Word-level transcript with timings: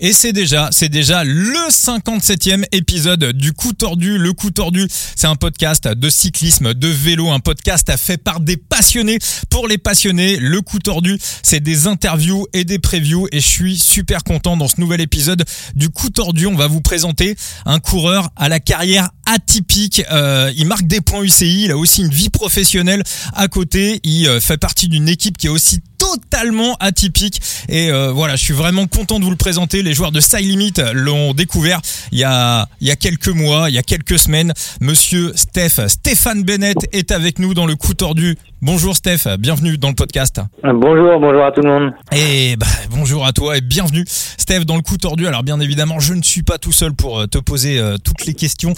Et 0.00 0.12
c'est 0.12 0.32
déjà, 0.32 0.68
c'est 0.72 0.88
déjà 0.88 1.22
le 1.22 1.70
57e 1.70 2.64
épisode 2.72 3.32
du 3.32 3.52
Coup 3.52 3.72
Tordu. 3.72 4.18
Le 4.18 4.32
Coup 4.32 4.50
Tordu, 4.50 4.88
c'est 5.14 5.28
un 5.28 5.36
podcast 5.36 5.86
de 5.86 6.10
cyclisme, 6.10 6.74
de 6.74 6.88
vélo, 6.88 7.30
un 7.30 7.38
podcast 7.38 7.92
fait 7.96 8.16
par 8.16 8.40
des 8.40 8.56
passionnés 8.56 9.18
pour 9.50 9.68
les 9.68 9.78
passionnés. 9.78 10.36
Le 10.36 10.60
Coup 10.62 10.80
Tordu, 10.80 11.18
c'est 11.44 11.60
des 11.60 11.86
interviews 11.86 12.46
et 12.52 12.64
des 12.64 12.80
previews 12.80 13.28
et 13.30 13.40
je 13.40 13.46
suis 13.46 13.78
super 13.78 14.24
content 14.24 14.56
dans 14.56 14.66
ce 14.66 14.80
nouvel 14.80 15.00
épisode 15.00 15.44
du 15.76 15.90
Coup 15.90 16.10
Tordu. 16.10 16.46
On 16.46 16.56
va 16.56 16.66
vous 16.66 16.80
présenter 16.80 17.36
un 17.64 17.78
coureur 17.78 18.30
à 18.34 18.48
la 18.48 18.58
carrière 18.58 19.10
atypique. 19.26 20.02
Euh, 20.10 20.52
il 20.56 20.66
marque 20.66 20.88
des 20.88 21.00
points 21.02 21.22
UCI, 21.22 21.64
il 21.64 21.70
a 21.70 21.76
aussi 21.76 22.02
une 22.02 22.10
vie 22.10 22.30
professionnelle 22.30 23.04
à 23.32 23.46
côté. 23.46 24.00
Il 24.02 24.26
euh, 24.26 24.40
fait 24.40 24.58
partie 24.58 24.88
d'une 24.88 25.08
équipe 25.08 25.38
qui 25.38 25.46
est 25.46 25.50
aussi 25.50 25.80
totalement 26.04 26.76
atypique. 26.80 27.40
Et 27.68 27.90
euh, 27.90 28.10
voilà 28.12 28.36
je 28.36 28.44
suis 28.44 28.54
vraiment 28.54 28.86
content 28.86 29.18
de 29.18 29.24
vous 29.24 29.30
le 29.30 29.36
présenter. 29.36 29.82
Les 29.82 29.94
joueurs 29.94 30.12
de 30.12 30.20
Side 30.20 30.40
Limit 30.40 30.74
l'ont 30.92 31.32
découvert 31.32 31.80
il 32.12 32.18
y 32.18 32.24
a 32.24 32.68
il 32.80 32.88
y 32.88 32.90
a 32.90 32.96
quelques 32.96 33.28
mois 33.28 33.66
il 33.68 33.74
y 33.74 33.78
a 33.78 33.82
quelques 33.82 34.18
semaines. 34.18 34.52
Monsieur 34.80 35.32
Steph 35.34 35.88
Stéphane 35.88 36.42
Bennett 36.42 36.76
est 36.92 37.10
avec 37.12 37.38
nous 37.38 37.54
dans 37.54 37.66
le 37.66 37.76
coup 37.76 37.94
tordu. 37.94 38.36
Bonjour 38.60 38.94
Steph 38.96 39.36
bienvenue 39.38 39.78
dans 39.78 39.88
le 39.88 39.94
podcast. 39.94 40.40
Bonjour 40.62 41.20
bonjour 41.20 41.44
à 41.44 41.52
tout 41.52 41.62
le 41.62 41.70
monde. 41.70 41.92
Et 42.12 42.56
bah, 42.56 42.66
bonjour 42.90 43.24
à 43.26 43.32
toi 43.32 43.56
et 43.56 43.60
bienvenue. 43.60 44.04
Steph 44.06 44.64
dans 44.64 44.76
le 44.76 44.82
coup 44.82 44.98
tordu 44.98 45.26
alors 45.26 45.42
bien 45.42 45.60
évidemment 45.60 46.00
je 46.00 46.14
ne 46.14 46.22
suis 46.22 46.42
pas 46.42 46.58
tout 46.58 46.72
seul 46.72 46.92
pour 46.92 47.20
euh, 47.20 47.26
te 47.26 47.38
poser 47.38 47.78
euh, 47.78 47.96
toutes 48.02 48.26
les 48.26 48.34
questions 48.34 48.74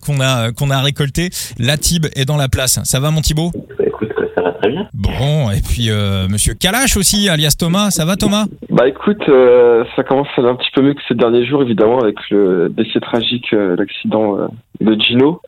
qu'on 0.00 0.20
a 0.20 0.52
qu'on 0.52 0.70
a 0.70 0.80
récoltées. 0.80 1.30
La 1.58 1.76
Tib 1.76 2.06
est 2.16 2.24
dans 2.24 2.36
la 2.36 2.48
place. 2.48 2.80
Ça 2.84 3.00
va 3.00 3.10
mon 3.10 3.20
Thibaut? 3.20 3.52
Bon, 4.94 5.50
et 5.50 5.60
puis 5.60 5.90
euh, 5.90 6.28
Monsieur 6.28 6.54
Kalash 6.54 6.96
aussi, 6.96 7.28
alias 7.28 7.56
Thomas, 7.58 7.90
ça 7.90 8.04
va 8.04 8.16
Thomas? 8.16 8.46
Bah 8.70 8.88
écoute, 8.88 9.22
euh, 9.28 9.84
ça 9.96 10.02
commence 10.02 10.28
à 10.36 10.40
aller 10.40 10.50
un 10.50 10.56
petit 10.56 10.70
peu 10.74 10.82
mieux 10.82 10.94
que 10.94 11.02
ces 11.08 11.14
derniers 11.14 11.46
jours, 11.46 11.62
évidemment, 11.62 12.00
avec 12.00 12.16
le 12.30 12.68
décès 12.68 13.00
tragique, 13.00 13.52
euh, 13.52 13.76
l'accident 13.76 14.38
euh, 14.38 14.46
de 14.80 15.00
Gino. 15.00 15.40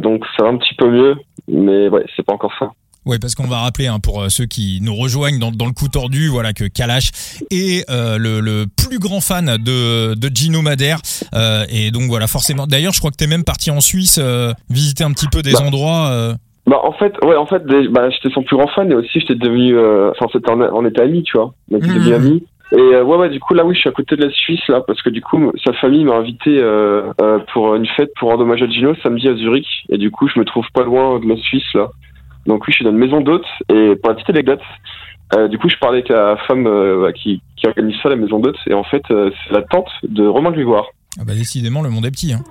donc 0.00 0.24
ça 0.36 0.44
va 0.44 0.50
un 0.50 0.56
petit 0.56 0.74
peu 0.74 0.90
mieux, 0.90 1.16
mais 1.48 1.88
ouais, 1.88 2.04
c'est 2.16 2.24
pas 2.24 2.34
encore 2.34 2.52
ça. 2.58 2.70
Oui, 3.04 3.20
parce 3.20 3.36
qu'on 3.36 3.46
va 3.46 3.60
rappeler 3.60 3.86
hein, 3.86 4.00
pour 4.00 4.28
ceux 4.30 4.46
qui 4.46 4.80
nous 4.82 4.96
rejoignent 4.96 5.38
dans, 5.38 5.52
dans, 5.52 5.66
le 5.66 5.72
coup 5.72 5.86
tordu, 5.86 6.26
voilà 6.26 6.52
que 6.52 6.64
Kalash 6.64 7.12
est 7.52 7.88
euh, 7.88 8.18
le, 8.18 8.40
le, 8.40 8.66
plus 8.66 8.98
grand 8.98 9.20
fan 9.20 9.58
de, 9.58 10.14
de 10.14 10.30
Gino 10.34 10.60
Madère. 10.60 10.98
Euh, 11.32 11.64
et 11.68 11.92
donc 11.92 12.08
voilà, 12.08 12.26
forcément. 12.26 12.66
D'ailleurs, 12.66 12.92
je 12.92 12.98
crois 12.98 13.12
que 13.12 13.16
tu 13.16 13.22
es 13.22 13.28
même 13.28 13.44
parti 13.44 13.70
en 13.70 13.80
Suisse 13.80 14.18
visiter 14.70 15.04
un 15.04 15.12
petit 15.12 15.28
peu 15.28 15.42
des 15.42 15.52
bah. 15.52 15.62
endroits. 15.62 16.36
Bah 16.66 16.80
en 16.82 16.92
fait 16.92 17.14
ouais 17.24 17.36
en 17.36 17.46
fait 17.46 17.64
bah, 17.90 18.10
j'étais 18.10 18.30
son 18.30 18.42
plus 18.42 18.56
grand 18.56 18.66
fan 18.66 18.90
et 18.90 18.94
aussi 18.96 19.20
j'étais 19.20 19.36
devenu 19.36 19.76
euh, 19.76 20.10
enfin 20.10 20.26
c'était 20.32 20.50
on 20.50 20.84
était 20.84 21.02
amis 21.02 21.22
tu 21.22 21.36
vois. 21.36 21.52
On 21.70 21.76
était 21.76 21.86
devenus 21.86 22.12
amis. 22.12 22.44
Et 22.72 22.76
euh, 22.76 23.04
ouais 23.04 23.16
ouais 23.16 23.28
du 23.28 23.38
coup 23.38 23.54
là 23.54 23.64
oui 23.64 23.74
je 23.76 23.80
suis 23.80 23.88
à 23.88 23.92
côté 23.92 24.16
de 24.16 24.24
la 24.24 24.30
Suisse 24.30 24.66
là 24.68 24.80
parce 24.80 25.00
que 25.00 25.10
du 25.10 25.22
coup 25.22 25.52
sa 25.64 25.72
famille 25.74 26.04
m'a 26.04 26.14
invité 26.16 26.58
euh, 26.58 27.12
euh, 27.20 27.38
pour 27.52 27.76
une 27.76 27.86
fête 27.86 28.10
pour 28.18 28.30
rendre 28.30 28.42
hommage 28.42 28.62
à 28.62 28.68
Gino 28.68 28.94
samedi 29.02 29.28
à 29.28 29.36
Zurich. 29.36 29.84
Et 29.90 29.98
du 29.98 30.10
coup 30.10 30.26
je 30.28 30.40
me 30.40 30.44
trouve 30.44 30.66
pas 30.74 30.82
loin 30.82 31.20
de 31.20 31.28
la 31.28 31.36
Suisse 31.36 31.72
là. 31.74 31.88
Donc 32.46 32.66
oui 32.66 32.72
je 32.72 32.76
suis 32.76 32.84
dans 32.84 32.90
une 32.90 32.98
maison 32.98 33.20
d'hôtes 33.20 33.46
et 33.68 33.94
pour 33.94 34.08
la 34.08 34.14
petite 34.14 34.30
anecdote 34.30 34.60
euh, 35.36 35.46
du 35.46 35.58
coup 35.58 35.68
je 35.68 35.76
parlais 35.76 35.98
avec 35.98 36.08
la 36.08 36.36
femme 36.48 36.64
bah, 36.64 37.12
qui, 37.12 37.40
qui 37.56 37.68
organise 37.68 37.94
ça 38.02 38.08
la 38.08 38.16
maison 38.16 38.40
d'hôtes 38.40 38.58
et 38.66 38.74
en 38.74 38.82
fait 38.82 39.02
c'est 39.08 39.52
la 39.52 39.62
tante 39.62 39.90
de 40.02 40.26
Romain 40.26 40.50
Grégoire. 40.50 40.86
Ah 41.20 41.22
bah 41.24 41.34
décidément 41.34 41.82
le 41.82 41.90
monde 41.90 42.06
est 42.06 42.10
petit 42.10 42.32
hein 42.32 42.42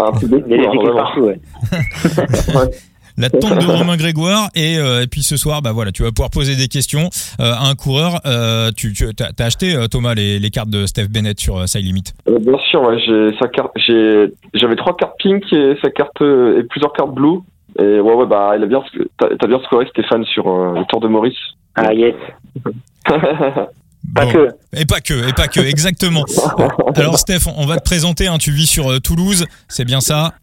un 0.00 0.12
peu 0.12 0.28
de 0.28 0.44
Il 0.46 0.62
y 0.62 0.66
a 0.66 0.70
des 0.70 0.94
partout, 0.94 1.20
ouais. 1.20 1.40
la 3.18 3.30
tante 3.30 3.58
de 3.58 3.66
Romain 3.66 3.96
Grégoire 3.96 4.48
et, 4.54 4.78
euh, 4.78 5.02
et 5.02 5.06
puis 5.06 5.22
ce 5.22 5.36
soir 5.36 5.62
bah 5.62 5.72
voilà 5.72 5.90
tu 5.90 6.02
vas 6.02 6.10
pouvoir 6.10 6.30
poser 6.30 6.54
des 6.54 6.68
questions 6.68 7.08
euh, 7.40 7.52
à 7.52 7.68
un 7.68 7.74
coureur 7.74 8.20
euh, 8.26 8.70
tu, 8.76 8.92
tu 8.92 9.06
as, 9.06 9.32
as, 9.38 9.44
acheté 9.44 9.74
Thomas 9.90 10.14
les, 10.14 10.38
les, 10.38 10.50
cartes 10.50 10.68
de 10.68 10.86
Steph 10.86 11.08
Bennett 11.08 11.40
sur 11.40 11.56
euh, 11.56 11.66
Side 11.66 11.84
Limit? 11.84 12.12
Bien 12.26 12.58
sûr 12.70 12.82
ouais, 12.82 12.98
j'ai 12.98 13.34
sa 13.38 13.48
carte 13.48 13.72
j'ai 13.76 14.32
j'avais 14.54 14.76
trois 14.76 14.94
cartes 14.96 15.14
pink 15.18 15.50
et 15.52 15.76
sa 15.82 15.90
carte 15.90 16.20
et 16.20 16.62
plusieurs 16.68 16.92
cartes 16.92 17.14
blue 17.14 17.38
et 17.78 18.00
ouais 18.00 18.14
ouais 18.14 18.26
bah 18.26 18.52
il 18.56 18.62
a 18.62 18.66
bien 18.66 18.82
t'as 19.18 19.28
as 19.28 19.46
bien 19.46 19.60
scoré 19.60 19.86
Stéphane 19.86 20.24
sur 20.24 20.44
le 20.46 20.84
Tour 20.88 21.00
de 21.00 21.08
Maurice. 21.08 21.38
Ah 21.74 21.92
yes 21.92 22.14
Pas 24.14 24.26
que. 24.26 24.48
Et 24.74 24.84
pas 24.84 25.00
que, 25.00 25.28
et 25.28 25.32
pas 25.32 25.48
que, 25.48 25.60
exactement. 25.60 26.24
Alors 26.96 27.18
Steph, 27.18 27.50
on 27.56 27.66
va 27.66 27.76
te 27.76 27.84
présenter, 27.84 28.26
hein, 28.26 28.38
tu 28.38 28.50
vis 28.50 28.66
sur 28.66 28.90
euh, 28.90 29.00
Toulouse, 29.00 29.46
c'est 29.68 29.84
bien 29.84 30.00
ça? 30.00 30.34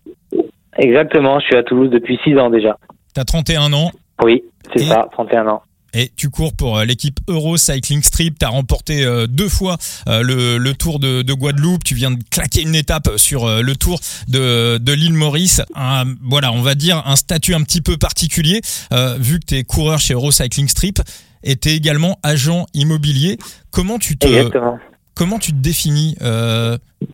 Exactement, 0.78 1.40
je 1.40 1.46
suis 1.46 1.56
à 1.56 1.64
Toulouse 1.64 1.90
depuis 1.92 2.20
6 2.24 2.38
ans 2.38 2.50
déjà. 2.50 2.78
T'as 3.14 3.24
31 3.24 3.74
ans? 3.74 3.92
Oui, 4.24 4.44
c'est 4.76 4.84
ça, 4.84 5.08
31 5.12 5.48
ans. 5.48 5.62
Et 5.96 6.12
tu 6.16 6.32
cours 6.32 6.56
pour 6.56 6.80
euh, 6.80 6.86
l'équipe 6.86 7.20
Euro 7.28 7.56
Cycling 7.56 8.02
Strip. 8.02 8.40
Tu 8.40 8.46
as 8.46 8.50
remporté 8.50 9.06
euh, 9.06 9.28
deux 9.28 9.50
fois 9.50 9.78
le, 10.08 10.58
le, 10.58 10.74
Tour 10.74 11.00
de, 11.00 11.22
de, 11.22 11.34
Guadeloupe. 11.34 11.84
Tu 11.84 11.94
viens 11.94 12.10
de 12.10 12.18
claquer 12.32 12.64
une 12.64 12.74
étape 12.74 13.10
sur 13.18 13.48
le 13.48 13.76
Tour 13.76 14.00
de, 14.28 14.80
de 14.80 14.92
l'île 14.92 15.14
Maurice. 15.14 15.62
Un, 15.76 16.06
voilà, 16.24 16.52
on 16.52 16.62
va 16.62 16.74
dire 16.74 17.04
un 17.06 17.16
statut 17.16 17.54
un 17.54 17.62
petit 17.62 17.82
peu 17.82 17.98
particulier 17.98 18.62
euh, 18.92 19.18
vu 19.20 19.40
que 19.40 19.46
tu 19.46 19.56
es 19.58 19.64
coureur 19.64 20.00
chez 20.00 20.16
Euro 20.16 20.32
Cycling 20.32 20.68
Strip 20.68 21.00
et 21.44 21.56
tu 21.56 21.70
es 21.70 21.76
également 21.76 22.18
agent 22.24 22.66
immobilier. 22.74 23.38
Comment 23.72 23.98
tu 23.98 24.18
te 24.18 24.28
Exactement. 24.28 24.80
comment 25.16 25.40
tu 25.40 25.52
te 25.52 25.58
définis 25.58 26.16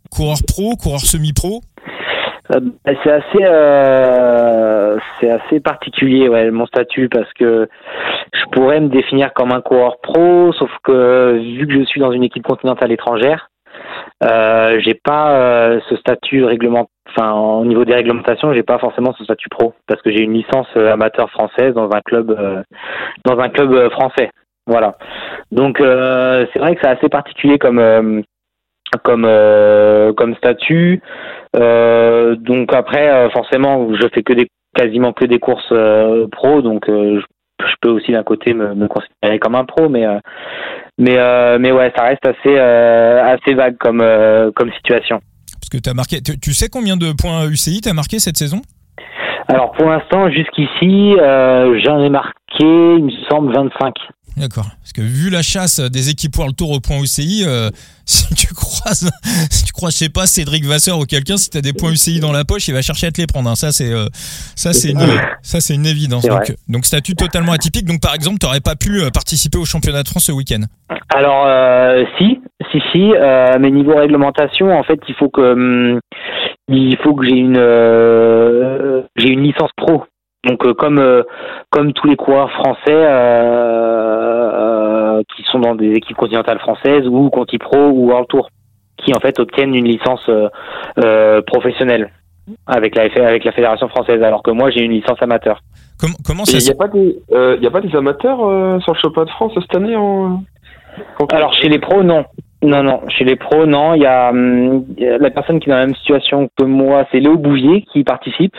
coureur 0.10 0.38
pro, 0.48 0.76
coureur 0.76 1.02
semi-pro? 1.02 1.62
C'est 2.52 3.12
assez, 3.12 3.44
euh, 3.44 4.98
c'est 5.20 5.30
assez 5.30 5.60
particulier, 5.60 6.28
ouais, 6.30 6.50
mon 6.50 6.66
statut, 6.66 7.08
parce 7.08 7.32
que 7.34 7.70
je 8.34 8.44
pourrais 8.52 8.80
me 8.80 8.90
définir 8.90 9.34
comme 9.34 9.52
un 9.52 9.62
coureur 9.62 10.00
pro, 10.02 10.52
sauf 10.54 10.72
que 10.84 11.38
vu 11.38 11.68
que 11.68 11.74
je 11.74 11.84
suis 11.84 12.00
dans 12.00 12.12
une 12.12 12.24
équipe 12.24 12.44
continentale 12.44 12.92
étrangère, 12.92 13.49
euh, 14.24 14.80
j'ai 14.80 14.94
pas 14.94 15.32
euh, 15.32 15.80
ce 15.90 15.96
statut 15.98 16.44
réglement, 16.44 16.90
enfin 17.10 17.34
au 17.34 17.66
niveau 17.66 17.86
des 17.86 17.94
réglementations, 17.96 18.54
j'ai 18.54 18.64
pas 18.64 18.80
forcément 18.80 19.14
ce 19.18 19.24
statut 19.24 19.50
pro, 19.50 19.74
parce 19.88 20.02
que 20.02 20.12
j'ai 20.12 20.22
une 20.22 20.34
licence 20.34 20.68
amateur 20.76 21.30
française 21.30 21.74
dans 21.74 21.90
un 21.92 22.02
club, 22.02 22.32
euh, 22.32 22.62
dans 23.26 23.40
un 23.40 23.50
club 23.50 23.90
français, 23.92 24.32
voilà. 24.68 24.98
Donc 25.52 25.80
euh, 25.80 26.46
c'est 26.52 26.60
vrai 26.60 26.76
que 26.76 26.82
c'est 26.82 26.90
assez 26.90 27.10
particulier 27.10 27.58
comme 27.58 28.24
comme 29.04 29.26
euh, 29.26 30.14
comme 30.14 30.36
statut. 30.36 31.02
Euh, 31.56 32.36
donc 32.36 32.74
après, 32.74 33.10
euh, 33.10 33.30
forcément, 33.30 33.94
je 33.96 34.08
fais 34.14 34.24
que 34.24 34.34
des 34.34 34.48
quasiment 34.76 35.14
que 35.14 35.26
des 35.26 35.40
courses 35.40 35.72
euh, 35.72 36.28
pro, 36.32 36.62
donc 36.62 36.86
je, 36.88 37.20
je, 37.20 37.76
peux 37.82 37.90
aussi 37.90 38.12
d'un 38.12 38.24
côté 38.24 38.54
me, 38.54 38.76
me, 38.76 38.88
considérer 38.88 39.40
comme 39.40 39.56
un 39.56 39.66
pro, 39.66 39.90
mais 39.90 40.06
mais 41.00 41.18
mais 41.60 41.72
ouais, 41.72 41.92
ça 41.96 42.04
reste 42.04 42.26
assez 42.26 42.58
assez 42.60 43.54
vague 43.56 43.78
comme 43.80 44.04
comme 44.56 44.72
situation. 44.74 45.20
Parce 45.54 45.70
que 45.70 45.78
tu 45.78 45.90
as 45.90 45.94
marqué, 45.94 46.22
tu, 46.22 46.40
tu, 46.40 46.54
sais 46.54 46.70
combien 46.70 46.98
de 46.98 47.12
points 47.14 47.48
UCI 47.48 47.82
tu 47.82 47.90
as 47.90 47.94
marqué 47.94 48.20
cette 48.20 48.38
saison? 48.38 48.62
Alors 49.48 49.72
pour 49.72 49.90
l'instant, 49.90 50.30
jusqu'ici, 50.30 51.16
j'en 51.18 52.04
ai 52.04 52.10
marqué, 52.10 52.36
il 52.60 53.06
me 53.06 53.12
semble, 53.30 53.54
25. 53.54 53.94
D'accord. 54.40 54.68
Parce 54.82 54.94
que 54.94 55.02
vu 55.02 55.30
la 55.30 55.42
chasse 55.42 55.82
des 55.82 56.10
équipes 56.10 56.38
World 56.38 56.56
Tour 56.56 56.72
au 56.72 56.80
point 56.80 57.02
UCI, 57.02 57.44
euh, 57.46 57.70
si 58.06 58.34
tu 58.36 58.54
croises, 58.54 59.12
si 59.52 59.66
tu 59.66 59.74
crois, 59.74 59.90
je 59.90 59.96
sais 59.98 60.10
pas, 60.10 60.26
Cédric 60.26 60.64
Vasseur 60.64 60.98
ou 60.98 61.04
quelqu'un, 61.04 61.36
si 61.36 61.50
tu 61.50 61.58
as 61.58 61.62
des 61.62 61.74
points 61.74 61.92
UCI 61.92 62.22
dans 62.22 62.32
la 62.32 62.46
poche, 62.46 62.70
il 62.70 62.74
va 62.74 62.82
chercher 62.82 63.08
à 63.08 63.12
te 63.12 63.20
les 63.20 63.28
prendre. 63.28 63.50
Hein. 63.50 63.56
Ça, 63.56 63.74
c'est, 63.74 63.92
euh, 63.92 64.06
ça, 64.56 64.72
c'est 64.72 64.92
une, 64.92 65.02
ça, 65.42 65.60
c'est 65.60 65.76
une 65.76 65.86
évidence. 65.86 66.26
Donc, 66.26 66.56
donc, 66.70 66.86
statut 66.86 67.16
totalement 67.16 67.52
atypique. 67.52 67.86
Donc, 67.86 68.02
par 68.02 68.16
exemple, 68.16 68.38
tu 68.40 68.46
n'aurais 68.46 68.62
pas 68.62 68.76
pu 68.76 69.02
participer 69.14 69.58
au 69.58 69.66
championnat 69.66 70.04
de 70.04 70.08
France 70.08 70.26
ce 70.26 70.32
week-end. 70.32 70.62
Alors, 71.14 71.46
euh, 71.46 72.06
si, 72.18 72.40
si, 72.72 72.80
si. 72.94 73.12
mais 73.60 73.72
niveau 73.72 73.96
réglementation, 73.96 74.72
en 74.72 74.84
fait, 74.84 75.00
il 75.10 75.16
faut 75.16 75.30
que, 75.30 75.42
hum, 75.42 76.00
il 76.70 76.98
faut 77.04 77.14
que 77.14 77.28
j'ai 77.28 77.36
une, 77.36 79.04
j'ai 79.18 79.30
une 79.30 79.44
licence 79.44 79.72
pro. 79.76 80.04
Donc 80.46 80.66
euh, 80.66 80.74
comme 80.74 81.00
euh, 81.00 81.24
comme 81.70 81.94
tous 81.94 82.08
les 82.08 82.16
coureurs 82.16 82.52
français 82.52 82.80
euh, 82.90 84.42
qui 85.36 85.44
sont 85.52 85.60
dans 85.60 85.76
des 85.76 85.92
équipes 85.92 86.16
continentales 86.18 86.60
françaises 86.60 87.08
ou 87.08 87.30
Conti 87.30 87.58
Pro 87.58 87.78
ou 87.90 88.08
World 88.08 88.28
Tour, 88.30 88.50
qui 88.98 89.14
en 89.14 89.20
fait 89.20 89.38
obtiennent 89.40 89.76
une 89.76 89.88
licence 89.88 90.30
professionnelle 91.46 92.12
avec 92.68 92.96
la 92.96 93.04
avec 93.26 93.44
la 93.44 93.52
fédération 93.52 93.90
française, 93.90 94.24
alors 94.24 94.42
que 94.44 94.52
moi 94.52 94.70
j'ai 94.70 94.82
une 94.82 94.92
licence 94.92 95.22
amateur. 95.22 95.62
Comment, 96.00 96.16
comment 96.26 96.46
ça 96.46 96.58
Il 96.58 96.64
n'y 96.64 96.72
a, 96.72 96.76
pas 96.76 96.88
des, 96.88 97.20
euh, 97.34 97.58
y 97.62 97.68
a 97.68 97.72
pas 97.72 97.82
des 97.82 97.94
amateurs 97.96 98.40
euh, 98.42 98.80
sur 98.80 98.94
le 98.94 99.00
championnat 99.00 99.26
de 99.26 99.32
France 99.32 99.52
cette 99.60 99.76
année 99.76 99.96
en... 99.98 100.44
Alors 101.32 101.54
chez 101.54 101.68
les 101.68 101.80
pros, 101.80 102.04
non. 102.04 102.26
Non, 102.62 102.84
non. 102.84 103.02
Chez 103.10 103.26
les 103.26 103.36
pros, 103.36 103.66
non. 103.66 103.94
Il 103.96 104.02
y, 104.02 104.06
a, 104.06 104.30
hum, 104.30 104.86
y 104.98 105.06
a 105.06 105.18
la 105.18 105.30
personne 105.30 105.60
qui 105.60 105.70
est 105.70 105.72
dans 105.72 105.80
la 105.80 105.86
même 105.86 105.96
situation 105.96 106.50
que 106.58 106.64
moi, 106.64 107.06
c'est 107.12 107.20
Léo 107.20 107.38
Bouvier 107.38 107.86
qui 107.92 108.04
participe. 108.04 108.56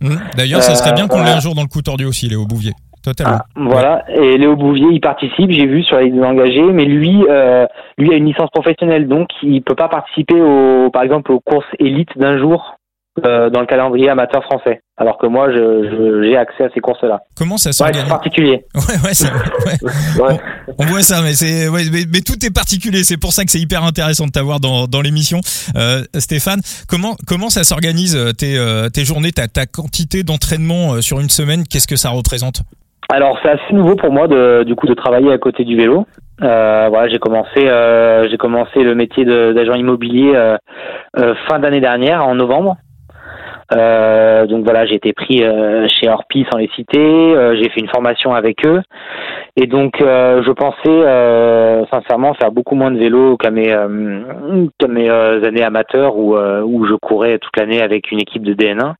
Mmh. 0.00 0.16
D'ailleurs, 0.36 0.62
ça 0.62 0.74
serait 0.74 0.92
bien 0.92 1.06
qu'on 1.06 1.22
l'ait 1.22 1.30
un 1.30 1.40
jour 1.40 1.54
dans 1.54 1.62
le 1.62 1.68
coup 1.68 1.82
tordu 1.82 2.04
aussi, 2.04 2.28
Léo 2.28 2.46
Bouvier. 2.46 2.72
Totalement. 3.02 3.40
Ah, 3.40 3.46
voilà. 3.56 4.04
Et 4.08 4.38
Léo 4.38 4.56
Bouvier, 4.56 4.88
il 4.90 5.00
participe, 5.00 5.50
j'ai 5.50 5.66
vu 5.66 5.82
sur 5.82 5.98
les 5.98 6.10
engagés, 6.22 6.62
mais 6.72 6.86
lui, 6.86 7.22
euh, 7.28 7.66
lui 7.98 8.12
a 8.12 8.16
une 8.16 8.24
licence 8.24 8.50
professionnelle, 8.50 9.08
donc 9.08 9.28
il 9.42 9.62
peut 9.62 9.74
pas 9.74 9.88
participer 9.88 10.40
au, 10.40 10.88
par 10.90 11.02
exemple, 11.02 11.30
aux 11.32 11.40
courses 11.40 11.66
élites 11.78 12.16
d'un 12.16 12.38
jour 12.38 12.76
euh, 13.24 13.48
dans 13.50 13.60
le 13.60 13.66
calendrier 13.66 14.08
amateur 14.08 14.42
français. 14.44 14.80
Alors 14.96 15.18
que 15.18 15.26
moi, 15.26 15.50
je, 15.52 16.22
j'ai 16.24 16.36
accès 16.36 16.64
à 16.64 16.68
ces 16.72 16.80
courses-là. 16.80 17.20
Comment 17.36 17.56
ça 17.56 17.70
Ouais, 17.70 17.72
s'organise 17.72 18.02
c'est 18.02 18.08
particulier. 18.08 18.64
Ouais, 18.74 18.94
ouais, 19.04 20.22
ouais. 20.22 20.22
Ouais. 20.24 20.40
On 20.78 20.84
voit 20.86 21.02
ça, 21.02 21.20
mais 21.22 21.32
c'est, 21.32 21.68
ouais, 21.68 21.82
mais, 21.92 22.04
mais 22.12 22.20
tout 22.20 22.44
est 22.44 22.54
particulier. 22.54 23.02
C'est 23.04 23.16
pour 23.16 23.32
ça 23.32 23.44
que 23.44 23.50
c'est 23.50 23.58
hyper 23.60 23.82
intéressant 23.84 24.26
de 24.26 24.30
t'avoir 24.32 24.60
dans, 24.60 24.86
dans 24.86 25.00
l'émission, 25.00 25.40
euh, 25.76 26.02
Stéphane. 26.18 26.60
Comment 26.88 27.16
comment 27.26 27.50
ça 27.50 27.64
s'organise 27.64 28.16
euh, 28.16 28.32
tes 28.32 28.56
euh, 28.56 28.88
tes 28.88 29.04
journées, 29.04 29.32
ta 29.32 29.48
ta 29.48 29.66
quantité 29.66 30.22
d'entraînement 30.22 31.00
sur 31.00 31.20
une 31.20 31.30
semaine? 31.30 31.64
Qu'est-ce 31.68 31.88
que 31.88 31.96
ça 31.96 32.10
représente? 32.10 32.62
Alors 33.10 33.38
c'est 33.42 33.50
assez 33.50 33.72
nouveau 33.74 33.96
pour 33.96 34.10
moi 34.12 34.28
de, 34.28 34.64
du 34.64 34.74
coup 34.74 34.86
de 34.86 34.94
travailler 34.94 35.32
à 35.32 35.38
côté 35.38 35.64
du 35.64 35.76
vélo. 35.76 36.06
Euh, 36.42 36.86
voilà, 36.88 37.08
j'ai 37.08 37.18
commencé 37.18 37.58
euh, 37.66 38.26
j'ai 38.30 38.38
commencé 38.38 38.82
le 38.82 38.94
métier 38.94 39.24
d'agent 39.24 39.74
immobilier 39.74 40.32
fin 41.48 41.58
d'année 41.58 41.80
dernière 41.80 42.26
en 42.26 42.34
novembre. 42.34 42.76
Euh, 43.76 44.46
donc 44.46 44.64
voilà, 44.64 44.86
j'ai 44.86 44.94
été 44.94 45.12
pris 45.12 45.42
euh, 45.42 45.86
chez 45.88 46.08
Orpi 46.08 46.46
sans 46.50 46.58
les 46.58 46.68
citer. 46.74 46.98
euh, 46.98 47.56
j'ai 47.56 47.68
fait 47.70 47.80
une 47.80 47.88
formation 47.88 48.34
avec 48.34 48.64
eux 48.66 48.80
et 49.56 49.66
donc 49.66 50.00
euh, 50.00 50.42
je 50.44 50.50
pensais 50.52 50.76
euh, 50.86 51.84
sincèrement 51.92 52.34
faire 52.34 52.52
beaucoup 52.52 52.74
moins 52.74 52.90
de 52.90 52.98
vélo 52.98 53.36
qu'à 53.36 53.50
mes 53.50 53.72
euh, 53.72 54.66
mes 54.88 55.10
années 55.10 55.64
amateurs 55.64 56.16
où 56.16 56.36
où 56.36 56.86
je 56.86 56.94
courais 56.94 57.38
toute 57.38 57.56
l'année 57.56 57.82
avec 57.82 58.12
une 58.12 58.20
équipe 58.20 58.42
de 58.42 58.54
DN1. 58.54 58.94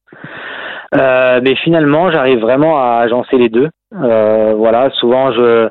Euh, 0.97 1.41
mais 1.43 1.56
finalement, 1.56 2.11
j'arrive 2.11 2.41
vraiment 2.41 2.79
à 2.79 3.00
agencer 3.03 3.37
les 3.37 3.49
deux. 3.49 3.69
Euh, 4.03 4.55
voilà, 4.56 4.91
souvent 4.91 5.32
je 5.32 5.69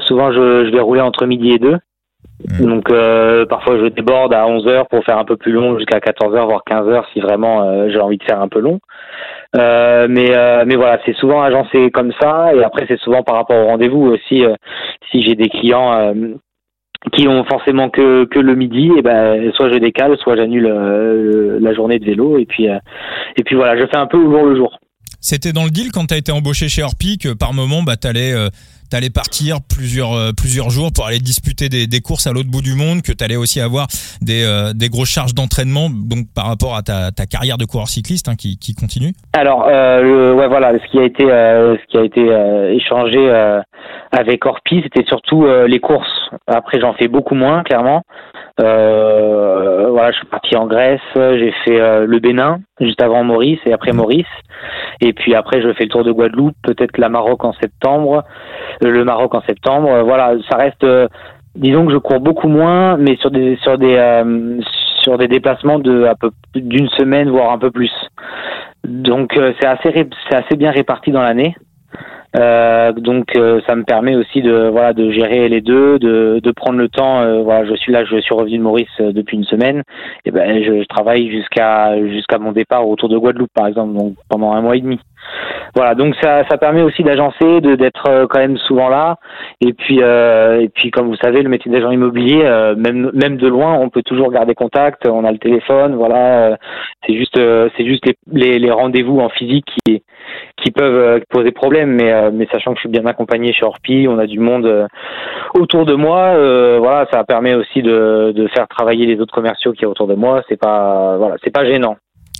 souvent 0.00 0.32
je, 0.32 0.66
je 0.66 0.70
vais 0.70 0.80
rouler 0.80 1.00
entre 1.00 1.26
midi 1.26 1.52
et 1.52 1.58
deux. 1.58 1.76
Mm. 2.48 2.66
Donc 2.66 2.90
euh, 2.90 3.44
parfois 3.46 3.78
je 3.78 3.86
déborde 3.86 4.32
à 4.32 4.46
11 4.46 4.66
heures 4.66 4.88
pour 4.88 5.04
faire 5.04 5.18
un 5.18 5.24
peu 5.24 5.36
plus 5.36 5.52
long 5.52 5.76
jusqu'à 5.76 6.00
14 6.00 6.34
heures 6.34 6.46
voire 6.46 6.62
15 6.64 6.88
heures 6.88 7.06
si 7.12 7.20
vraiment 7.20 7.62
euh, 7.62 7.88
j'ai 7.90 7.98
envie 7.98 8.18
de 8.18 8.24
faire 8.24 8.40
un 8.40 8.48
peu 8.48 8.60
long. 8.60 8.80
Euh, 9.56 10.06
mais 10.08 10.30
mais 10.64 10.76
voilà, 10.76 10.98
c'est 11.04 11.16
souvent 11.16 11.42
agencé 11.42 11.90
comme 11.90 12.12
ça 12.20 12.54
et 12.54 12.62
après 12.62 12.84
c'est 12.88 13.00
souvent 13.00 13.22
par 13.22 13.36
rapport 13.36 13.56
au 13.56 13.66
rendez-vous 13.66 14.06
aussi 14.06 14.44
si 15.10 15.22
j'ai 15.22 15.34
des 15.34 15.48
clients 15.48 16.14
qui 17.12 17.26
ont 17.26 17.44
forcément 17.44 17.90
que 17.90 18.24
que 18.26 18.38
le 18.38 18.54
midi 18.54 18.90
et 18.96 19.02
ben 19.02 19.52
soit 19.54 19.70
je 19.72 19.78
décale 19.78 20.16
soit 20.18 20.36
j'annule 20.36 20.68
la 21.60 21.74
journée 21.74 21.98
de 21.98 22.04
vélo 22.04 22.38
et 22.38 22.46
puis 22.46 22.66
et 22.66 23.44
puis 23.44 23.56
voilà, 23.56 23.76
je 23.76 23.86
fais 23.86 23.96
un 23.96 24.06
peu 24.06 24.18
au 24.18 24.30
jour 24.30 24.44
le 24.44 24.56
jour. 24.56 24.78
C'était 25.20 25.52
dans 25.52 25.64
le 25.64 25.70
deal 25.70 25.90
quand 25.92 26.06
t'as 26.06 26.16
été 26.16 26.32
embauché 26.32 26.68
chez 26.68 26.82
Orpi 26.82 27.18
que 27.18 27.34
par 27.34 27.52
moment, 27.52 27.82
bah 27.82 27.96
t'allais 27.96 28.32
t'allais 28.90 29.10
partir 29.10 29.58
plusieurs 29.74 30.12
euh, 30.12 30.32
plusieurs 30.36 30.70
jours 30.70 30.90
pour 30.92 31.06
aller 31.06 31.18
disputer 31.20 31.68
des, 31.68 31.86
des 31.86 32.00
courses 32.00 32.26
à 32.26 32.32
l'autre 32.32 32.50
bout 32.50 32.62
du 32.62 32.74
monde, 32.74 33.02
que 33.02 33.12
t'allais 33.12 33.36
aussi 33.36 33.60
avoir 33.60 33.86
des 34.20 34.42
euh, 34.44 34.72
des 34.74 34.88
grosses 34.88 35.08
charges 35.10 35.34
d'entraînement, 35.34 35.88
donc 35.90 36.26
par 36.34 36.46
rapport 36.46 36.76
à 36.76 36.82
ta 36.82 37.10
ta 37.12 37.26
carrière 37.26 37.56
de 37.58 37.64
coureur 37.64 37.88
cycliste 37.88 38.28
hein, 38.28 38.34
qui 38.36 38.58
qui 38.58 38.74
continue. 38.74 39.12
Alors, 39.32 39.66
euh, 39.68 40.02
le- 40.02 40.34
ouais, 40.34 40.48
voilà, 40.48 40.72
ce 40.72 40.90
qui 40.90 40.98
a 40.98 41.04
été, 41.04 41.24
euh, 41.24 41.76
ce 41.76 41.86
qui 41.90 41.96
a 41.98 42.04
été 42.04 42.20
euh, 42.20 42.74
échangé 42.74 43.18
euh, 43.18 43.60
avec 44.12 44.44
Orpi, 44.44 44.80
c'était 44.82 45.06
surtout 45.06 45.46
les 45.66 45.78
courses. 45.78 46.08
Après, 46.48 46.80
j'en 46.80 46.92
fais 46.94 47.06
beaucoup 47.06 47.34
moins, 47.36 47.62
clairement. 47.62 48.02
Euh, 48.60 49.88
voilà, 49.90 50.10
je 50.12 50.16
suis 50.18 50.26
parti 50.26 50.56
en 50.56 50.66
Grèce, 50.66 51.00
j'ai 51.14 51.52
fait 51.64 51.80
euh, 51.80 52.06
le 52.06 52.18
Bénin 52.18 52.60
juste 52.80 53.00
avant 53.02 53.24
Maurice 53.24 53.60
et 53.66 53.72
après 53.72 53.92
Maurice, 53.92 54.26
et 55.00 55.12
puis 55.12 55.34
après, 55.34 55.62
je 55.62 55.72
fais 55.72 55.84
le 55.84 55.90
Tour 55.90 56.04
de 56.04 56.12
Guadeloupe, 56.12 56.56
peut-être 56.62 56.98
la 56.98 57.08
Maroc 57.08 57.44
en 57.44 57.52
septembre, 57.54 58.24
euh, 58.84 58.90
le 58.90 59.04
Maroc 59.04 59.34
en 59.34 59.42
septembre. 59.42 59.88
Euh, 59.90 60.02
Voilà, 60.02 60.34
ça 60.48 60.56
reste. 60.56 60.84
euh, 60.84 61.08
disons 61.54 61.86
que 61.86 61.92
je 61.92 61.98
cours 61.98 62.20
beaucoup 62.20 62.48
moins, 62.48 62.96
mais 62.96 63.16
sur 63.16 63.30
des 63.30 63.56
sur 63.62 63.78
des 63.78 63.96
euh, 63.96 64.60
sur 65.02 65.16
des 65.18 65.28
déplacements 65.28 65.78
de 65.78 66.04
à 66.04 66.14
peu 66.14 66.30
d'une 66.54 66.88
semaine 66.90 67.30
voire 67.30 67.50
un 67.52 67.58
peu 67.58 67.70
plus. 67.70 67.92
Donc 68.84 69.32
c'est 69.60 69.66
assez 69.66 69.92
c'est 70.28 70.36
assez 70.36 70.56
bien 70.56 70.70
réparti 70.70 71.10
dans 71.10 71.22
l'année. 71.22 71.54
Euh, 72.36 72.92
donc 72.92 73.34
euh, 73.36 73.60
ça 73.66 73.74
me 73.74 73.82
permet 73.82 74.14
aussi 74.14 74.40
de 74.40 74.68
voilà 74.68 74.92
de 74.92 75.10
gérer 75.10 75.48
les 75.48 75.60
deux, 75.60 75.98
de, 75.98 76.40
de 76.42 76.50
prendre 76.52 76.78
le 76.78 76.88
temps. 76.88 77.20
euh, 77.22 77.42
voilà, 77.42 77.64
je 77.66 77.74
suis 77.74 77.92
là, 77.92 78.04
je 78.04 78.18
suis 78.20 78.34
revenu 78.34 78.58
de 78.58 78.62
Maurice 78.62 78.88
euh, 79.00 79.12
depuis 79.12 79.36
une 79.36 79.44
semaine. 79.44 79.82
Et 80.24 80.30
ben 80.30 80.62
je, 80.62 80.80
je 80.80 80.86
travaille 80.86 81.28
jusqu'à 81.30 81.98
jusqu'à 82.08 82.38
mon 82.38 82.52
départ 82.52 82.86
au 82.88 82.94
Tour 82.96 83.08
de 83.08 83.18
Guadeloupe 83.18 83.50
par 83.54 83.66
exemple, 83.66 83.94
donc 83.94 84.14
pendant 84.28 84.52
un 84.52 84.60
mois 84.60 84.76
et 84.76 84.80
demi. 84.80 85.00
Voilà, 85.74 85.94
donc 85.94 86.14
ça 86.22 86.44
ça 86.48 86.56
permet 86.56 86.82
aussi 86.82 87.02
d'agencer, 87.02 87.60
de 87.60 87.74
d'être 87.74 88.08
euh, 88.08 88.26
quand 88.28 88.38
même 88.38 88.56
souvent 88.58 88.88
là. 88.88 89.16
Et 89.60 89.72
puis 89.72 89.98
euh, 90.00 90.60
et 90.60 90.68
puis 90.68 90.90
comme 90.92 91.08
vous 91.08 91.16
savez, 91.16 91.42
le 91.42 91.48
métier 91.48 91.70
d'agent 91.70 91.90
immobilier, 91.90 92.44
même 92.76 93.10
même 93.12 93.36
de 93.38 93.48
loin, 93.48 93.74
on 93.74 93.88
peut 93.88 94.02
toujours 94.02 94.30
garder 94.30 94.54
contact. 94.54 95.06
On 95.06 95.24
a 95.24 95.32
le 95.32 95.38
téléphone, 95.38 95.96
voilà. 95.96 96.56
c'est 97.06 97.14
juste 97.14 97.38
c'est 97.76 97.84
juste 97.84 98.06
les, 98.06 98.14
les, 98.32 98.58
les 98.60 98.70
rendez-vous 98.70 99.18
en 99.18 99.28
physique 99.30 99.66
qui 99.86 100.02
qui 100.56 100.70
peuvent 100.70 100.94
euh, 100.94 101.20
poser 101.28 101.52
problème 101.52 101.90
mais 101.90 102.12
euh, 102.12 102.30
mais 102.32 102.46
sachant 102.50 102.72
que 102.72 102.76
je 102.76 102.80
suis 102.80 102.88
bien 102.88 103.06
accompagné 103.06 103.52
chez 103.52 103.64
Orpi 103.64 104.06
on 104.08 104.18
a 104.18 104.26
du 104.26 104.38
monde 104.38 104.66
euh, 104.66 104.86
autour 105.54 105.84
de 105.86 105.94
moi 105.94 106.34
voilà 106.78 107.06
ça 107.12 107.24
permet 107.24 107.54
aussi 107.54 107.82
de, 107.82 108.32
de 108.34 108.46
faire 108.48 108.68
travailler 108.68 109.06
les 109.06 109.20
autres 109.20 109.34
commerciaux 109.34 109.72
qui 109.72 109.84
est 109.84 109.86
autour 109.86 110.06
de 110.06 110.14
moi. 110.14 110.42
C'est 110.48 110.58
pas 110.58 111.16
voilà 111.18 111.36
c'est 111.42 111.50
pas 111.50 111.64
gênant 111.64 111.96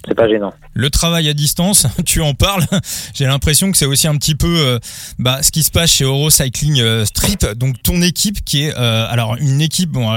c'est 0.06 0.14
pas 0.14 0.28
gênant 0.28 0.52
Le 0.72 0.90
travail 0.90 1.28
à 1.28 1.34
distance, 1.34 1.86
tu 2.06 2.20
en 2.20 2.34
parles. 2.34 2.64
J'ai 3.14 3.26
l'impression 3.26 3.70
que 3.70 3.76
c'est 3.76 3.86
aussi 3.86 4.08
un 4.08 4.16
petit 4.16 4.34
peu 4.34 4.46
euh, 4.48 4.78
bah, 5.18 5.42
ce 5.42 5.50
qui 5.50 5.62
se 5.62 5.70
passe 5.70 5.90
chez 5.90 6.04
Eurocycling 6.04 6.80
euh, 6.80 7.04
Strip. 7.04 7.44
Donc 7.56 7.82
ton 7.82 8.00
équipe 8.02 8.44
qui 8.44 8.64
est 8.64 8.74
euh, 8.76 9.06
alors 9.08 9.36
une 9.40 9.60
équipe, 9.60 9.90
bon, 9.90 10.08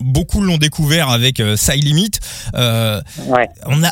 beaucoup 0.00 0.40
l'ont 0.40 0.58
découvert 0.58 1.10
avec 1.10 1.40
euh, 1.40 1.56
Side 1.56 1.84
Limit. 1.84 2.12
Euh, 2.54 3.00
ouais 3.26 3.48
on 3.66 3.82
a 3.84 3.90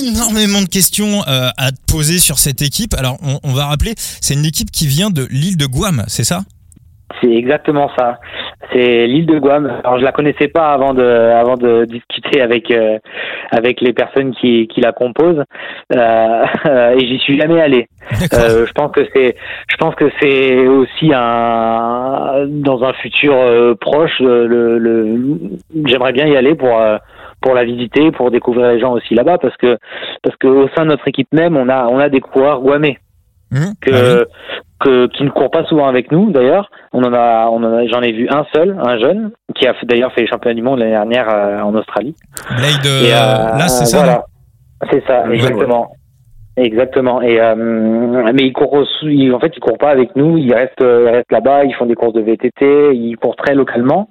énormément 0.00 0.62
de 0.62 0.68
questions 0.68 1.22
à 1.22 1.72
te 1.72 1.92
poser 1.92 2.18
sur 2.18 2.38
cette 2.38 2.62
équipe. 2.62 2.94
Alors 2.94 3.18
on, 3.22 3.38
on 3.42 3.52
va 3.52 3.66
rappeler, 3.66 3.94
c'est 3.96 4.34
une 4.34 4.44
équipe 4.44 4.70
qui 4.70 4.86
vient 4.86 5.10
de 5.10 5.26
l'île 5.30 5.56
de 5.56 5.66
Guam, 5.66 6.04
c'est 6.08 6.24
ça? 6.24 6.42
C'est 7.20 7.32
exactement 7.32 7.90
ça 7.96 8.18
c'est 8.72 9.06
l'île 9.06 9.26
de 9.26 9.38
Guam 9.38 9.66
alors 9.84 9.98
je 9.98 10.04
la 10.04 10.12
connaissais 10.12 10.48
pas 10.48 10.72
avant 10.72 10.94
de 10.94 11.02
avant 11.04 11.56
de 11.56 11.84
discuter 11.84 12.40
avec 12.40 12.70
euh, 12.70 12.98
avec 13.50 13.80
les 13.80 13.92
personnes 13.92 14.32
qui 14.34 14.68
qui 14.68 14.80
la 14.80 14.92
composent 14.92 15.42
euh, 15.94 16.44
et 16.96 17.06
j'y 17.06 17.18
suis 17.18 17.38
jamais 17.38 17.60
allé. 17.60 17.88
Euh, 18.34 18.66
je 18.66 18.72
pense 18.72 18.92
que 18.92 19.02
c'est, 19.14 19.36
je 19.68 19.76
pense 19.76 19.94
que 19.94 20.10
c'est 20.20 20.66
aussi 20.66 21.12
un 21.14 22.46
dans 22.48 22.82
un 22.84 22.92
futur 22.94 23.34
euh, 23.34 23.74
proche. 23.74 24.20
euh, 24.20 24.46
Le, 24.46 24.78
le, 24.78 25.18
j'aimerais 25.86 26.12
bien 26.12 26.26
y 26.26 26.36
aller 26.36 26.54
pour 26.54 26.78
euh, 26.78 26.98
pour 27.40 27.54
la 27.54 27.64
visiter, 27.64 28.10
pour 28.12 28.30
découvrir 28.30 28.70
les 28.72 28.80
gens 28.80 28.92
aussi 28.92 29.14
là-bas, 29.14 29.38
parce 29.38 29.56
que 29.56 29.78
parce 30.22 30.36
que 30.36 30.46
au 30.46 30.68
sein 30.76 30.84
de 30.84 30.90
notre 30.90 31.06
équipe 31.08 31.28
même, 31.32 31.56
on 31.56 31.68
a 31.68 31.86
on 31.86 31.98
a 31.98 32.08
des 32.08 32.20
coureurs 32.20 32.60
guamais 32.60 32.98
Hum, 33.52 33.74
que, 33.80 33.90
ah 33.92 34.18
oui. 34.20 34.24
que 34.80 35.06
qui 35.08 35.24
ne 35.24 35.30
courent 35.30 35.50
pas 35.50 35.64
souvent 35.64 35.86
avec 35.86 36.10
nous 36.10 36.30
d'ailleurs. 36.30 36.70
On 36.92 37.02
en 37.04 37.12
a, 37.12 37.48
on 37.50 37.62
en 37.62 37.72
a, 37.78 37.86
j'en 37.86 38.00
ai 38.02 38.12
vu 38.12 38.26
un 38.30 38.44
seul, 38.54 38.76
un 38.82 38.98
jeune, 38.98 39.30
qui 39.54 39.66
a 39.66 39.74
d'ailleurs 39.84 40.12
fait 40.12 40.22
les 40.22 40.26
championnats 40.26 40.54
du 40.54 40.62
monde 40.62 40.78
l'année 40.78 40.92
dernière 40.92 41.28
euh, 41.28 41.60
en 41.60 41.74
Australie. 41.74 42.14
Blade, 42.50 42.86
euh, 42.86 43.02
Et, 43.04 43.12
euh, 43.12 43.58
là 43.58 43.68
c'est 43.68 43.84
ça. 43.84 43.98
Voilà. 43.98 44.24
C'est 44.90 45.06
ça, 45.06 45.22
Ouais, 45.26 45.34
exactement. 45.34 45.92
Exactement. 46.56 47.22
Et 47.22 47.40
euh, 47.40 47.54
mais 47.56 48.42
ils 48.42 48.52
courent 48.52 48.84
ils- 49.02 49.32
en 49.32 49.40
fait, 49.40 49.52
ils 49.56 49.60
courent 49.60 49.78
pas 49.78 49.90
avec 49.90 50.14
nous. 50.16 50.36
Ils 50.36 50.52
restent, 50.52 50.80
ils 50.82 51.08
restent 51.08 51.32
là-bas. 51.32 51.64
Ils 51.64 51.74
font 51.74 51.86
des 51.86 51.94
courses 51.94 52.12
de 52.14 52.20
VTT. 52.20 52.94
Ils 52.94 53.16
courent 53.16 53.36
très 53.36 53.54
localement. 53.54 54.08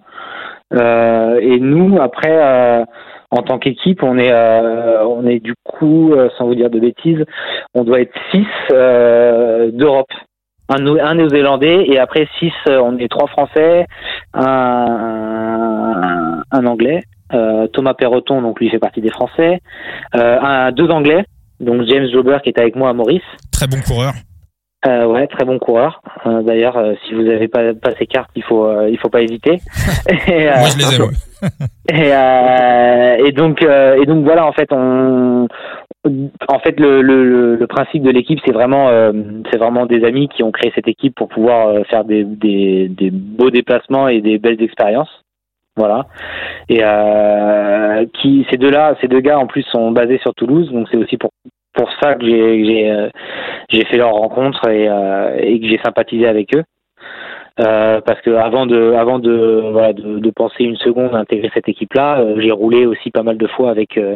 Euh, 0.74 1.38
et 1.42 1.60
nous, 1.60 2.00
après, 2.02 2.32
euh, 2.32 2.84
en 3.32 3.42
tant 3.44 3.58
qu'équipe, 3.60 4.04
on 4.04 4.18
est, 4.18 4.32
euh, 4.32 5.06
on 5.06 5.26
est 5.26 5.40
du 5.40 5.54
coup, 5.64 6.14
euh, 6.14 6.30
sans 6.38 6.46
vous 6.46 6.56
dire 6.56 6.70
de 6.70 6.80
bêtises, 6.80 7.24
on 7.74 7.86
doit 7.86 8.02
être 8.02 8.14
six 8.32 8.46
euh, 8.72 9.72
d'Europe. 9.72 10.12
Un, 10.70 11.16
néo-zélandais 11.16 11.86
et 11.88 12.00
après 12.00 12.28
six, 12.40 12.54
euh, 12.70 12.80
on 12.82 12.98
est 12.98 13.10
trois 13.10 13.28
français, 13.28 13.86
un, 14.34 15.34
un, 16.50 16.66
anglais, 16.66 17.04
Thomas 17.74 17.94
Perroton, 17.94 18.42
donc 18.42 18.62
lui 18.62 18.70
fait 18.70 18.80
partie 18.80 19.02
des 19.02 19.10
français, 19.10 19.60
un, 20.14 20.72
deux 20.72 20.90
anglais, 20.90 21.26
donc 21.60 21.84
James 21.88 22.08
Jobber 22.10 22.38
qui 22.42 22.50
est 22.50 22.60
avec 22.60 22.78
moi 22.78 22.90
à 22.90 22.94
Maurice. 22.94 23.22
Très 23.52 23.68
bon 23.68 23.82
coureur. 23.82 24.14
Euh, 24.88 25.06
ouais, 25.06 25.28
très 25.28 25.46
bon 25.46 25.60
coureur. 25.60 26.02
Euh, 26.26 26.42
D'ailleurs, 26.42 26.76
euh, 26.78 26.94
si 27.06 27.14
vous 27.14 27.22
n'avez 27.22 27.48
pas, 27.48 27.74
pas 27.76 27.92
ces 28.00 28.08
cartes, 28.08 28.32
il 28.36 28.44
faut, 28.44 28.66
euh, 28.66 28.90
il 28.90 28.98
faut 28.98 29.10
pas 29.10 29.22
hésiter. 29.22 29.60
et, 30.28 30.46
Moi 30.46 30.70
je 30.70 30.78
les 30.78 30.96
aime. 30.96 31.02
ouais. 31.04 31.50
et, 31.90 32.14
euh, 32.14 33.28
et 33.28 33.32
donc, 33.32 33.62
euh, 33.62 34.02
et 34.02 34.06
donc 34.06 34.24
voilà, 34.24 34.46
en 34.46 34.54
fait, 34.54 34.70
on, 34.72 35.48
en 36.48 36.60
fait, 36.60 36.80
le, 36.80 37.02
le, 37.04 37.56
le- 37.56 37.68
principe 37.68 38.02
de 38.02 38.10
l'équipe, 38.10 38.40
c'est 38.46 38.54
vraiment, 38.54 38.90
euh, 38.90 39.12
c'est 39.52 39.58
vraiment 39.58 39.86
des 39.86 40.04
amis 40.04 40.28
qui 40.30 40.42
ont 40.44 40.52
créé 40.52 40.72
cette 40.74 40.88
équipe 40.88 41.14
pour 41.16 41.30
pouvoir 41.30 41.86
faire 41.88 42.04
des, 42.04 42.24
des, 42.24 42.88
des 42.90 43.12
beaux 43.12 43.52
déplacements 43.52 44.08
et 44.08 44.20
des 44.22 44.40
belles 44.40 44.62
expériences. 44.64 45.24
Voilà. 45.78 46.06
Et 46.70 46.80
euh, 46.84 48.06
qui, 48.22 48.46
ces 48.50 48.58
deux-là, 48.58 48.96
ces 49.00 49.08
deux 49.08 49.22
gars 49.22 49.40
en 49.40 49.48
plus 49.48 49.64
sont 49.72 49.92
basés 49.92 50.18
sur 50.20 50.34
Toulouse, 50.34 50.72
donc 50.72 50.88
c'est 50.92 50.98
aussi 50.98 51.18
pour 51.18 51.30
pour 51.74 51.90
ça 52.02 52.16
que 52.16 52.26
j'ai 52.26 52.92
euh, 52.92 53.10
fait 53.72 53.98
leur 53.98 54.12
rencontre 54.12 54.68
et, 54.70 54.88
euh, 54.90 55.38
et 55.40 55.60
que 55.60 55.68
j'ai 55.68 55.80
sympathisé 55.84 56.28
avec 56.28 56.56
eux. 56.56 56.64
Euh, 57.60 58.00
parce 58.02 58.22
que 58.22 58.32
avant 58.32 58.66
de 58.66 58.94
avant 58.94 59.20
de 59.20 59.70
voilà 59.72 59.92
de, 59.92 60.20
de 60.20 60.30
penser 60.32 60.64
une 60.64 60.78
seconde 60.78 61.14
à 61.14 61.20
intégrer 61.20 61.52
cette 61.54 61.68
équipe 61.68 61.94
là 61.94 62.24
j'ai 62.38 62.50
roulé 62.50 62.86
aussi 62.86 63.12
pas 63.12 63.24
mal 63.24 63.38
de 63.38 63.46
fois 63.46 63.72
avec 63.72 63.98
euh, 63.98 64.16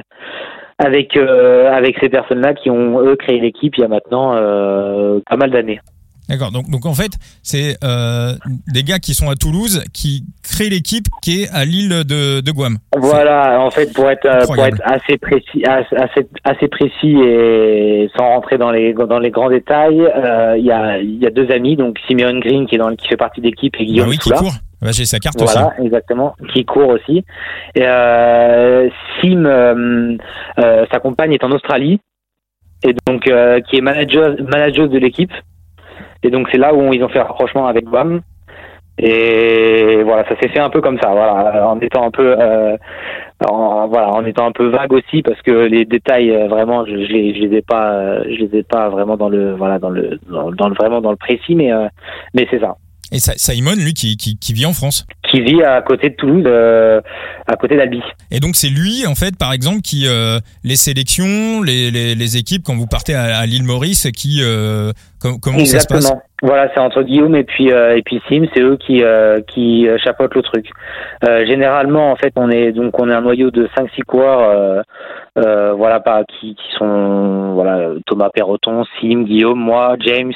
avec 0.80 1.18
avec 1.18 1.98
ces 2.00 2.08
personnes-là 2.08 2.54
qui 2.54 2.70
ont 2.70 3.02
eux 3.02 3.18
créé 3.18 3.42
l'équipe 3.42 3.78
il 3.78 3.82
y 3.82 3.84
a 3.84 3.90
maintenant 3.90 4.32
pas 4.32 5.36
mal 5.36 5.52
d'années. 5.52 5.82
D'accord. 6.30 6.52
Donc, 6.52 6.70
donc 6.70 6.86
en 6.86 6.94
fait, 6.94 7.12
c'est 7.44 7.78
euh, 7.84 8.34
des 8.68 8.84
gars 8.84 9.00
qui 9.00 9.14
sont 9.14 9.30
à 9.30 9.36
Toulouse 9.36 9.84
qui 9.94 10.24
créent 10.44 10.70
l'équipe 10.70 11.08
qui 11.22 11.44
est 11.44 11.50
à 11.50 11.66
l'île 11.66 12.04
de, 12.04 12.42
de 12.42 12.52
Guam. 12.52 12.78
Voilà. 12.98 13.60
En 13.62 13.72
fait, 13.72 13.94
pour 13.94 14.10
être 14.10 14.46
pour 14.46 14.58
être 14.58 14.82
assez 14.84 15.18
précis, 15.18 15.64
assez, 15.66 16.28
assez 16.44 16.68
précis 16.68 17.16
et 17.22 18.10
sans 18.18 18.28
rentrer 18.28 18.58
dans 18.58 18.72
les 18.72 18.94
dans 18.94 19.20
les 19.20 19.32
grands 19.32 19.50
détails, 19.50 20.02
euh, 20.02 20.56
il 20.58 20.66
y 20.66 20.72
a 20.72 21.00
il 21.00 21.22
y 21.22 21.28
a 21.28 21.30
deux 21.30 21.52
amis, 21.52 21.76
donc 21.76 21.98
Simeon 22.08 22.40
Green 22.40 22.66
qui 22.66 22.76
est 22.76 22.80
dans 22.80 22.96
qui 22.96 23.08
fait 23.08 23.18
partie 23.18 23.42
de 23.42 23.46
l'équipe 23.46 23.76
et 23.80 23.86
Guillaume 23.86 24.06
bah 24.08 24.12
oui, 24.12 24.18
qui 24.18 24.30
court. 24.30 24.54
Bah, 24.82 24.92
J'ai 24.92 25.06
sa 25.06 25.20
carte 25.20 25.38
voilà, 25.38 25.52
aussi. 25.52 25.60
Voilà, 25.60 25.84
exactement. 25.84 26.36
Qui 26.54 26.66
court 26.66 26.90
aussi. 26.90 27.26
Et 27.76 27.84
euh, 27.84 28.90
Sim, 29.20 29.46
euh, 29.46 30.18
euh, 30.60 30.86
sa 30.92 31.00
compagne 31.00 31.34
est 31.34 31.44
en 31.44 31.52
Australie 31.52 32.00
et 32.84 32.94
donc 33.08 33.28
euh, 33.28 33.62
qui 33.62 33.78
est 33.78 33.82
manager 33.82 34.36
manager 34.42 34.88
de 34.88 34.98
l'équipe. 34.98 35.32
Et 36.26 36.32
donc 36.32 36.48
c'est 36.52 36.58
là 36.58 36.74
où 36.74 36.92
ils 36.92 37.04
ont 37.04 37.10
fait 37.10 37.22
rapprochement 37.22 37.68
avec 37.68 37.86
BAM. 37.86 38.22
Et 38.98 40.02
voilà, 40.04 40.24
ça 40.28 40.40
s'est 40.40 40.48
fait 40.48 40.60
un 40.60 40.70
peu 40.70 40.80
comme 40.80 40.98
ça, 41.02 41.10
voilà, 41.10 41.68
en 41.68 41.80
étant 41.82 42.08
un 42.08 42.12
peu, 42.12 42.34
euh, 42.40 42.78
en, 43.46 43.90
voilà, 43.90 44.10
en 44.10 44.26
étant 44.26 44.48
un 44.48 44.54
peu 44.54 44.70
vague 44.70 44.94
aussi, 44.94 45.22
parce 45.22 45.42
que 45.42 45.52
les 45.52 45.84
détails, 45.84 46.32
euh, 46.32 46.48
vraiment, 46.48 46.86
je, 46.86 46.92
je, 46.92 47.12
les, 47.12 47.36
je 47.36 47.42
les 47.42 47.58
ai 47.58 47.62
pas, 47.62 47.92
euh, 47.92 48.24
je 48.24 48.46
les 48.46 48.60
ai 48.60 48.64
pas 48.64 48.88
vraiment 48.88 49.18
dans 49.18 49.28
le, 49.28 49.54
voilà, 49.54 49.80
dans 49.80 49.90
le, 49.90 50.18
dans, 50.32 50.50
dans 50.52 50.70
le 50.70 50.76
vraiment 50.76 51.02
dans 51.02 51.12
le 51.12 51.18
précis, 51.18 51.56
mais, 51.56 51.74
euh, 51.74 51.88
mais 52.34 52.48
c'est 52.50 52.62
ça. 52.62 52.78
Et 53.12 53.20
Simon, 53.20 53.76
lui, 53.78 53.94
qui, 53.94 54.18
qui, 54.18 54.38
qui, 54.38 54.54
vit 54.54 54.66
en 54.66 54.74
France? 54.74 55.06
Qui 55.30 55.42
vit 55.42 55.62
à 55.62 55.82
côté 55.82 56.10
de 56.10 56.16
Toulouse, 56.16 56.44
euh, 56.48 57.02
à 57.46 57.56
côté 57.56 57.78
d'Albi. 57.78 58.02
Et 58.32 58.40
donc 58.40 58.56
c'est 58.56 58.70
lui, 58.70 59.06
en 59.06 59.14
fait, 59.14 59.38
par 59.38 59.54
exemple, 59.54 59.82
qui 59.82 60.08
euh, 60.08 60.40
les 60.64 60.76
sélections, 60.76 61.62
les, 61.62 61.92
les, 61.92 62.16
les, 62.16 62.38
équipes 62.38 62.64
quand 62.66 62.76
vous 62.76 62.88
partez 62.88 63.14
à, 63.14 63.38
à 63.38 63.46
l'île 63.46 63.64
Maurice, 63.64 64.10
qui 64.12 64.40
euh, 64.42 64.92
com 65.26 65.40
comment 65.42 65.60
Exactement. 65.60 66.02
ça 66.02 66.08
se 66.08 66.14
passe 66.14 66.24
Voilà, 66.42 66.70
c'est 66.74 66.80
entre 66.80 67.02
Guillaume 67.02 67.36
et 67.36 67.44
puis 67.44 67.72
euh, 67.72 67.98
et 67.98 68.02
puis 68.02 68.22
Sim, 68.30 68.46
c'est 68.54 68.62
eux 68.62 68.78
qui 68.78 69.04
euh, 69.04 69.42
qui 69.48 69.88
chapeautent 70.04 70.36
le 70.36 70.42
truc. 70.42 70.68
Euh, 71.28 71.46
généralement, 71.46 72.12
en 72.12 72.16
fait, 72.16 72.34
on 72.36 72.50
est 72.50 72.72
donc 72.72 73.00
on 73.00 73.10
est 73.10 73.14
un 73.14 73.22
noyau 73.22 73.52
de 73.52 73.68
5-6 73.78 74.04
coureurs, 74.04 74.84
euh, 75.38 75.74
voilà, 75.74 76.00
pas 76.00 76.24
qui, 76.24 76.56
qui 76.56 76.76
sont 76.78 77.54
voilà 77.54 77.90
Thomas 78.06 78.30
Perroton, 78.30 78.84
Sim, 79.00 79.24
Guillaume, 79.24 79.60
moi, 79.60 79.96
James, 80.00 80.34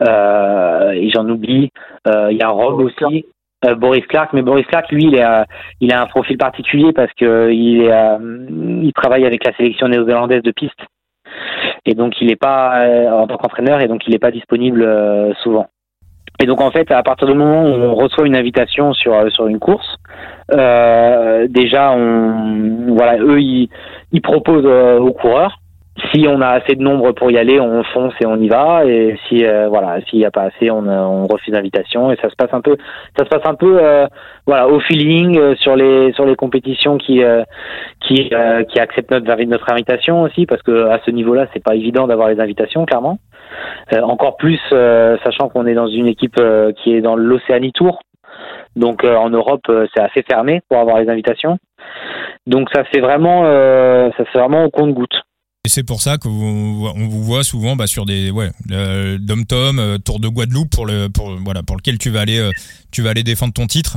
et 0.00 1.10
j'en 1.10 1.28
oublie. 1.28 1.70
Il 2.06 2.36
y 2.36 2.42
a 2.42 2.48
Rob 2.48 2.80
aussi. 2.80 3.24
Euh, 3.64 3.74
Boris 3.76 4.04
Clark, 4.06 4.32
mais 4.32 4.42
Boris 4.42 4.66
Clark, 4.66 4.90
lui, 4.90 5.04
il, 5.04 5.14
est, 5.14 5.24
euh, 5.24 5.44
il 5.80 5.92
a 5.92 6.02
un 6.02 6.06
profil 6.06 6.36
particulier 6.36 6.92
parce 6.92 7.12
que 7.12 7.50
il, 7.52 7.82
est, 7.82 7.92
euh, 7.92 8.46
il 8.82 8.92
travaille 8.92 9.24
avec 9.24 9.44
la 9.46 9.54
sélection 9.56 9.88
néo-zélandaise 9.88 10.42
de 10.42 10.50
piste, 10.50 10.80
et 11.86 11.94
donc 11.94 12.20
il 12.20 12.28
n'est 12.28 12.36
pas 12.36 12.84
en 13.10 13.26
tant 13.26 13.36
qu'entraîneur, 13.36 13.80
et 13.80 13.88
donc 13.88 14.06
il 14.06 14.12
n'est 14.12 14.18
pas 14.18 14.30
disponible 14.30 14.86
souvent. 15.42 15.66
Et 16.40 16.46
donc 16.46 16.60
en 16.60 16.70
fait, 16.70 16.90
à 16.90 17.02
partir 17.02 17.26
du 17.26 17.34
moment 17.34 17.62
où 17.62 17.74
on 17.74 17.94
reçoit 17.94 18.26
une 18.26 18.36
invitation 18.36 18.92
sur 18.92 19.30
sur 19.32 19.46
une 19.46 19.58
course, 19.58 19.98
déjà, 20.50 21.92
on 21.92 22.94
voilà, 22.94 23.18
eux, 23.18 23.40
ils, 23.40 23.68
ils 24.12 24.22
proposent 24.22 24.66
aux 24.66 25.12
coureurs 25.12 25.61
si 26.12 26.26
on 26.26 26.40
a 26.40 26.48
assez 26.48 26.74
de 26.74 26.82
nombre 26.82 27.12
pour 27.12 27.30
y 27.30 27.36
aller, 27.36 27.60
on 27.60 27.82
fonce 27.84 28.14
et 28.20 28.26
on 28.26 28.36
y 28.36 28.48
va. 28.48 28.84
Et 28.86 29.18
si 29.28 29.44
euh, 29.44 29.68
voilà, 29.68 30.00
s'il 30.08 30.20
n'y 30.20 30.24
a 30.24 30.30
pas 30.30 30.44
assez, 30.44 30.70
on, 30.70 30.86
on 30.88 31.26
refuse 31.26 31.52
l'invitation. 31.52 32.10
Et 32.10 32.16
ça 32.16 32.30
se 32.30 32.36
passe 32.36 32.52
un 32.52 32.62
peu, 32.62 32.76
ça 33.18 33.24
se 33.24 33.28
passe 33.28 33.46
un 33.46 33.54
peu, 33.54 33.78
euh, 33.82 34.06
voilà, 34.46 34.68
au 34.68 34.80
feeling 34.80 35.38
euh, 35.38 35.54
sur 35.56 35.76
les 35.76 36.12
sur 36.12 36.24
les 36.24 36.34
compétitions 36.34 36.96
qui 36.96 37.22
euh, 37.22 37.42
qui 38.00 38.30
euh, 38.32 38.64
qui 38.64 38.80
acceptent 38.80 39.10
notre 39.10 39.42
notre 39.44 39.70
invitation 39.70 40.22
aussi, 40.22 40.46
parce 40.46 40.62
que 40.62 40.88
à 40.88 40.98
ce 41.04 41.10
niveau-là, 41.10 41.46
c'est 41.52 41.62
pas 41.62 41.74
évident 41.74 42.06
d'avoir 42.06 42.28
les 42.28 42.40
invitations, 42.40 42.86
clairement. 42.86 43.18
encore 44.02 44.36
plus, 44.36 44.60
sachant 44.70 45.48
qu'on 45.50 45.66
est 45.66 45.74
dans 45.74 45.88
une 45.88 46.06
équipe 46.06 46.40
qui 46.76 46.94
est 46.94 47.02
dans 47.02 47.16
l'Océanie 47.16 47.72
Tour. 47.72 48.00
Donc 48.76 49.04
en 49.04 49.28
Europe, 49.28 49.70
c'est 49.94 50.02
assez 50.02 50.22
fermé 50.22 50.62
pour 50.68 50.78
avoir 50.78 50.98
les 51.00 51.10
invitations. 51.10 51.58
Donc 52.46 52.68
ça 52.72 52.84
fait 52.84 53.00
vraiment, 53.00 53.44
ça 54.16 54.24
fait 54.24 54.38
vraiment 54.38 54.64
au 54.64 54.70
compte-goutte. 54.70 55.22
Et 55.64 55.68
c'est 55.68 55.84
pour 55.84 56.02
ça 56.02 56.18
qu'on 56.18 56.28
on 56.28 57.06
vous 57.06 57.22
voit 57.22 57.44
souvent 57.44 57.76
bah, 57.76 57.86
sur 57.86 58.04
des 58.04 58.32
ouais, 58.32 58.50
Dom 58.66 59.46
Tom, 59.46 59.78
euh, 59.78 59.96
Tour 59.96 60.18
de 60.18 60.26
Guadeloupe 60.26 60.70
pour 60.70 60.86
le 60.86 61.08
pour 61.08 61.38
voilà 61.38 61.62
pour 61.62 61.76
lequel 61.76 61.98
tu 61.98 62.10
vas 62.10 62.22
aller 62.22 62.38
euh, 62.38 62.50
tu 62.90 63.00
vas 63.00 63.10
aller 63.10 63.22
défendre 63.22 63.52
ton 63.52 63.68
titre. 63.68 63.96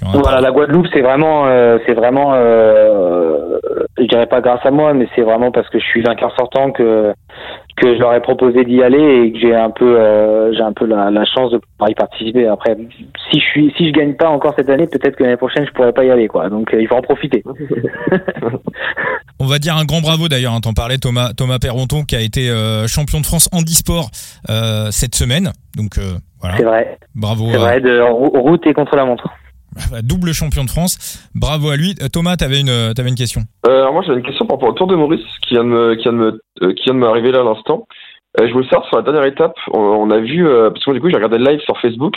Voilà, 0.00 0.18
voilà 0.22 0.40
la 0.40 0.50
Guadeloupe 0.50 0.86
c'est 0.92 1.00
vraiment 1.00 1.46
euh, 1.46 1.78
c'est 1.86 1.94
vraiment 1.94 2.32
euh, 2.34 3.58
je 3.98 4.04
dirais 4.04 4.26
pas 4.26 4.40
grâce 4.40 4.64
à 4.64 4.70
moi 4.70 4.92
mais 4.94 5.08
c'est 5.14 5.22
vraiment 5.22 5.50
parce 5.50 5.68
que 5.68 5.78
je 5.78 5.84
suis 5.84 6.02
vainqueur 6.02 6.34
sortant 6.38 6.70
que 6.70 7.12
que 7.76 7.94
je 7.94 8.00
leur 8.00 8.14
ai 8.14 8.20
proposé 8.20 8.64
d'y 8.64 8.82
aller 8.82 8.98
et 8.98 9.32
que 9.32 9.38
j'ai 9.38 9.54
un 9.54 9.70
peu 9.70 9.98
euh, 9.98 10.52
j'ai 10.52 10.62
un 10.62 10.72
peu 10.72 10.86
la, 10.86 11.10
la, 11.10 11.24
chance 11.24 11.52
de 11.52 11.58
pouvoir 11.58 11.90
y 11.90 11.94
participer. 11.94 12.48
Après, 12.48 12.76
si 13.30 13.38
je 13.38 13.44
suis 13.44 13.72
si 13.76 13.88
je 13.88 13.92
gagne 13.92 14.14
pas 14.14 14.28
encore 14.28 14.54
cette 14.56 14.68
année, 14.68 14.88
peut-être 14.88 15.14
que 15.14 15.22
l'année 15.22 15.36
prochaine 15.36 15.64
je 15.66 15.72
pourrais 15.72 15.92
pas 15.92 16.04
y 16.04 16.10
aller 16.10 16.26
quoi. 16.26 16.48
Donc 16.48 16.70
il 16.76 16.88
faut 16.88 16.96
en 16.96 17.02
profiter. 17.02 17.44
On 19.40 19.46
va 19.46 19.60
dire 19.60 19.76
un 19.76 19.84
grand 19.84 20.00
bravo 20.00 20.26
d'ailleurs. 20.26 20.54
Hein, 20.54 20.60
T'en 20.60 20.72
parlais 20.72 20.98
Thomas 20.98 21.30
Thomas 21.36 21.58
Perronton 21.60 22.02
qui 22.02 22.16
a 22.16 22.20
été 22.20 22.50
champion 22.88 23.20
de 23.20 23.26
France 23.26 23.48
handisport 23.52 24.10
cette 24.90 25.14
semaine. 25.14 25.52
Donc 25.76 26.00
voilà. 26.40 26.56
C'est 26.56 26.64
vrai. 26.64 26.98
Bravo. 27.14 27.48
C'est 27.50 27.58
vrai 27.58 27.80
de 27.80 28.00
route 28.00 28.66
et 28.66 28.74
contre 28.74 28.96
la 28.96 29.04
montre. 29.04 29.28
Double 30.02 30.32
champion 30.32 30.64
de 30.64 30.70
France. 30.70 31.28
Bravo 31.34 31.70
à 31.70 31.76
lui. 31.76 31.94
Thomas, 32.12 32.36
tu 32.36 32.44
avais 32.44 32.60
une, 32.60 32.68
avais 32.70 33.08
une 33.08 33.14
question. 33.14 33.42
Euh, 33.66 33.80
alors 33.82 33.92
moi, 33.92 34.02
j'avais 34.06 34.18
une 34.18 34.24
question 34.26 34.46
par 34.46 34.56
rapport 34.56 34.70
au 34.70 34.72
Tour 34.72 34.86
de 34.86 34.96
Maurice 34.96 35.24
qui 35.42 35.54
vient 35.54 35.64
de 35.64 35.68
me, 35.68 35.94
qui 35.94 36.02
vient 36.02 36.12
de 36.12 36.18
me, 36.18 36.40
euh, 36.62 36.72
qui 36.74 36.84
vient 36.84 36.94
de 36.94 36.98
m'arriver 36.98 37.32
là 37.32 37.40
à 37.40 37.44
l'instant. 37.44 37.86
Euh, 38.40 38.46
je 38.46 38.52
voulais 38.52 38.68
savoir 38.68 38.86
sur 38.88 38.96
la 38.98 39.02
dernière 39.02 39.24
étape, 39.24 39.54
on, 39.72 39.80
on 39.80 40.10
a 40.10 40.18
vu, 40.18 40.46
euh, 40.46 40.70
parce 40.70 40.84
que 40.84 40.90
du 40.92 41.00
coup, 41.00 41.08
j'ai 41.08 41.16
regardé 41.16 41.38
le 41.38 41.44
live 41.50 41.60
sur 41.60 41.78
Facebook 41.80 42.14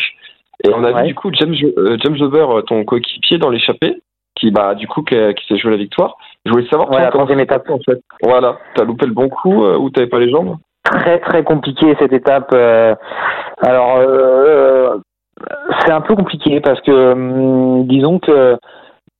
et 0.63 0.69
on 0.73 0.83
a 0.83 0.91
Ouais. 0.91 1.01
vu 1.03 1.07
du 1.09 1.15
coup 1.15 1.31
James, 1.33 1.55
euh, 1.77 1.97
James 2.03 2.17
euh, 2.21 2.61
ton 2.63 2.83
coéquipier 2.83 3.37
dans 3.37 3.49
l'échappée, 3.49 4.01
qui 4.35 4.51
bah 4.51 4.75
du 4.75 4.87
coup 4.87 5.01
qui, 5.03 5.15
s'est 5.15 5.57
joué 5.57 5.71
la 5.71 5.77
victoire. 5.77 6.15
Je 6.45 6.51
voulais 6.51 6.67
savoir 6.69 6.89
Ouais, 6.89 6.97
toi, 6.97 7.05
la 7.05 7.11
comment 7.11 7.27
s'est 7.27 7.41
étape. 7.41 7.69
en 7.69 7.79
fait. 7.79 7.99
Voilà, 8.23 8.57
t'as 8.75 8.83
loupé 8.83 9.05
le 9.07 9.13
bon 9.13 9.29
coup 9.29 9.63
euh, 9.63 9.77
ou 9.77 9.89
t'avais 9.89 10.07
pas 10.07 10.19
les 10.19 10.29
jambes? 10.29 10.57
Très 10.83 11.19
très 11.19 11.43
compliqué 11.43 11.95
cette 11.99 12.13
étape. 12.13 12.49
euh, 12.53 12.93
alors 13.61 13.97
euh, 13.97 14.97
c'est 15.79 15.91
un 15.91 16.01
peu 16.01 16.15
compliqué 16.15 16.59
parce 16.59 16.81
que 16.81 17.11
hum, 17.13 17.87
disons 17.87 18.19
que 18.19 18.57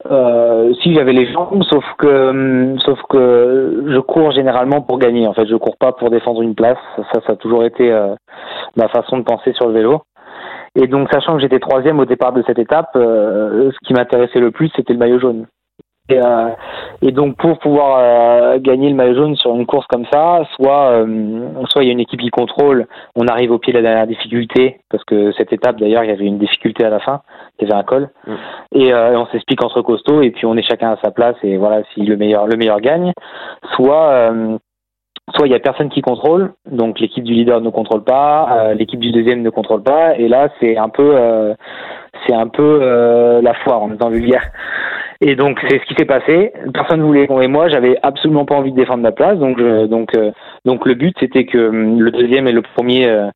euh, 0.10 0.74
si 0.82 0.96
j'avais 0.96 1.14
les 1.14 1.32
jambes, 1.32 1.64
sauf 1.64 1.86
que 1.98 2.30
hum, 2.30 2.80
sauf 2.80 3.00
que 3.10 3.86
je 3.88 4.00
cours 4.00 4.32
généralement 4.32 4.82
pour 4.82 4.98
gagner. 4.98 5.28
En 5.28 5.34
fait, 5.34 5.48
je 5.48 5.56
cours 5.56 5.78
pas 5.78 5.92
pour 5.92 6.10
défendre 6.10 6.42
une 6.42 6.56
place. 6.56 6.80
Ça, 7.14 7.22
ça 7.26 7.34
a 7.34 7.36
toujours 7.36 7.64
été 7.64 7.92
euh, 7.92 8.16
ma 8.76 8.88
façon 8.90 9.18
de 9.18 9.24
penser 9.24 9.54
sur 9.54 9.68
le 9.68 9.74
vélo. 9.74 10.02
Et 10.76 10.88
donc, 10.88 11.10
sachant 11.12 11.36
que 11.36 11.42
j'étais 11.42 11.60
troisième 11.60 12.00
au 12.00 12.06
départ 12.06 12.32
de 12.32 12.44
cette 12.48 12.60
étape, 12.60 12.92
euh, 12.96 13.72
ce 13.72 13.88
qui 13.88 13.94
m'intéressait 13.94 14.40
le 14.40 14.52
plus, 14.52 14.72
c'était 14.76 14.94
le 14.94 15.00
maillot 15.00 15.20
jaune. 15.20 15.46
Et, 16.12 16.20
euh, 16.20 16.50
et 17.02 17.12
donc, 17.12 17.38
pour 17.38 17.58
pouvoir 17.60 17.98
euh, 18.00 18.60
gagner 18.60 18.90
le 18.90 18.96
maillot 18.96 19.16
jaune 19.16 19.36
sur 19.36 19.56
une 19.56 19.66
course 19.66 19.88
comme 19.88 20.06
ça, 20.12 20.44
soit 20.56 20.92
euh, 20.92 21.48
soit 21.70 21.84
il 21.84 21.88
y 21.88 21.90
a 21.90 21.94
une 21.94 22.00
équipe 22.00 22.20
qui 22.20 22.30
contrôle, 22.30 22.88
on 23.16 23.28
arrive 23.28 23.52
au 23.52 23.58
pied 23.58 23.74
de 23.74 23.80
la 23.80 23.84
dernière 23.84 24.08
difficulté, 24.08 24.80
parce 24.90 25.04
que 25.04 25.32
cette 25.34 25.54
étape 25.54 25.80
d'ailleurs, 25.80 26.04
il 26.04 26.10
y 26.10 26.14
avait 26.14 26.26
une 26.26 26.38
difficulté 26.38 26.86
à 26.86 26.90
la 26.90 27.00
fin, 27.00 27.22
il 27.60 27.68
y 27.68 27.72
avait 27.72 27.80
un 27.80 27.84
col, 27.84 28.10
Mm. 28.28 28.34
et, 28.76 28.94
on 28.94 29.26
s'explique 29.28 29.64
entre 29.64 29.82
costauds, 29.82 30.22
et 30.22 30.32
puis 30.32 30.46
on 30.46 30.56
est 30.58 30.68
chacun 30.68 30.92
à 30.92 30.98
sa 31.04 31.12
place, 31.12 31.36
et 31.44 31.58
voilà, 31.58 31.82
si 31.94 32.02
le 32.02 32.18
meilleur 32.18 32.48
le 32.48 32.58
meilleur 32.58 32.80
gagne, 32.80 33.12
soit 33.76 34.32
soit 35.36 35.48
il 35.48 35.52
y 35.52 35.56
a 35.56 35.60
personne 35.60 35.90
qui 35.90 36.02
contrôle, 36.02 36.54
donc 36.70 37.00
l'équipe 37.00 37.24
du 37.24 37.34
leader 37.34 37.62
ne 37.62 37.70
contrôle 37.70 38.04
pas, 38.04 38.48
euh, 38.52 38.74
l'équipe 38.74 39.00
du 39.00 39.12
deuxième 39.12 39.42
ne 39.42 39.50
contrôle 39.50 39.84
pas, 39.84 40.18
et 40.18 40.28
là 40.28 40.50
c'est 40.60 40.78
un 40.78 40.90
peu 40.90 41.14
euh, 41.16 41.54
c'est 42.26 42.34
un 42.34 42.48
peu 42.48 42.80
euh, 42.82 43.42
la 43.42 43.54
foire, 43.54 43.84
est 43.92 43.98
dans 43.98 44.10
vulgaire. 44.10 44.44
Et 45.24 45.36
donc 45.36 45.60
c'est 45.70 45.80
ce 45.80 45.86
qui 45.86 45.94
s'est 45.94 46.06
passé. 46.06 46.52
Personne 46.74 47.00
ne 47.00 47.06
voulait 47.06 47.28
et 47.30 47.48
moi 47.48 47.70
j'avais 47.70 47.96
absolument 48.02 48.46
pas 48.46 48.56
envie 48.56 48.72
de 48.72 48.78
défendre 48.78 49.04
ma 49.04 49.12
place, 49.12 49.38
donc 49.38 49.58
donc 49.88 50.16
euh, 50.18 50.32
donc 50.66 50.86
le 50.86 50.96
but 50.96 51.16
c'était 51.20 51.46
que 51.46 51.70
hum, 51.70 52.02
le 52.02 52.10
deuxième 52.10 52.48
et 52.48 52.52
le 52.52 52.64
premier, 52.64 53.08
euh, 53.08 53.28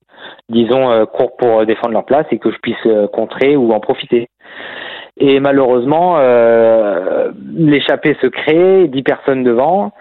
disons, 0.49 0.89
euh, 0.89 1.05
courent 1.05 1.37
pour 1.37 1.59
euh, 1.59 1.65
défendre 1.65 1.93
leur 1.93 2.05
place 2.05 2.25
et 2.31 2.39
que 2.39 2.51
je 2.51 2.57
puisse 2.57 2.75
euh, 2.87 3.07
contrer 3.07 3.55
ou 3.55 3.71
en 3.71 3.79
profiter. 3.79 4.27
Et 5.17 5.39
malheureusement, 5.39 6.15
euh, 6.17 7.31
l'échappée 7.53 8.17
se 8.19 8.27
crée, 8.27 8.87
dix 8.87 9.03
personnes 9.03 9.43
devant, 9.43 9.93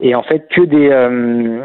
et 0.00 0.16
en 0.16 0.22
fait 0.24 0.48
que 0.48 0.62
des 0.62 0.90
euh, 0.90 1.64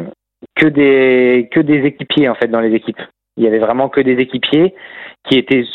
que 0.56 0.68
des 0.68 1.50
que 1.52 1.60
des 1.60 1.84
équipiers 1.86 2.30
en 2.30 2.36
fait 2.36 2.48
dans 2.48 2.62
les 2.62 2.76
équipes. 2.76 3.02
Il 3.38 3.44
y 3.44 3.48
avait 3.48 3.60
vraiment 3.60 3.90
que 3.90 4.02
des 4.02 4.22
équipiers 4.22 4.76
qui 5.28 5.40
étaient 5.40 5.66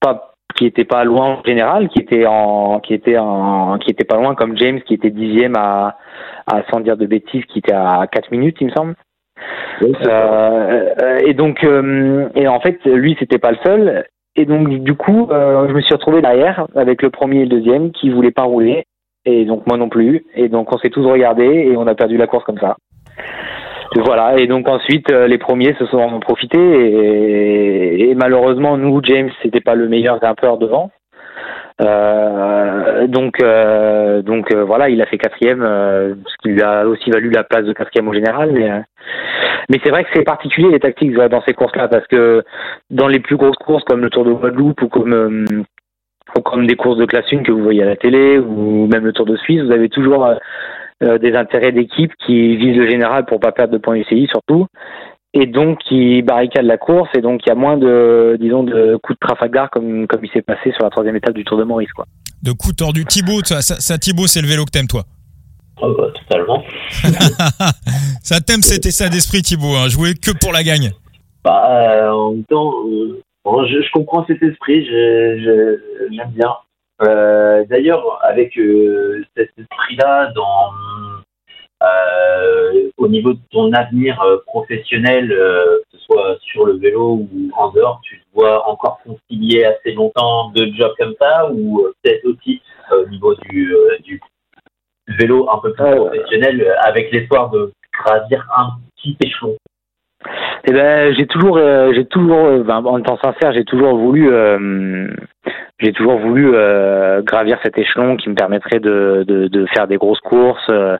pas 0.00 0.31
qui 0.56 0.66
étaient 0.66 0.84
pas 0.84 1.04
loin 1.04 1.38
en 1.38 1.42
général, 1.44 1.88
qui 1.88 2.00
étaient 2.00 2.26
en 2.26 2.80
qui 2.80 2.94
étaient 2.94 3.18
en 3.18 3.78
qui 3.78 3.90
étaient 3.90 4.04
pas 4.04 4.16
loin 4.16 4.34
comme 4.34 4.56
James 4.56 4.80
qui 4.82 4.94
était 4.94 5.10
dixième 5.10 5.56
à 5.56 5.96
à 6.46 6.62
sans 6.70 6.80
dire 6.80 6.96
de 6.96 7.06
bêtises 7.06 7.44
qui 7.46 7.58
était 7.60 7.72
à 7.72 8.06
4 8.10 8.30
minutes 8.30 8.56
il 8.60 8.68
me 8.68 8.72
semble. 8.72 8.94
Euh, 9.82 11.18
et 11.24 11.34
donc, 11.34 11.64
euh, 11.64 12.28
et 12.34 12.48
en 12.48 12.60
fait, 12.60 12.84
lui, 12.84 13.16
c'était 13.18 13.38
pas 13.38 13.52
le 13.52 13.58
seul. 13.64 14.04
Et 14.36 14.44
donc, 14.44 14.68
du 14.68 14.94
coup, 14.94 15.28
euh, 15.30 15.68
je 15.68 15.72
me 15.74 15.80
suis 15.80 15.94
retrouvé 15.94 16.22
derrière 16.22 16.66
avec 16.74 17.02
le 17.02 17.10
premier 17.10 17.40
et 17.40 17.44
le 17.44 17.48
deuxième 17.48 17.90
qui 17.92 18.10
voulaient 18.10 18.30
pas 18.30 18.44
rouler. 18.44 18.84
et 19.24 19.44
donc 19.44 19.66
moi 19.66 19.76
non 19.76 19.88
plus. 19.88 20.24
Et 20.34 20.48
donc 20.48 20.72
on 20.74 20.78
s'est 20.78 20.90
tous 20.90 21.06
regardés 21.06 21.44
et 21.44 21.76
on 21.76 21.86
a 21.86 21.94
perdu 21.94 22.16
la 22.16 22.26
course 22.26 22.44
comme 22.44 22.58
ça. 22.58 22.76
Voilà. 24.00 24.38
Et 24.38 24.46
donc 24.46 24.68
ensuite 24.68 25.10
les 25.10 25.38
premiers 25.38 25.74
se 25.74 25.86
sont 25.86 25.98
en 25.98 26.20
profités 26.20 26.58
et, 26.58 28.10
et 28.10 28.14
malheureusement 28.14 28.76
nous 28.76 29.00
James 29.04 29.30
c'était 29.42 29.60
pas 29.60 29.74
le 29.74 29.88
meilleur 29.88 30.18
grimpeur 30.18 30.58
devant. 30.58 30.90
Euh, 31.80 33.06
donc, 33.06 33.40
euh, 33.42 34.22
donc 34.22 34.52
euh, 34.52 34.64
voilà, 34.64 34.88
il 34.88 35.00
a 35.00 35.06
fait 35.06 35.18
quatrième, 35.18 35.62
ce 35.62 36.36
qui 36.42 36.50
lui 36.50 36.62
a 36.62 36.86
aussi 36.86 37.10
valu 37.10 37.30
la 37.30 37.44
place 37.44 37.64
de 37.64 37.72
quatrième 37.72 38.08
au 38.08 38.12
général. 38.12 38.52
Mais, 38.52 38.70
mais 39.68 39.80
c'est 39.82 39.90
vrai 39.90 40.04
que 40.04 40.10
c'est 40.14 40.24
particulier 40.24 40.70
les 40.70 40.80
tactiques 40.80 41.14
dans 41.14 41.42
ces 41.42 41.54
courses-là, 41.54 41.88
parce 41.88 42.06
que 42.06 42.42
dans 42.90 43.08
les 43.08 43.20
plus 43.20 43.36
grosses 43.36 43.56
courses 43.56 43.84
comme 43.84 44.00
le 44.00 44.10
Tour 44.10 44.24
de 44.24 44.32
Guadeloupe 44.32 44.82
ou 44.82 44.88
comme 44.88 45.64
ou 46.36 46.40
comme 46.40 46.66
des 46.66 46.76
courses 46.76 46.96
de 46.96 47.04
classe 47.04 47.26
1 47.30 47.42
que 47.42 47.52
vous 47.52 47.62
voyez 47.62 47.82
à 47.82 47.86
la 47.86 47.96
télé 47.96 48.38
ou 48.38 48.86
même 48.86 49.04
le 49.04 49.12
Tour 49.12 49.26
de 49.26 49.36
Suisse, 49.36 49.62
vous 49.62 49.72
avez 49.72 49.88
toujours 49.88 50.26
des 51.02 51.34
intérêts 51.34 51.72
d'équipe 51.72 52.12
qui 52.24 52.56
visent 52.56 52.76
le 52.76 52.88
général 52.88 53.24
pour 53.24 53.40
pas 53.40 53.52
perdre 53.52 53.72
de 53.72 53.78
points 53.78 53.96
UCI 53.96 54.28
surtout 54.28 54.66
et 55.34 55.46
donc 55.46 55.78
qui 55.88 56.22
barricade 56.22 56.64
la 56.64 56.76
course 56.76 57.08
et 57.16 57.20
donc 57.20 57.40
il 57.44 57.48
y 57.48 57.52
a 57.52 57.54
moins 57.54 57.76
de 57.76 58.36
disons 58.40 58.62
de 58.62 58.96
coups 59.02 59.18
de 59.18 59.26
Trafalgar 59.26 59.70
comme 59.70 60.06
comme 60.06 60.24
il 60.24 60.30
s'est 60.30 60.42
passé 60.42 60.72
sur 60.72 60.84
la 60.84 60.90
troisième 60.90 61.16
étape 61.16 61.34
du 61.34 61.44
Tour 61.44 61.58
de 61.58 61.64
Maurice 61.64 61.92
quoi. 61.92 62.06
De 62.42 62.50
coups 62.52 62.76
tordus. 62.76 63.04
Thibaut, 63.04 63.40
ça, 63.44 63.62
ça, 63.62 63.98
Thibaut, 63.98 64.26
c'est 64.26 64.42
le 64.42 64.48
vélo 64.48 64.64
que 64.64 64.70
t'aimes 64.70 64.88
toi? 64.88 65.04
Oh 65.80 65.94
bah, 65.96 66.08
totalement. 66.28 66.64
ça 68.22 68.40
t'aime 68.40 68.62
cet 68.62 68.84
état 68.84 69.08
d'esprit 69.08 69.42
Thibaut, 69.42 69.76
hein, 69.76 69.88
jouer 69.88 70.14
que 70.14 70.32
pour 70.32 70.52
la 70.52 70.64
gagne. 70.64 70.90
Bah 71.44 71.62
euh, 71.70 72.10
en 72.10 72.32
même 72.32 72.44
temps, 72.44 72.74
euh, 72.86 73.22
je, 73.68 73.80
je, 73.80 73.92
comprends 73.92 74.24
cet 74.26 74.42
esprit, 74.42 74.84
j'aime 74.86 76.30
bien. 76.34 76.50
Euh, 77.02 77.64
D'ailleurs, 77.68 78.18
avec 78.22 78.56
euh, 78.58 79.24
cet 79.36 79.50
esprit-là 79.58 80.32
euh, 81.82 82.90
au 82.96 83.08
niveau 83.08 83.32
de 83.32 83.40
ton 83.50 83.72
avenir 83.72 84.22
professionnel, 84.46 85.28
que 85.28 85.98
ce 85.98 86.04
soit 86.04 86.36
sur 86.42 86.64
le 86.66 86.74
vélo 86.74 87.26
ou 87.32 87.50
en 87.56 87.70
dehors, 87.70 88.00
tu 88.04 88.18
te 88.18 88.24
vois 88.34 88.68
encore 88.68 89.00
concilier 89.04 89.64
assez 89.64 89.92
longtemps 89.92 90.50
deux 90.50 90.72
jobs 90.74 90.94
comme 90.98 91.14
ça 91.20 91.50
ou 91.50 91.86
peut-être 92.02 92.24
aussi 92.26 92.62
au 92.92 93.08
niveau 93.08 93.34
du, 93.34 93.74
du 94.04 94.20
vélo 95.18 95.48
un 95.50 95.58
peu 95.58 95.72
plus 95.72 95.96
professionnel 95.96 96.74
avec 96.84 97.10
l'espoir 97.10 97.50
de 97.50 97.72
gravir 97.92 98.46
un 98.56 98.70
petit 98.96 99.16
échelon? 99.24 99.56
Eh 100.64 100.72
ben, 100.72 101.14
j'ai 101.14 101.26
toujours, 101.26 101.58
j'ai 101.92 102.04
toujours, 102.04 102.46
en 102.68 102.98
étant 102.98 103.18
sincère, 103.18 103.52
j'ai 103.52 103.64
toujours 103.64 103.96
voulu, 103.96 104.30
j'ai 105.82 105.92
toujours 105.92 106.18
voulu 106.18 106.52
euh, 106.54 107.22
gravir 107.22 107.58
cet 107.62 107.76
échelon 107.76 108.16
qui 108.16 108.28
me 108.28 108.34
permettrait 108.36 108.78
de, 108.78 109.24
de, 109.26 109.48
de 109.48 109.66
faire 109.74 109.88
des 109.88 109.96
grosses 109.96 110.20
courses, 110.20 110.68
euh, 110.70 110.96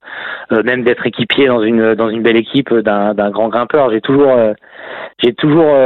euh, 0.51 0.63
même 0.65 0.83
d'être 0.83 1.07
équipier 1.07 1.47
dans 1.47 1.63
une 1.63 1.95
dans 1.95 2.09
une 2.09 2.23
belle 2.23 2.37
équipe 2.37 2.75
d'un 2.75 3.31
grand 3.31 3.49
grimpeur. 3.49 3.93
J'ai 3.93 4.01
toujours 4.01 4.37
j'ai 5.23 5.35
toujours 5.35 5.77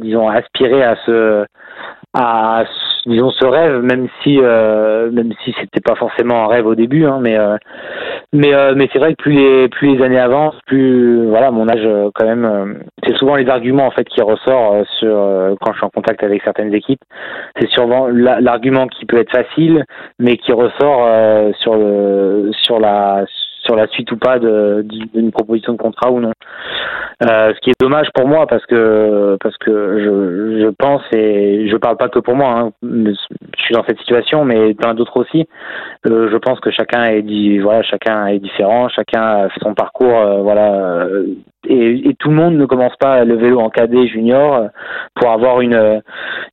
disons 0.00 0.28
aspiré 0.28 0.82
à 0.82 0.96
ce 1.04 1.44
à 2.14 2.64
disons 3.06 3.30
ce 3.30 3.44
rêve, 3.44 3.80
même 3.82 4.08
si 4.22 4.38
euh, 4.40 5.10
même 5.10 5.32
si 5.44 5.54
c'était 5.60 5.80
pas 5.80 5.94
forcément 5.94 6.44
un 6.44 6.46
rêve 6.46 6.66
au 6.66 6.74
début, 6.74 7.04
hein, 7.04 7.18
mais 7.20 7.38
euh, 7.38 7.56
mais 8.32 8.54
euh, 8.54 8.74
mais 8.76 8.88
c'est 8.92 8.98
vrai 8.98 9.14
que 9.14 9.22
plus 9.22 9.32
les 9.32 9.68
plus 9.68 9.96
les 9.96 10.04
années 10.04 10.18
avancent, 10.18 10.58
plus 10.66 11.26
voilà 11.26 11.50
mon 11.50 11.68
âge 11.68 11.86
quand 12.14 12.26
même, 12.26 12.80
c'est 13.04 13.14
souvent 13.16 13.36
les 13.36 13.48
arguments 13.48 13.86
en 13.86 13.90
fait 13.90 14.04
qui 14.04 14.22
ressort 14.22 14.84
sur 14.98 15.56
quand 15.60 15.72
je 15.72 15.76
suis 15.76 15.86
en 15.86 15.90
contact 15.90 16.22
avec 16.24 16.42
certaines 16.42 16.74
équipes, 16.74 17.02
c'est 17.60 17.68
souvent 17.70 18.08
l'argument 18.08 18.86
qui 18.86 19.04
peut 19.04 19.18
être 19.18 19.32
facile, 19.32 19.84
mais 20.18 20.36
qui 20.36 20.52
ressort 20.52 21.08
sur 21.58 21.76
le 21.76 22.50
sur 22.52 22.78
la 22.78 23.24
la 23.72 23.86
suite 23.88 24.12
ou 24.12 24.16
pas 24.16 24.38
d'une 24.38 25.32
proposition 25.32 25.72
de 25.72 25.78
contrat 25.78 26.10
ou 26.10 26.20
non. 26.20 26.32
Euh, 27.22 27.54
ce 27.54 27.60
qui 27.60 27.70
est 27.70 27.80
dommage 27.80 28.08
pour 28.12 28.26
moi 28.26 28.46
parce 28.46 28.66
que 28.66 29.36
parce 29.40 29.56
que 29.58 29.98
je, 30.00 30.64
je 30.64 30.68
pense 30.76 31.02
et 31.12 31.68
je 31.68 31.76
parle 31.76 31.96
pas 31.96 32.08
que 32.08 32.18
pour 32.18 32.34
moi, 32.34 32.58
hein, 32.58 32.70
je 32.82 33.62
suis 33.62 33.74
dans 33.74 33.84
cette 33.84 33.98
situation, 33.98 34.44
mais 34.44 34.74
plein 34.74 34.94
d'autres 34.94 35.16
aussi. 35.18 35.46
Euh, 36.06 36.28
je 36.30 36.36
pense 36.36 36.60
que 36.60 36.70
chacun 36.70 37.04
est 37.06 37.22
dit 37.22 37.58
voilà, 37.58 37.82
chacun 37.82 38.26
est 38.26 38.40
différent, 38.40 38.88
chacun 38.88 39.48
fait 39.48 39.60
son 39.60 39.74
parcours, 39.74 40.18
euh, 40.18 40.42
voilà. 40.42 41.06
Et, 41.68 42.14
tout 42.18 42.30
le 42.30 42.36
monde 42.36 42.56
ne 42.56 42.66
commence 42.66 42.96
pas 42.96 43.24
le 43.24 43.36
vélo 43.36 43.58
en 43.60 43.70
cadet 43.70 44.06
junior 44.06 44.68
pour 45.14 45.30
avoir 45.30 45.60
une 45.60 46.00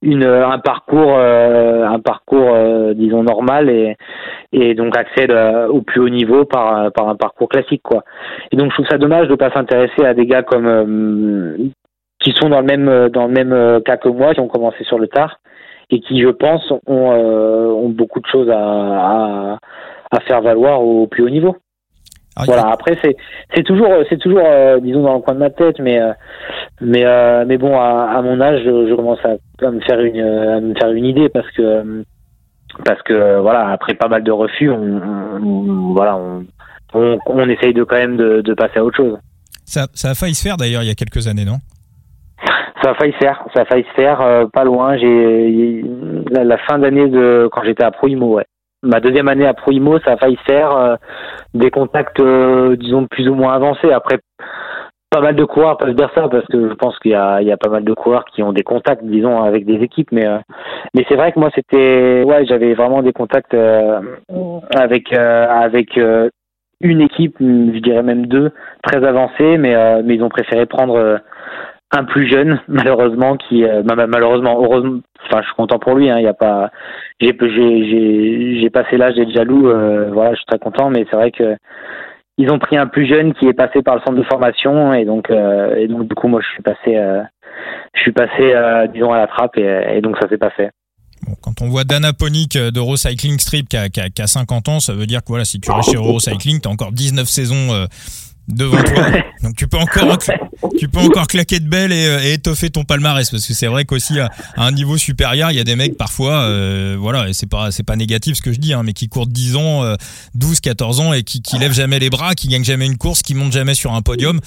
une 0.01 0.23
un 0.23 0.59
parcours 0.59 1.17
un 1.17 1.99
parcours 1.99 2.55
disons 2.95 3.23
normal 3.23 3.69
et 3.69 3.95
et 4.51 4.73
donc 4.73 4.97
accède 4.97 5.31
au 5.69 5.81
plus 5.81 6.01
haut 6.01 6.09
niveau 6.09 6.45
par 6.45 6.91
par 6.91 7.09
un 7.09 7.15
parcours 7.15 7.49
classique 7.49 7.83
quoi. 7.83 8.03
Et 8.51 8.57
donc 8.57 8.71
je 8.71 8.75
trouve 8.75 8.87
ça 8.87 8.97
dommage 8.97 9.27
de 9.27 9.35
pas 9.35 9.51
s'intéresser 9.51 10.05
à 10.05 10.13
des 10.13 10.25
gars 10.25 10.43
comme 10.43 10.67
euh, 10.67 11.57
qui 12.19 12.31
sont 12.33 12.49
dans 12.49 12.59
le 12.59 12.65
même 12.65 12.87
euh, 12.87 13.09
dans 13.09 13.27
le 13.27 13.33
même 13.33 13.53
euh, 13.53 13.79
cas 13.79 13.97
que 13.97 14.09
moi, 14.09 14.33
qui 14.33 14.39
ont 14.39 14.47
commencé 14.47 14.83
sur 14.83 14.99
le 14.99 15.07
tard 15.07 15.39
et 15.89 15.99
qui, 15.99 16.21
je 16.21 16.29
pense, 16.29 16.71
ont, 16.87 17.11
ont 17.11 17.89
beaucoup 17.89 18.21
de 18.21 18.27
choses 18.27 18.49
à, 18.49 19.57
à, 20.09 20.19
faire 20.21 20.41
valoir 20.41 20.81
au 20.81 21.05
plus 21.05 21.21
haut 21.21 21.29
niveau. 21.29 21.57
Ah, 22.35 22.43
voilà. 22.45 22.69
Après, 22.69 22.97
c'est 23.03 23.15
c'est 23.55 23.63
toujours 23.63 23.89
c'est 24.09 24.17
toujours 24.17 24.43
disons 24.81 25.03
dans 25.03 25.15
le 25.15 25.19
coin 25.19 25.33
de 25.33 25.39
ma 25.39 25.49
tête, 25.49 25.79
mais 25.79 25.99
mais 26.79 27.03
mais 27.45 27.57
bon, 27.57 27.77
à, 27.77 28.21
mon 28.21 28.39
âge, 28.39 28.61
je, 28.63 28.95
commence 28.95 29.19
à, 29.25 29.69
me 29.69 29.81
faire 29.81 29.99
une 29.99 30.19
à 30.19 30.59
me 30.61 30.73
faire 30.73 30.91
une 30.91 31.05
idée 31.05 31.29
parce 31.29 31.49
que 31.51 32.03
parce 32.85 33.01
que 33.03 33.39
voilà, 33.39 33.69
après 33.69 33.93
pas 33.95 34.07
mal 34.07 34.23
de 34.23 34.31
refus, 34.31 34.69
on, 34.69 35.93
voilà, 35.93 36.17
on, 36.17 36.45
on, 36.93 37.19
on, 37.25 37.49
essaye 37.49 37.73
de 37.73 37.83
quand 37.83 37.97
même 37.97 38.17
de, 38.17 38.41
de 38.41 38.53
passer 38.53 38.79
à 38.79 38.85
autre 38.85 38.97
chose. 38.97 39.17
Ça, 39.65 39.87
ça 39.93 40.11
a 40.11 40.15
failli 40.15 40.33
se 40.33 40.43
faire 40.43 40.57
d'ailleurs 40.57 40.83
il 40.83 40.87
y 40.87 40.91
a 40.91 40.95
quelques 40.95 41.27
années, 41.27 41.45
non? 41.45 41.57
Ça 42.83 42.91
a 42.91 42.95
failli 42.95 43.13
se 43.13 43.17
faire, 43.19 43.43
ça 43.53 43.61
a 43.61 43.65
failli 43.65 43.83
se 43.83 43.93
faire, 43.93 44.21
euh, 44.21 44.45
pas 44.51 44.63
loin. 44.63 44.97
J'ai 44.97 45.83
la, 46.31 46.57
fin 46.57 46.79
d'année 46.79 47.07
de 47.07 47.47
quand 47.51 47.63
j'étais 47.63 47.83
à 47.83 47.91
Proimo, 47.91 48.35
ouais. 48.35 48.45
Ma 48.83 48.99
deuxième 48.99 49.27
année 49.27 49.45
à 49.45 49.53
Proimo, 49.53 49.99
ça 49.99 50.13
a 50.13 50.17
failli 50.17 50.37
faire. 50.47 50.75
Euh, 50.75 50.95
des 51.53 51.69
contacts, 51.69 52.19
euh, 52.19 52.75
disons 52.75 53.07
plus 53.07 53.27
ou 53.29 53.35
moins 53.35 53.53
avancés. 53.53 53.91
Après, 53.91 54.19
pas 55.09 55.21
mal 55.21 55.35
de 55.35 55.43
coureurs 55.43 55.77
peuvent 55.77 55.93
dire 55.93 56.09
ça 56.15 56.27
parce 56.29 56.45
que 56.47 56.69
je 56.69 56.73
pense 56.73 56.97
qu'il 56.99 57.11
y 57.11 57.15
a, 57.15 57.41
il 57.41 57.47
y 57.47 57.51
a 57.51 57.57
pas 57.57 57.69
mal 57.69 57.83
de 57.83 57.93
coureurs 57.93 58.25
qui 58.25 58.41
ont 58.43 58.53
des 58.53 58.63
contacts, 58.63 59.03
disons, 59.03 59.41
avec 59.43 59.65
des 59.65 59.83
équipes. 59.83 60.11
Mais 60.11 60.25
mais 60.95 61.05
c'est 61.09 61.15
vrai 61.15 61.31
que 61.31 61.39
moi, 61.39 61.49
c'était, 61.53 62.23
ouais, 62.23 62.45
j'avais 62.45 62.73
vraiment 62.73 63.01
des 63.01 63.13
contacts 63.13 63.55
avec 64.73 65.13
avec 65.13 65.97
une 66.81 67.01
équipe, 67.01 67.35
je 67.39 67.79
dirais 67.79 68.03
même 68.03 68.25
deux, 68.25 68.51
très 68.83 69.05
avancées, 69.05 69.57
mais, 69.57 69.75
euh, 69.75 70.01
mais 70.03 70.15
ils 70.15 70.23
ont 70.23 70.29
préféré 70.29 70.65
prendre 70.65 70.95
euh, 70.95 71.17
un 71.91 72.03
plus 72.03 72.27
jeune, 72.27 72.59
malheureusement, 72.67 73.37
qui 73.37 73.63
euh, 73.63 73.83
malheureusement, 73.85 74.61
heureusement, 74.63 74.99
enfin, 75.25 75.41
je 75.41 75.47
suis 75.47 75.55
content 75.55 75.79
pour 75.79 75.95
lui. 75.95 76.09
Hein, 76.09 76.19
y 76.19 76.27
a 76.27 76.33
pas, 76.33 76.71
j'ai 77.19 77.33
passé 77.33 78.97
l'âge 78.97 79.15
d'être 79.15 79.31
jaloux. 79.31 79.63
voilà, 80.11 80.31
je 80.31 80.37
suis 80.37 80.45
très 80.45 80.59
content, 80.59 80.89
mais 80.89 81.05
c'est 81.09 81.15
vrai 81.15 81.31
que 81.31 81.55
ils 82.37 82.49
ont 82.49 82.59
pris 82.59 82.77
un 82.77 82.87
plus 82.87 83.07
jeune 83.07 83.33
qui 83.33 83.45
est 83.47 83.53
passé 83.53 83.81
par 83.83 83.95
le 83.95 84.01
centre 84.01 84.17
de 84.17 84.23
formation 84.23 84.93
et 84.93 85.05
donc 85.05 85.29
donc 85.29 86.07
du 86.07 86.15
coup 86.15 86.27
moi 86.27 86.39
je 86.41 86.47
suis 86.53 86.63
passé 86.63 86.97
je 87.93 87.99
suis 87.99 88.13
passé 88.13 88.55
disons 88.93 89.11
à 89.11 89.17
la 89.17 89.27
trappe 89.27 89.57
et, 89.57 90.01
donc 90.01 90.17
ça 90.19 90.27
s'est 90.27 90.37
pas 90.37 90.49
fait 90.49 90.71
quand 91.41 91.61
on 91.61 91.69
voit 91.69 91.83
Dana 91.83 92.13
Ponic 92.13 92.57
de 92.57 92.95
Cycling 92.95 93.39
Strip 93.39 93.69
qui 93.69 93.77
a, 93.77 93.89
qui, 93.89 94.21
a, 94.21 94.27
50 94.27 94.69
ans, 94.69 94.79
ça 94.79 94.93
veut 94.93 95.05
dire 95.05 95.21
que 95.21 95.27
voilà, 95.27 95.45
si 95.45 95.59
tu 95.59 95.71
restes 95.71 95.91
chez 95.91 95.97
Eurocycling, 95.97 96.59
tu 96.61 96.67
as 96.67 96.71
encore 96.71 96.91
19 96.91 97.27
saisons 97.27 97.73
euh, 97.73 97.85
devant 98.51 98.81
toi. 98.83 99.07
Donc 99.43 99.55
tu 99.55 99.67
peux 99.67 99.77
encore 99.77 100.17
tu 100.77 100.87
peux 100.87 100.99
encore 100.99 101.27
claquer 101.27 101.59
de 101.59 101.67
belles 101.67 101.91
et, 101.91 102.29
et 102.29 102.33
étoffer 102.33 102.69
ton 102.69 102.83
palmarès 102.83 103.29
parce 103.29 103.45
que 103.45 103.53
c'est 103.53 103.67
vrai 103.67 103.85
qu'aussi 103.85 104.19
à, 104.19 104.29
un 104.57 104.71
niveau 104.71 104.97
supérieur, 104.97 105.51
il 105.51 105.57
y 105.57 105.59
a 105.59 105.63
des 105.63 105.75
mecs 105.75 105.97
parfois 105.97 106.41
euh, 106.41 106.95
voilà, 106.99 107.29
et 107.29 107.33
c'est 107.33 107.47
pas 107.47 107.71
c'est 107.71 107.83
pas 107.83 107.95
négatif 107.95 108.37
ce 108.37 108.41
que 108.41 108.51
je 108.51 108.59
dis 108.59 108.73
hein, 108.73 108.83
mais 108.83 108.93
qui 108.93 109.07
courent 109.07 109.27
10 109.27 109.55
ans, 109.55 109.95
12 110.35 110.57
euh, 110.57 110.59
14 110.61 110.99
ans 110.99 111.13
et 111.13 111.23
qui 111.23 111.41
qui 111.41 111.57
lèvent 111.57 111.73
jamais 111.73 111.99
les 111.99 112.09
bras, 112.09 112.35
qui 112.35 112.47
gagnent 112.47 112.63
jamais 112.63 112.85
une 112.85 112.97
course, 112.97 113.21
qui 113.21 113.33
montent 113.33 113.53
jamais 113.53 113.75
sur 113.75 113.93
un 113.93 114.01
podium. 114.01 114.39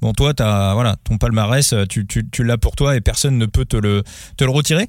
Bon 0.00 0.12
toi 0.12 0.32
as 0.40 0.74
voilà, 0.74 0.96
ton 1.04 1.18
palmarès 1.18 1.74
tu 1.88 2.06
tu, 2.06 2.28
tu 2.28 2.42
l'as 2.42 2.58
pour 2.58 2.74
toi 2.74 2.96
et 2.96 3.00
personne 3.00 3.38
ne 3.38 3.46
peut 3.46 3.64
te 3.64 3.76
le 3.76 4.02
te 4.36 4.44
le 4.44 4.50
retirer. 4.50 4.86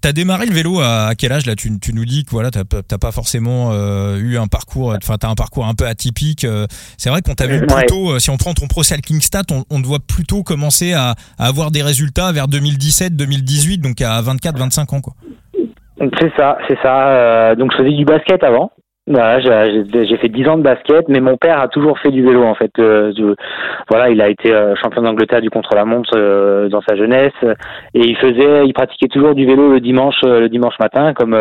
T'as 0.00 0.08
as 0.08 0.12
démarré 0.12 0.46
le 0.46 0.54
vélo 0.54 0.80
à, 0.80 1.12
quel 1.18 1.32
âge 1.32 1.46
là? 1.46 1.56
Tu, 1.56 1.78
tu 1.80 1.92
nous 1.92 2.04
dis 2.04 2.24
que 2.24 2.30
voilà, 2.30 2.50
t'as 2.50 2.64
pas 2.64 3.12
forcément 3.12 3.70
euh, 3.72 4.18
eu 4.18 4.38
un 4.38 4.46
parcours 4.46 4.94
enfin 4.96 5.16
tu 5.18 5.26
as 5.26 5.30
un 5.30 5.34
parcours 5.34 5.66
un 5.66 5.74
peu 5.74 5.86
atypique. 5.86 6.46
c'est 6.96 7.10
vrai 7.10 7.22
qu'on 7.22 7.34
t'a 7.34 7.46
vu 7.46 7.66
euh, 7.96 8.18
si 8.18 8.30
on 8.30 8.36
prend 8.36 8.52
ton 8.52 8.66
Pro 8.66 8.82
Cycling 8.82 9.20
Stat, 9.20 9.42
on, 9.50 9.64
on 9.70 9.80
te 9.80 9.86
voit 9.86 9.98
plutôt 10.00 10.42
commencer 10.42 10.92
à, 10.92 11.14
avoir 11.38 11.70
des 11.70 11.82
résultats 11.82 12.32
vers 12.32 12.46
2017-2018, 12.46 13.80
donc 13.80 14.00
à 14.00 14.20
24-25 14.22 14.94
ans. 14.94 15.00
C'est 16.20 16.32
ça, 16.36 16.58
c'est 16.68 16.78
ça. 16.82 17.08
Euh, 17.08 17.54
donc 17.54 17.72
je 17.72 17.78
faisais 17.78 17.96
du 17.96 18.04
basket 18.04 18.42
avant. 18.44 18.70
J'ai 19.08 20.16
fait 20.16 20.28
10 20.28 20.48
ans 20.48 20.56
de 20.58 20.62
basket, 20.62 21.08
mais 21.08 21.20
mon 21.20 21.36
père 21.36 21.60
a 21.60 21.68
toujours 21.68 21.96
fait 22.00 22.10
du 22.10 22.24
vélo 22.24 22.42
en 22.42 22.56
fait. 22.56 22.72
Euh, 22.80 23.12
voilà, 23.88 24.10
il 24.10 24.20
a 24.20 24.28
été 24.28 24.52
champion 24.82 25.02
d'Angleterre 25.02 25.40
du 25.40 25.48
contre-la-montre 25.48 26.68
dans 26.68 26.82
sa 26.82 26.96
jeunesse 26.96 27.32
et 27.94 28.00
il 28.00 28.16
faisait, 28.16 28.66
il 28.66 28.72
pratiquait 28.74 29.06
toujours 29.06 29.36
du 29.36 29.46
vélo 29.46 29.70
le 29.70 29.80
dimanche, 29.80 30.20
le 30.24 30.48
dimanche 30.48 30.74
matin, 30.80 31.14
comme 31.14 31.38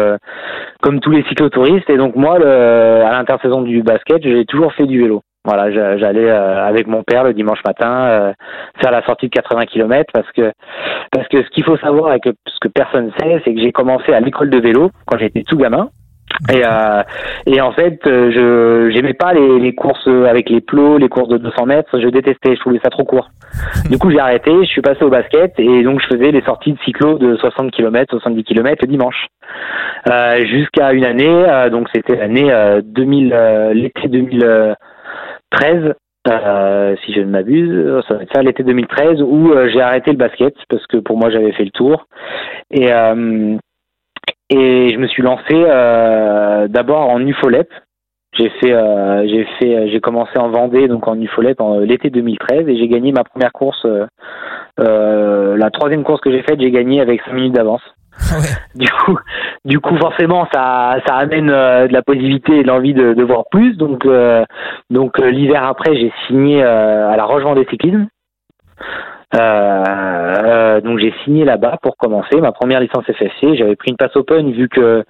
comme 0.82 1.00
tous 1.00 1.12
les 1.12 1.24
cyclotouristes. 1.24 1.90
Et 1.90 1.98
donc 1.98 2.16
moi, 2.16 2.38
le, 2.38 3.04
à 3.04 3.12
l'intersaison 3.14 3.64
du 3.64 3.82
basket, 3.82 4.22
j'ai 4.22 4.46
toujours 4.46 4.72
fait 4.74 4.86
du 4.86 5.02
vélo. 5.02 5.24
Voilà, 5.46 5.72
j'allais 5.98 6.30
avec 6.30 6.88
mon 6.88 7.04
père 7.04 7.24
le 7.24 7.34
dimanche 7.34 7.60
matin 7.66 8.34
faire 8.82 8.92
la 8.92 9.04
sortie 9.06 9.28
de 9.28 9.32
80 9.32 9.66
km 9.66 10.12
parce 10.12 10.30
que 10.32 10.52
parce 11.12 11.28
que 11.28 11.44
ce 11.44 11.50
qu'il 11.50 11.64
faut 11.64 11.78
savoir 11.78 12.14
et 12.14 12.20
que 12.20 12.30
ce 12.48 12.60
que 12.60 12.68
personne 12.68 13.12
sait, 13.20 13.42
c'est 13.46 13.54
que 13.54 13.62
j'ai 13.62 13.72
commencé 13.72 14.12
à 14.12 14.20
l'école 14.20 14.50
de 14.50 14.60
vélo 14.60 14.92
quand 15.06 15.18
j'étais 15.18 15.44
tout 15.44 15.58
gamin. 15.58 15.90
Et, 16.52 16.62
euh, 16.66 17.04
et 17.46 17.62
en 17.62 17.72
fait, 17.72 18.00
euh, 18.08 18.32
je 18.32 18.94
j'aimais 18.94 19.14
pas 19.14 19.34
les, 19.34 19.60
les 19.60 19.74
courses 19.74 20.08
avec 20.08 20.50
les 20.50 20.60
plots, 20.60 20.98
les 20.98 21.08
courses 21.08 21.30
de 21.30 21.38
200 21.38 21.66
mètres. 21.66 22.00
Je 22.00 22.08
détestais, 22.08 22.56
je 22.56 22.60
trouvais 22.60 22.80
ça 22.84 22.90
trop 22.90 23.04
court. 23.04 23.30
Du 23.90 23.98
coup, 23.98 24.12
j'ai 24.12 24.20
arrêté. 24.20 24.52
Je 24.64 24.70
suis 24.70 24.82
passé 24.82 25.04
au 25.04 25.10
basket 25.10 25.54
et 25.60 25.84
donc 25.84 26.02
je 26.02 26.08
faisais 26.08 26.32
les 26.32 26.42
sorties 26.42 26.74
de 26.74 26.80
cyclo 26.80 27.18
de 27.18 27.36
60 27.38 27.72
km, 27.72 28.12
70 28.12 28.44
km 28.44 28.82
le 28.82 28.88
dimanche, 28.88 29.28
euh, 30.10 30.46
jusqu'à 30.46 30.92
une 30.92 31.06
année. 31.06 31.46
Euh, 31.48 31.70
donc 31.70 31.88
c'était 31.94 32.16
l'année 32.16 32.52
2000, 32.84 33.34
euh, 33.34 33.74
l'été 33.74 34.08
2013. 35.62 36.98
si 37.06 37.14
je 37.14 37.22
ne 37.22 37.26
m'abuse, 37.26 38.04
ça 38.08 38.16
va 38.16 38.24
être 38.24 38.34
ça 38.34 38.42
l'été 38.42 38.64
2013 38.64 39.22
où 39.22 39.54
j'ai 39.68 39.82
arrêté 39.82 40.12
le 40.12 40.18
basket 40.18 40.56
parce 40.70 40.86
que 40.88 40.98
pour 40.98 41.18
moi 41.18 41.30
j'avais 41.30 41.52
fait 41.52 41.66
le 41.66 41.72
tour 41.72 42.08
et 42.72 42.92
et 44.50 44.90
je 44.94 44.98
me 45.00 45.08
suis 45.08 45.24
lancé 45.24 45.54
euh, 45.54 46.68
d'abord 46.68 47.10
en 47.10 47.20
UFOLEP. 47.20 47.70
J'ai 48.38 48.50
fait, 48.62 48.74
euh, 48.74 49.26
j'ai 49.28 49.46
fait, 49.60 49.90
j'ai 49.90 50.02
commencé 50.02 50.38
en 50.38 50.50
Vendée, 50.50 50.88
donc 50.88 51.08
en 51.08 51.20
UFOLEP 51.20 51.62
en 51.62 51.80
l'été 51.80 52.10
2013, 52.10 52.68
et 52.68 52.78
j'ai 52.78 52.88
gagné 52.90 53.12
ma 53.14 53.24
première 53.24 53.54
course. 53.54 53.88
Euh, 54.80 55.58
la 55.58 55.70
troisième 55.72 56.04
course 56.04 56.22
que 56.22 56.32
j'ai 56.32 56.44
faite, 56.44 56.60
j'ai 56.60 56.72
gagné 56.72 57.00
avec 57.00 57.22
5 57.24 57.34
minutes 57.34 57.54
d'avance. 57.54 57.82
Ah 58.20 58.38
du 59.66 59.80
coup, 59.80 59.98
forcément, 59.98 60.48
ça, 60.54 60.98
amène 61.10 61.48
de 61.48 61.94
la 61.94 62.02
positivité 62.02 62.60
et 62.60 62.64
de 62.64 62.68
l'envie 62.68 62.94
de, 62.94 63.24
voir 63.24 63.44
plus. 63.52 63.76
Donc, 63.78 64.08
donc 64.90 65.18
l'hiver 65.20 65.64
après, 65.64 65.96
j'ai 65.96 66.12
signé 66.28 66.64
à 66.64 67.16
la 67.16 67.26
Roche 67.26 67.44
Vendée 67.44 67.68
Cyclisme. 67.70 68.08
Euh, 69.36 69.84
euh, 70.44 70.82
donc 70.82 71.00
j'ai 71.00 71.14
signé 71.24 71.46
là-bas 71.46 71.78
pour 71.82 71.98
commencer 71.98 72.40
ma 72.40 72.52
première 72.52 72.80
licence 72.80 73.06
FFC. 73.06 73.56
J'avais 73.56 73.76
pris 73.76 73.92
une 73.92 73.98
passe 73.98 74.16
open 74.16 74.52
vu 74.52 74.70
que 74.70 75.04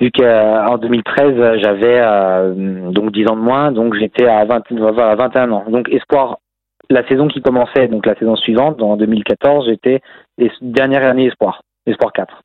vu 0.00 0.10
qu'en 0.10 0.76
2013 0.76 1.60
j'avais 1.62 2.00
euh, 2.00 2.90
donc 2.90 3.12
10 3.12 3.28
ans 3.28 3.36
de 3.36 3.40
moins, 3.40 3.72
donc 3.72 3.94
j'étais 3.94 4.26
à, 4.26 4.44
20, 4.44 4.98
à 4.98 5.14
21 5.14 5.52
ans. 5.52 5.64
Donc 5.68 5.88
espoir 5.88 6.38
la 6.90 7.06
saison 7.06 7.28
qui 7.28 7.40
commençait, 7.40 7.86
donc 7.86 8.04
la 8.04 8.16
saison 8.16 8.34
suivante, 8.34 8.82
en 8.82 8.96
2014, 8.96 9.66
j'étais 9.66 10.00
dernière 10.60 11.06
année 11.06 11.26
espoir, 11.26 11.62
espoir 11.86 12.12
4. 12.12 12.42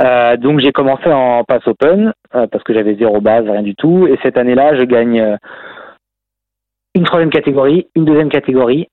Euh, 0.00 0.36
donc 0.36 0.60
j'ai 0.60 0.72
commencé 0.72 1.10
en 1.10 1.44
pass 1.44 1.66
open 1.66 2.12
euh, 2.34 2.46
parce 2.46 2.62
que 2.64 2.72
j'avais 2.72 2.94
zéro 2.96 3.20
base, 3.20 3.48
rien 3.48 3.62
du 3.62 3.74
tout. 3.74 4.06
Et 4.06 4.18
cette 4.22 4.38
année-là, 4.38 4.76
je 4.76 4.82
gagne 4.84 5.36
une 6.94 7.04
troisième 7.04 7.30
catégorie, 7.30 7.88
une 7.94 8.04
deuxième 8.04 8.30
catégorie, 8.30 8.88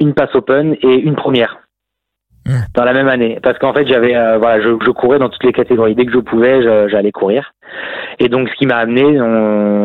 une 0.00 0.14
passe 0.14 0.34
open 0.34 0.76
et 0.82 0.94
une 0.96 1.16
première. 1.16 1.64
Mmh. 2.46 2.52
dans 2.74 2.84
la 2.84 2.92
même 2.92 3.08
année. 3.08 3.38
Parce 3.42 3.58
qu'en 3.58 3.72
fait 3.72 3.86
j'avais 3.86 4.14
euh, 4.14 4.36
voilà 4.36 4.60
je, 4.60 4.68
je, 4.84 4.90
courais 4.90 5.18
dans 5.18 5.30
toutes 5.30 5.44
les 5.44 5.52
catégories. 5.52 5.94
Dès 5.94 6.04
que 6.04 6.12
je 6.12 6.18
pouvais 6.18 6.62
j'allais 6.90 7.10
courir. 7.10 7.52
Et 8.18 8.28
donc 8.28 8.50
ce 8.50 8.54
qui 8.56 8.66
m'a 8.66 8.76
amené 8.76 9.02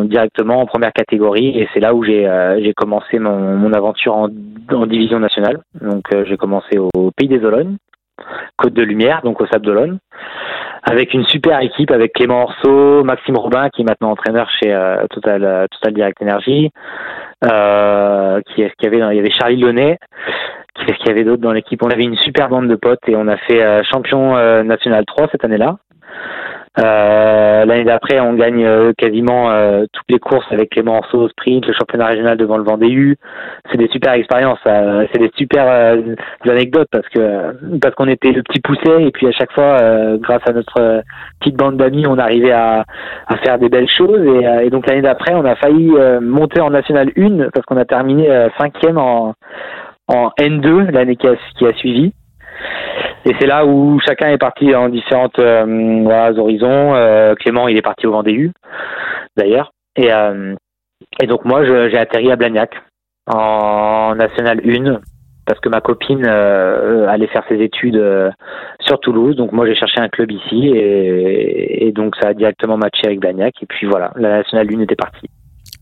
directement 0.08 0.60
en 0.60 0.66
première 0.66 0.92
catégorie. 0.92 1.58
Et 1.58 1.70
c'est 1.74 1.80
là 1.80 1.94
où 1.94 2.04
j'ai 2.04 2.28
euh, 2.28 2.62
j'ai 2.62 2.74
commencé 2.74 3.18
mon, 3.18 3.56
mon 3.56 3.72
aventure 3.72 4.16
en, 4.16 4.28
en, 4.74 4.86
division 4.88 5.20
nationale. 5.20 5.62
Donc 5.80 6.04
euh, 6.14 6.26
j'ai 6.26 6.36
commencé 6.36 6.78
au 6.78 7.12
Pays 7.16 7.30
des 7.30 7.44
Olognes 7.46 7.78
Côte 8.58 8.74
de 8.74 8.84
Lumière 8.84 9.22
donc 9.24 9.40
au 9.40 9.48
Sable 9.48 9.66
d'Olonne 9.66 10.00
avec 10.84 11.14
une 11.14 11.26
super 11.26 11.60
équipe 11.62 11.92
avec 11.92 12.14
Clément 12.14 12.44
Orso, 12.44 13.04
Maxime 13.04 13.38
Robin 13.38 13.70
qui 13.70 13.82
est 13.82 13.86
maintenant 13.86 14.12
entraîneur 14.12 14.50
chez 14.50 14.76
Total 15.10 15.68
Total 15.70 15.94
Direct 15.94 16.22
Energy, 16.22 16.72
euh, 17.46 18.42
qui 18.48 18.62
est-ce 18.62 18.74
qu'il 18.76 18.92
y 18.92 18.96
avait 18.96 19.14
Il 19.14 19.18
y 19.18 19.20
avait 19.20 19.32
Charlie 19.32 19.58
Launay. 19.58 19.98
Qu'est-ce 20.76 20.98
qu'il 20.98 21.08
y 21.08 21.12
avait 21.12 21.24
d'autre 21.24 21.42
dans 21.42 21.52
l'équipe 21.52 21.82
On 21.84 21.90
avait 21.90 22.04
une 22.04 22.18
super 22.18 22.50
bande 22.50 22.68
de 22.68 22.76
potes 22.76 23.08
et 23.08 23.16
on 23.16 23.28
a 23.28 23.38
fait 23.38 23.62
euh, 23.62 23.84
champion 23.84 24.36
euh, 24.36 24.64
national 24.64 25.06
3 25.06 25.28
cette 25.32 25.44
année-là. 25.44 25.78
Euh, 26.80 27.66
L'année 27.66 27.84
d'après, 27.84 28.20
on 28.20 28.34
gagne 28.34 28.64
euh, 28.66 28.94
quasiment 28.98 29.52
euh, 29.52 29.86
toutes 29.92 30.10
les 30.10 30.20
courses 30.20 30.46
avec 30.52 30.76
les 30.76 30.82
morceaux 30.84 31.28
sprint, 31.30 31.66
le 31.68 31.74
championnat 31.74 32.08
régional 32.08 32.38
devant 32.38 32.58
le 32.58 32.64
Vendée. 32.64 33.16
C'est 33.70 33.78
des 33.78 33.90
super 33.90 34.14
expériences, 34.14 34.60
c'est 34.66 35.20
des 35.20 35.32
super 35.36 35.96
anecdotes 36.48 36.88
parce 36.92 37.08
que 37.10 37.78
parce 37.80 37.94
qu'on 37.96 38.08
était 38.08 38.32
le 38.32 38.42
petit 38.44 38.60
poussé 38.62 38.90
et 39.00 39.12
puis 39.12 39.28
à 39.28 39.32
chaque 39.32 39.52
fois, 39.52 39.78
grâce 40.18 40.42
à 40.48 40.54
notre 40.54 41.04
petite 41.40 41.56
bande 41.56 41.78
d'amis, 41.78 42.08
on 42.08 42.18
arrivait 42.18 42.52
à, 42.52 42.86
à 43.28 43.38
faire 43.38 43.60
des 43.60 43.70
belles 43.70 43.90
choses 43.90 44.26
et, 44.26 44.66
et 44.66 44.70
donc 44.70 44.88
l'année 44.88 45.02
d'après, 45.02 45.34
on 45.36 45.46
a 45.46 45.56
failli 45.56 45.92
monter 46.22 46.62
en 46.62 46.70
national 46.72 47.12
1 47.18 47.50
parce 47.54 47.66
qu'on 47.66 47.78
a 47.78 47.86
terminé 47.86 48.28
cinquième 48.58 48.98
en 48.98 49.36
en 50.08 50.32
N2 50.40 50.92
l'année 50.92 51.16
qui 51.16 51.28
a, 51.28 51.36
qui 51.58 51.66
a 51.66 51.74
suivi. 51.74 52.14
Et 53.26 53.34
c'est 53.40 53.48
là 53.48 53.66
où 53.66 54.00
chacun 54.00 54.30
est 54.30 54.38
parti 54.38 54.74
en 54.74 54.90
différentes 54.90 55.40
euh, 55.40 56.34
horizons. 56.38 56.96
Euh, 56.96 57.36
Clément, 57.36 57.68
il 57.68 57.78
est 57.78 57.82
parti 57.82 58.08
au 58.08 58.12
Vendée 58.12 58.32
U, 58.32 58.52
d'ailleurs. 59.36 59.72
Et, 59.96 60.12
euh, 60.12 60.56
et 61.22 61.28
donc 61.28 61.44
moi, 61.46 61.66
j'ai 61.66 61.98
atterri 61.98 62.32
à 62.32 62.36
Blagnac 62.36 62.76
en 63.28 64.16
National 64.16 64.62
1 64.66 65.02
parce 65.46 65.60
que 65.60 65.70
ma 65.70 65.82
copine 65.82 66.26
allait 66.28 67.28
faire 67.28 67.44
ses 67.50 67.60
études 67.62 68.02
sur 68.82 69.00
Toulouse. 69.00 69.36
Donc 69.36 69.52
moi, 69.52 69.66
j'ai 69.66 69.76
cherché 69.76 70.00
un 70.00 70.08
club 70.08 70.32
ici 70.32 70.68
et, 70.68 71.88
et, 71.88 71.92
donc 71.92 72.16
ça 72.22 72.30
a 72.30 72.34
directement 72.34 72.78
matché 72.78 73.08
avec 73.08 73.20
Blagnac. 73.20 73.56
Et 73.62 73.66
puis 73.66 73.88
voilà, 73.88 74.12
la 74.16 74.38
National 74.38 74.68
1 74.72 74.80
était 74.82 74.96
partie. 74.96 75.28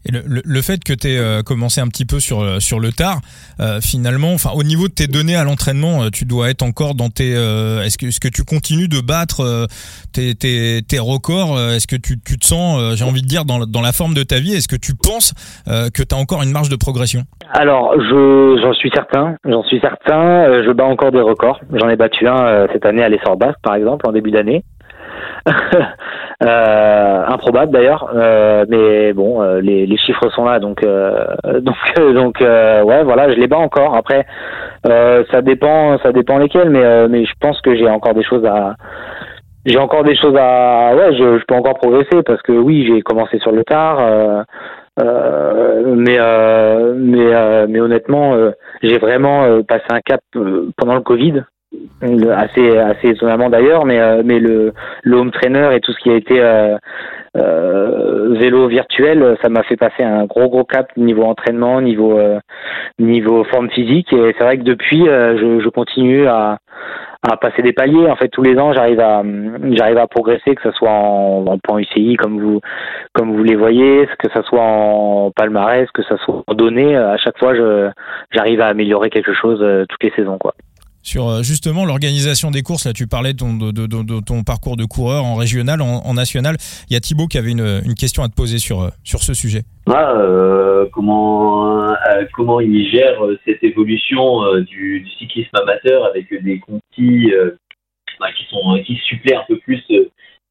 Et 0.08 0.12
le, 0.12 0.42
le, 0.44 0.62
fait 0.62 0.84
que 0.84 0.94
tu 0.94 1.08
euh, 1.08 1.44
commencé 1.44 1.82
un 1.82 1.88
petit 1.88 2.06
peu 2.06 2.20
sur 2.20 2.42
euh, 2.42 2.60
sur 2.60 2.80
le 2.80 2.92
tard, 2.92 3.20
euh, 3.60 3.82
finalement, 3.82 4.34
enfin 4.34 4.52
au 4.56 4.64
niveau 4.64 4.88
de 4.88 4.94
tes 4.94 5.08
données 5.08 5.36
à 5.36 5.44
l'entraînement, 5.44 6.10
tu 6.12 6.26
dois 6.26 6.50
être 6.50 6.64
encore 6.64 6.96
dans 6.96 7.10
tes. 7.10 7.32
est-ce 7.32 7.98
que 7.98 8.08
est-ce 8.08 8.20
que 8.20 8.30
tu 8.30 8.44
continues 8.44 8.88
de 8.88 9.02
battre 9.02 9.68
tes, 10.14 10.34
tes, 10.36 10.82
tes 10.88 11.00
records 11.00 11.60
Est-ce 11.60 11.88
que 11.88 11.96
tu, 11.96 12.20
tu 12.20 12.38
te 12.38 12.46
sens, 12.46 12.96
j'ai 12.96 13.04
envie 13.04 13.22
de 13.22 13.28
dire, 13.28 13.44
dans, 13.44 13.66
dans 13.66 13.82
la 13.82 13.92
forme 13.92 14.14
de 14.14 14.24
ta 14.24 14.40
vie 14.40 14.54
Est-ce 14.54 14.68
que 14.68 14.76
tu 14.76 14.94
penses 14.96 15.34
que 15.66 16.04
tu 16.04 16.16
as 16.16 16.18
encore 16.18 16.42
une 16.44 16.52
marge 16.52 16.70
de 16.70 16.76
progression? 16.76 17.24
Alors, 17.52 17.94
je 17.98 18.60
j'en 18.62 18.74
suis 18.74 18.92
certain, 18.94 19.36
j'en 19.46 19.64
suis 19.64 19.80
certain. 19.80 20.64
je 20.64 20.72
bats 20.72 20.86
encore 20.86 21.12
des 21.12 21.22
records. 21.22 21.60
J'en 21.74 21.90
ai 21.90 21.96
battu 21.96 22.28
un 22.28 22.68
cette 22.72 22.86
année 22.86 23.04
à 23.04 23.10
l'essor 23.10 23.38
basque, 23.38 23.60
par 23.62 23.76
exemple, 23.76 24.08
en 24.08 24.12
début 24.12 24.32
d'année. 24.32 24.64
euh, 26.44 27.26
improbable 27.28 27.72
d'ailleurs, 27.72 28.12
euh, 28.16 28.66
mais 28.70 29.14
bon, 29.14 29.42
euh, 29.42 29.62
les, 29.62 29.98
chiffres 29.98 30.30
sont 30.30 30.46
là, 30.46 30.60
donc 30.60 30.84
euh, 30.84 31.26
donc 31.62 31.76
donc 32.14 32.40
ouais, 32.40 33.04
voilà, 33.04 33.32
je 33.32 33.40
les 33.40 33.48
bats 33.48 33.58
encore. 33.58 33.96
Après, 33.96 34.26
ça 34.84 35.42
dépend, 35.42 35.98
ça 36.00 36.12
dépend 36.12 36.38
lesquels, 36.38 36.70
mais 36.70 37.08
mais 37.08 37.26
je 37.26 37.34
pense 37.40 37.60
que 37.62 37.76
j'ai 37.76 37.90
encore 37.90 38.14
des 38.14 38.24
choses 38.24 38.46
à 38.46 38.76
j'ai 39.66 39.80
encore 39.80 40.04
des 40.04 40.16
choses 40.16 40.36
à 40.38 40.96
ouais, 40.96 41.14
je, 41.14 41.40
je, 41.40 41.46
peux 41.46 41.56
encore 41.56 41.76
progresser 41.76 42.24
parce 42.26 42.42
que 42.42 42.54
oui, 42.54 42.88
j'ai 42.88 43.02
commencé 43.02 43.40
sur 43.40 43.52
le 43.52 43.64
tard. 43.64 44.00
mais 44.98 46.18
mais 46.96 47.68
mais 47.68 47.80
honnêtement, 47.80 48.36
j'ai 48.82 48.98
vraiment 48.98 49.62
passé 49.64 49.86
un 49.90 50.02
cap 50.02 50.22
pendant 50.78 50.96
le 50.96 51.02
Covid 51.02 51.44
assez 52.02 52.78
assez 52.78 53.10
étonnamment 53.10 53.50
d'ailleurs 53.50 53.86
mais 53.86 54.00
euh, 54.00 54.22
mais 54.24 54.40
le, 54.40 54.74
home 55.12 55.32
trainer 55.32 55.76
et 55.76 55.80
tout 55.80 55.92
ce 55.92 56.00
qui 56.00 56.10
a 56.10 56.16
été 56.16 56.40
euh, 56.40 56.78
euh, 57.36 58.36
vélo 58.40 58.68
virtuel 58.68 59.38
ça 59.42 59.50
m'a 59.50 59.64
fait 59.64 59.78
passer 59.78 60.04
un 60.04 60.26
gros 60.26 60.50
gros 60.50 60.64
cap 60.64 60.96
niveau 60.96 61.24
entraînement 61.24 61.82
niveau 61.82 62.20
niveau 63.00 63.44
forme 63.46 63.70
physique. 63.70 64.12
Et 64.14 64.34
c'est 64.38 64.44
vrai 64.44 64.58
que 64.58 64.64
depuis 64.64 65.06
je, 65.06 65.70
continue 65.70 66.28
à 66.28 66.58
à 67.30 67.36
passer 67.36 67.62
des 67.62 67.74
paliers. 67.74 68.10
En 68.10 68.16
fait 68.16 68.30
tous 68.30 68.44
les 68.44 68.58
ans 68.58 68.74
j'arrive 68.74 69.00
à 69.00 69.24
j'arrive 69.72 69.98
à 69.98 70.08
progresser 70.08 70.56
que 70.56 70.62
ce 70.64 70.72
soit 70.72 70.92
en, 70.92 71.46
en 71.48 71.58
point 71.60 71.80
UCI 71.80 72.16
comme 72.16 72.40
vous 72.40 72.62
comme 73.14 73.36
vous 73.36 73.44
les 73.44 73.56
voyez 73.56 74.08
que 74.20 74.30
ce 74.34 74.42
soit 74.44 74.62
en 74.62 75.32
palmarès 75.32 75.90
que 75.92 76.04
ce 76.04 76.16
soit 76.18 76.44
en 76.48 76.54
données. 76.54 76.96
À 76.96 77.18
chaque 77.18 77.38
fois 77.38 77.56
je 77.56 77.90
j'arrive 78.32 78.62
à 78.62 78.68
améliorer 78.68 79.10
quelque 79.10 79.34
chose 79.34 79.60
toutes 79.90 80.04
les 80.04 80.12
saisons 80.16 80.38
quoi 80.38 80.54
sur 81.08 81.30
euh, 81.30 81.42
justement 81.42 81.86
l'organisation 81.86 82.52
des 82.52 82.64
courses. 82.64 82.86
Là, 82.86 82.92
tu 82.92 83.08
parlais 83.08 83.34
de 83.34 84.20
ton, 84.20 84.44
parcours 84.44 84.76
de 84.76 84.84
coureur 84.84 85.24
en 85.24 85.36
régional, 85.36 85.82
en, 85.82 86.14
national. 86.14 86.58
Il 86.90 86.94
y 86.94 86.98
a 86.98 87.00
Thibaut 87.00 87.28
qui 87.28 87.38
avait 87.38 87.52
une, 87.52 87.96
question 87.98 88.24
à 88.24 88.28
te 88.28 88.36
poser 88.36 88.58
sur, 88.58 88.82
euh, 88.82 88.90
sur 89.04 89.20
ce 89.24 89.34
sujet. 89.34 89.62
Ah, 89.90 90.12
euh, 90.18 90.86
comment, 90.92 91.96
comment 92.34 92.60
il 92.60 92.90
gère 92.92 93.20
cette 93.46 93.64
évolution 93.64 94.42
du, 94.62 95.08
cyclisme 95.18 95.56
amateur 95.56 96.06
avec 96.06 96.28
des 96.44 96.60
comptis 96.60 97.32
bah, 98.20 98.28
qui, 98.38 98.46
sont, 98.50 98.84
qui 98.86 98.96
suppléent 98.98 99.38
un 99.38 99.46
peu 99.48 99.58
plus 99.60 99.82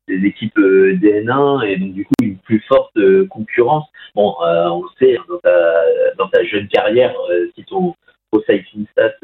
des 0.09 0.25
équipes 0.25 0.59
DN1 0.59 1.67
et 1.67 1.77
donc 1.77 1.93
du 1.93 2.05
coup 2.05 2.15
une 2.23 2.39
plus 2.39 2.65
forte 2.67 2.99
concurrence. 3.29 3.85
Bon, 4.15 4.35
on 4.41 4.83
le 4.83 4.89
sait, 4.99 5.19
dans 5.29 5.39
ta, 5.39 5.85
dans 6.17 6.29
ta 6.29 6.43
jeune 6.45 6.69
carrière, 6.69 7.15
si 7.55 7.65
ton 7.65 7.95
cycling 8.43 8.87
stat 8.93 9.15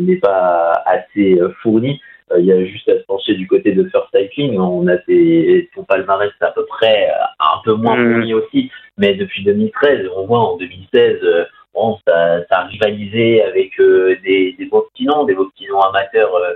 n'est 0.00 0.16
pas 0.16 0.82
assez 0.86 1.38
fourni, 1.62 2.00
il 2.36 2.44
y 2.44 2.52
a 2.52 2.64
juste 2.64 2.88
à 2.88 2.98
se 2.98 3.04
pencher 3.04 3.34
du 3.34 3.46
côté 3.46 3.72
de 3.72 3.84
First 3.90 4.08
Cycling. 4.14 4.58
On 4.58 4.86
a 4.88 4.96
tes, 4.96 5.68
ton 5.74 5.84
palmarès 5.84 6.32
à 6.40 6.50
peu 6.50 6.64
près 6.66 7.08
un 7.38 7.60
peu 7.64 7.74
moins 7.74 7.96
mm. 7.96 8.12
fourni 8.12 8.34
aussi, 8.34 8.70
mais 8.98 9.14
depuis 9.14 9.44
2013, 9.44 10.08
on 10.16 10.26
voit 10.26 10.40
en 10.40 10.56
2016 10.56 11.46
bon, 11.74 11.98
ça, 12.06 12.44
ça 12.48 12.60
a 12.60 12.64
rivalisé 12.64 13.42
avec 13.42 13.78
euh, 13.80 14.16
des, 14.24 14.54
des 14.58 14.66
beaux 14.66 14.88
petits 14.92 15.04
noms, 15.04 15.24
des 15.24 15.34
beaux 15.34 15.50
petits 15.50 15.66
noms 15.66 15.80
amateurs 15.80 16.34
euh, 16.34 16.54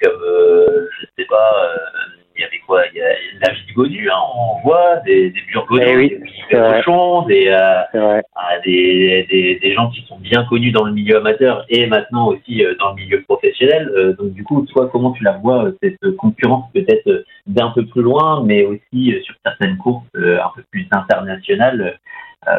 comme, 0.00 0.22
euh, 0.22 0.88
je 1.00 1.06
sais 1.18 1.26
pas, 1.26 1.74
il 2.38 2.42
y 2.42 2.44
avait 2.44 2.58
quoi 2.66 2.82
Il 2.94 2.98
y 2.98 3.02
a 3.02 3.08
David 3.42 3.74
Godu, 3.74 4.08
hein, 4.08 4.18
on 4.34 4.60
voit, 4.62 4.96
des, 5.04 5.30
des 5.30 5.40
Burgondes, 5.52 5.80
eh 5.84 5.96
oui, 5.96 6.18
des 6.50 6.56
Cochons, 6.56 7.22
des, 7.22 7.48
euh, 7.48 8.20
des, 8.64 9.26
des, 9.28 9.58
des, 9.60 9.74
gens 9.74 9.90
qui 9.90 10.02
sont 10.06 10.18
bien 10.18 10.44
connus 10.44 10.70
dans 10.70 10.84
le 10.84 10.92
milieu 10.92 11.16
amateur 11.16 11.64
et 11.68 11.86
maintenant 11.86 12.28
aussi 12.28 12.62
dans 12.78 12.90
le 12.90 12.96
milieu 12.96 13.22
professionnel. 13.22 14.14
donc 14.18 14.32
du 14.32 14.44
coup, 14.44 14.64
toi, 14.66 14.88
comment 14.90 15.12
tu 15.12 15.24
la 15.24 15.32
vois, 15.32 15.70
cette 15.82 16.16
concurrence 16.16 16.70
peut-être 16.72 17.24
d'un 17.46 17.70
peu 17.70 17.84
plus 17.84 18.02
loin, 18.02 18.42
mais 18.44 18.64
aussi 18.64 19.14
sur 19.24 19.34
certaines 19.44 19.76
courses 19.76 20.06
un 20.14 20.50
peu 20.54 20.62
plus 20.70 20.86
internationales 20.90 21.98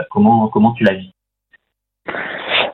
comment, 0.10 0.48
comment 0.50 0.74
tu 0.74 0.84
la 0.84 0.94
vis? 0.94 1.12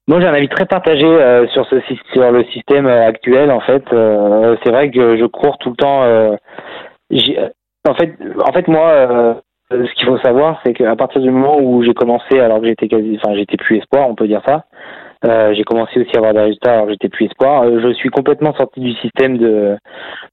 Moi, 0.07 0.21
j'ai 0.21 0.27
un 0.27 0.33
avis 0.33 0.49
très 0.49 0.65
partagé 0.65 1.05
euh, 1.05 1.47
sur 1.47 1.65
ce 1.67 1.79
sur 2.13 2.31
le 2.31 2.43
système 2.45 2.85
euh, 2.85 3.07
actuel. 3.07 3.49
En 3.51 3.59
fait, 3.61 3.83
euh, 3.91 4.55
c'est 4.63 4.69
vrai 4.69 4.91
que 4.91 5.17
je 5.17 5.25
cours 5.25 5.57
tout 5.57 5.71
le 5.71 5.75
temps. 5.75 6.03
En 7.11 7.93
fait, 7.95 8.17
en 8.47 8.51
fait, 8.51 8.67
moi, 8.67 9.41
ce 9.71 9.93
qu'il 9.95 10.07
faut 10.07 10.17
savoir, 10.19 10.61
c'est 10.65 10.73
qu'à 10.73 10.95
partir 10.95 11.21
du 11.21 11.29
moment 11.29 11.59
où 11.59 11.83
j'ai 11.83 11.93
commencé, 11.93 12.39
alors 12.39 12.61
que 12.61 12.67
j'étais 12.67 12.87
quasi, 12.87 13.19
enfin, 13.21 13.35
j'étais 13.35 13.57
plus 13.57 13.77
espoir, 13.77 14.09
on 14.09 14.15
peut 14.15 14.27
dire 14.27 14.41
ça. 14.45 14.65
j'ai 15.53 15.63
commencé 15.63 15.99
aussi 15.99 16.15
à 16.15 16.19
avoir 16.19 16.33
des 16.33 16.41
résultats 16.41 16.73
alors 16.73 16.89
j'étais 16.89 17.09
plus 17.09 17.25
espoir. 17.25 17.65
je 17.79 17.93
suis 17.93 18.09
complètement 18.09 18.53
sorti 18.55 18.79
du 18.79 18.93
système 18.93 19.37
de 19.37 19.77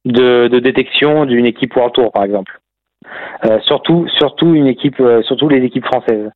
de, 0.05 0.49
de 0.49 0.59
détection 0.59 1.25
d'une 1.25 1.47
équipe 1.47 1.75
World 1.77 1.95
Tour, 1.95 2.13
par 2.13 2.25
exemple. 2.25 2.62
Euh, 3.45 3.59
surtout, 3.63 4.07
surtout 4.17 4.55
une 4.55 4.67
équipe, 4.67 5.01
euh, 5.01 5.23
surtout 5.23 5.49
les 5.49 5.65
équipes 5.65 5.85
françaises, 5.87 6.31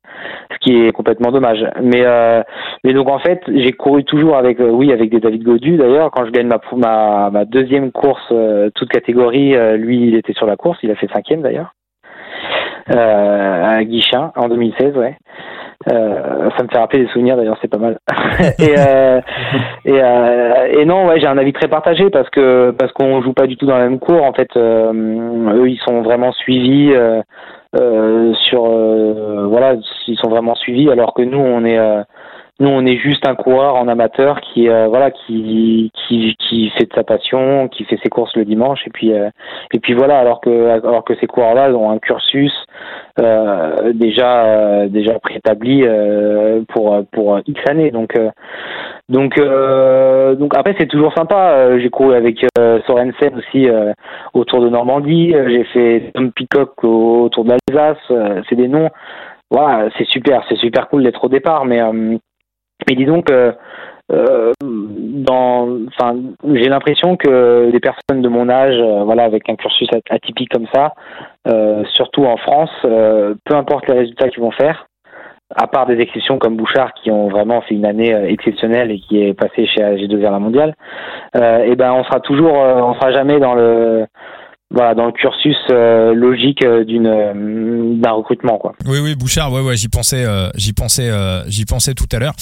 ce 0.51 0.57
qui 0.59 0.75
est 0.75 0.91
complètement 0.91 1.31
dommage. 1.31 1.65
Mais, 1.81 2.03
euh, 2.05 2.41
mais 2.83 2.93
donc 2.93 3.09
en 3.09 3.19
fait, 3.19 3.41
j'ai 3.47 3.71
couru 3.71 4.03
toujours 4.03 4.35
avec, 4.35 4.57
oui, 4.59 4.91
avec 4.91 5.09
des 5.09 5.19
David 5.19 5.43
Godu. 5.43 5.77
D'ailleurs, 5.77 6.11
quand 6.11 6.25
je 6.25 6.31
gagne 6.31 6.47
ma, 6.47 6.59
ma, 6.75 7.29
ma 7.29 7.45
deuxième 7.45 7.91
course, 7.91 8.33
toute 8.75 8.89
catégorie, 8.89 9.55
lui, 9.77 10.07
il 10.07 10.15
était 10.15 10.33
sur 10.33 10.45
la 10.45 10.55
course, 10.55 10.79
il 10.83 10.91
a 10.91 10.95
fait 10.95 11.09
cinquième 11.13 11.41
d'ailleurs, 11.41 11.71
à 12.89 13.83
Guichin 13.83 14.31
en 14.35 14.49
2016, 14.49 14.97
ouais. 14.97 15.15
Euh, 15.89 16.49
ça 16.57 16.63
me 16.63 16.69
fait 16.69 16.77
rappeler 16.77 17.05
des 17.05 17.11
souvenirs 17.11 17.37
d'ailleurs, 17.37 17.57
c'est 17.61 17.69
pas 17.69 17.77
mal. 17.77 17.97
et, 18.59 18.75
euh, 18.77 19.21
et, 19.85 20.01
euh, 20.01 20.67
et, 20.79 20.85
non, 20.85 21.07
ouais, 21.07 21.19
j'ai 21.19 21.27
un 21.27 21.37
avis 21.37 21.53
très 21.53 21.67
partagé 21.67 22.09
parce 22.09 22.29
que 22.29 22.71
parce 22.71 22.91
qu'on 22.93 23.21
joue 23.21 23.33
pas 23.33 23.47
du 23.47 23.57
tout 23.57 23.65
dans 23.65 23.77
la 23.77 23.87
même 23.87 23.99
cours. 23.99 24.23
En 24.23 24.33
fait, 24.33 24.49
euh, 24.55 24.91
eux, 25.53 25.69
ils 25.69 25.79
sont 25.79 26.01
vraiment 26.01 26.31
suivis 26.31 26.93
sur 27.73 28.63
voilà, 29.47 29.75
ils 30.07 30.17
sont 30.17 30.29
vraiment 30.29 30.55
suivis, 30.55 30.89
alors 30.89 31.13
que 31.13 31.21
nous, 31.21 31.39
on 31.39 31.63
est 31.63 31.79
nous, 32.59 32.69
on 32.69 32.85
est 32.87 32.97
juste 32.97 33.27
un 33.27 33.35
coureur 33.35 33.75
en 33.75 33.87
amateur 33.87 34.41
qui, 34.41 34.67
euh, 34.67 34.87
voilà, 34.87 35.11
qui, 35.11 35.91
qui, 35.93 36.35
qui 36.39 36.69
fait 36.71 36.85
de 36.85 36.93
sa 36.95 37.03
passion, 37.03 37.67
qui 37.67 37.83
fait 37.83 37.99
ses 38.01 38.09
courses 38.09 38.35
le 38.35 38.45
dimanche, 38.45 38.79
et 38.87 38.89
puis, 38.89 39.13
euh, 39.13 39.29
et 39.73 39.79
puis 39.79 39.93
voilà. 39.93 40.17
Alors 40.17 40.41
que, 40.41 40.67
alors 40.69 41.03
que 41.03 41.13
ces 41.19 41.27
coureurs-là 41.27 41.69
ont 41.71 41.91
un 41.91 41.99
cursus 41.99 42.51
euh, 43.19 43.93
déjà, 43.93 44.87
déjà 44.87 45.19
préétabli 45.19 45.85
pour, 46.69 46.99
pour 47.11 47.39
X 47.45 47.61
années. 47.69 47.91
Donc, 47.91 48.15
donc, 49.07 49.39
donc 49.39 50.57
après, 50.57 50.75
c'est 50.79 50.87
toujours 50.87 51.13
sympa. 51.13 51.77
J'ai 51.79 51.89
couru 51.89 52.15
avec 52.15 52.43
Sorensen 52.87 53.35
aussi 53.37 53.67
autour 54.33 54.61
de 54.61 54.69
Normandie. 54.69 55.33
J'ai 55.47 55.63
fait 55.65 56.11
Tom 56.15 56.31
Peacock 56.31 56.83
autour 56.83 57.45
de 57.45 57.51
l'Alsace. 57.51 58.43
c'est 58.49 58.55
des 58.55 58.67
noms 58.67 58.89
voilà, 59.49 59.89
c'est 59.97 60.07
super, 60.07 60.43
c'est 60.49 60.57
super 60.57 60.89
cool 60.89 61.03
d'être 61.03 61.23
au 61.23 61.29
départ, 61.29 61.63
mais 61.63 61.79
mais 62.87 62.95
disons 62.95 63.21
que 63.21 63.53
euh, 64.11 64.53
dans, 64.61 65.67
enfin, 65.87 66.15
j'ai 66.53 66.69
l'impression 66.69 67.17
que 67.17 67.69
des 67.71 67.79
personnes 67.79 68.21
de 68.21 68.29
mon 68.29 68.47
âge, 68.49 68.79
euh, 68.79 69.03
voilà, 69.03 69.23
avec 69.23 69.49
un 69.49 69.55
cursus 69.55 69.89
atypique 70.09 70.49
comme 70.49 70.67
ça, 70.73 70.93
euh, 71.47 71.83
surtout 71.93 72.23
en 72.23 72.37
France, 72.37 72.71
euh, 72.85 73.35
peu 73.43 73.55
importe 73.55 73.87
les 73.89 73.99
résultats 73.99 74.29
qu'ils 74.29 74.41
vont 74.41 74.51
faire, 74.51 74.87
à 75.55 75.67
part 75.67 75.87
des 75.87 75.99
exceptions 75.99 76.39
comme 76.39 76.55
Bouchard 76.55 76.93
qui 76.93 77.11
ont 77.11 77.27
vraiment 77.27 77.61
fait 77.61 77.75
une 77.75 77.85
année 77.85 78.13
euh, 78.13 78.29
exceptionnelle 78.29 78.91
et 78.91 78.99
qui 78.99 79.21
est 79.21 79.33
passé 79.33 79.65
chez 79.65 79.81
AG2 79.81 80.15
vers 80.17 80.31
la 80.31 80.39
mondiale, 80.39 80.75
et 81.35 81.71
eh 81.71 81.75
ben 81.75 81.91
on 81.91 82.03
sera 82.03 82.19
toujours, 82.21 82.53
on 82.53 82.93
sera 82.95 83.11
jamais 83.11 83.39
dans 83.39 83.53
le 83.53 84.07
voilà 84.69 84.95
dans 84.95 85.05
le 85.05 85.11
cursus 85.13 85.55
euh, 85.71 86.13
logique 86.13 86.63
euh, 86.63 86.83
d'une 86.83 87.07
euh, 87.07 87.95
d'un 87.95 88.11
recrutement 88.11 88.57
quoi. 88.57 88.73
Oui 88.85 88.99
oui 89.01 89.15
Bouchard 89.15 89.51
ouais 89.53 89.61
ouais 89.61 89.75
j'y 89.77 89.87
pensais 89.87 90.25
j'y 90.55 90.73
pensais 90.73 91.09
j'y 91.47 91.65
pensais 91.65 91.93
tout 91.93 92.07
à 92.11 92.19
l'heure 92.19 92.33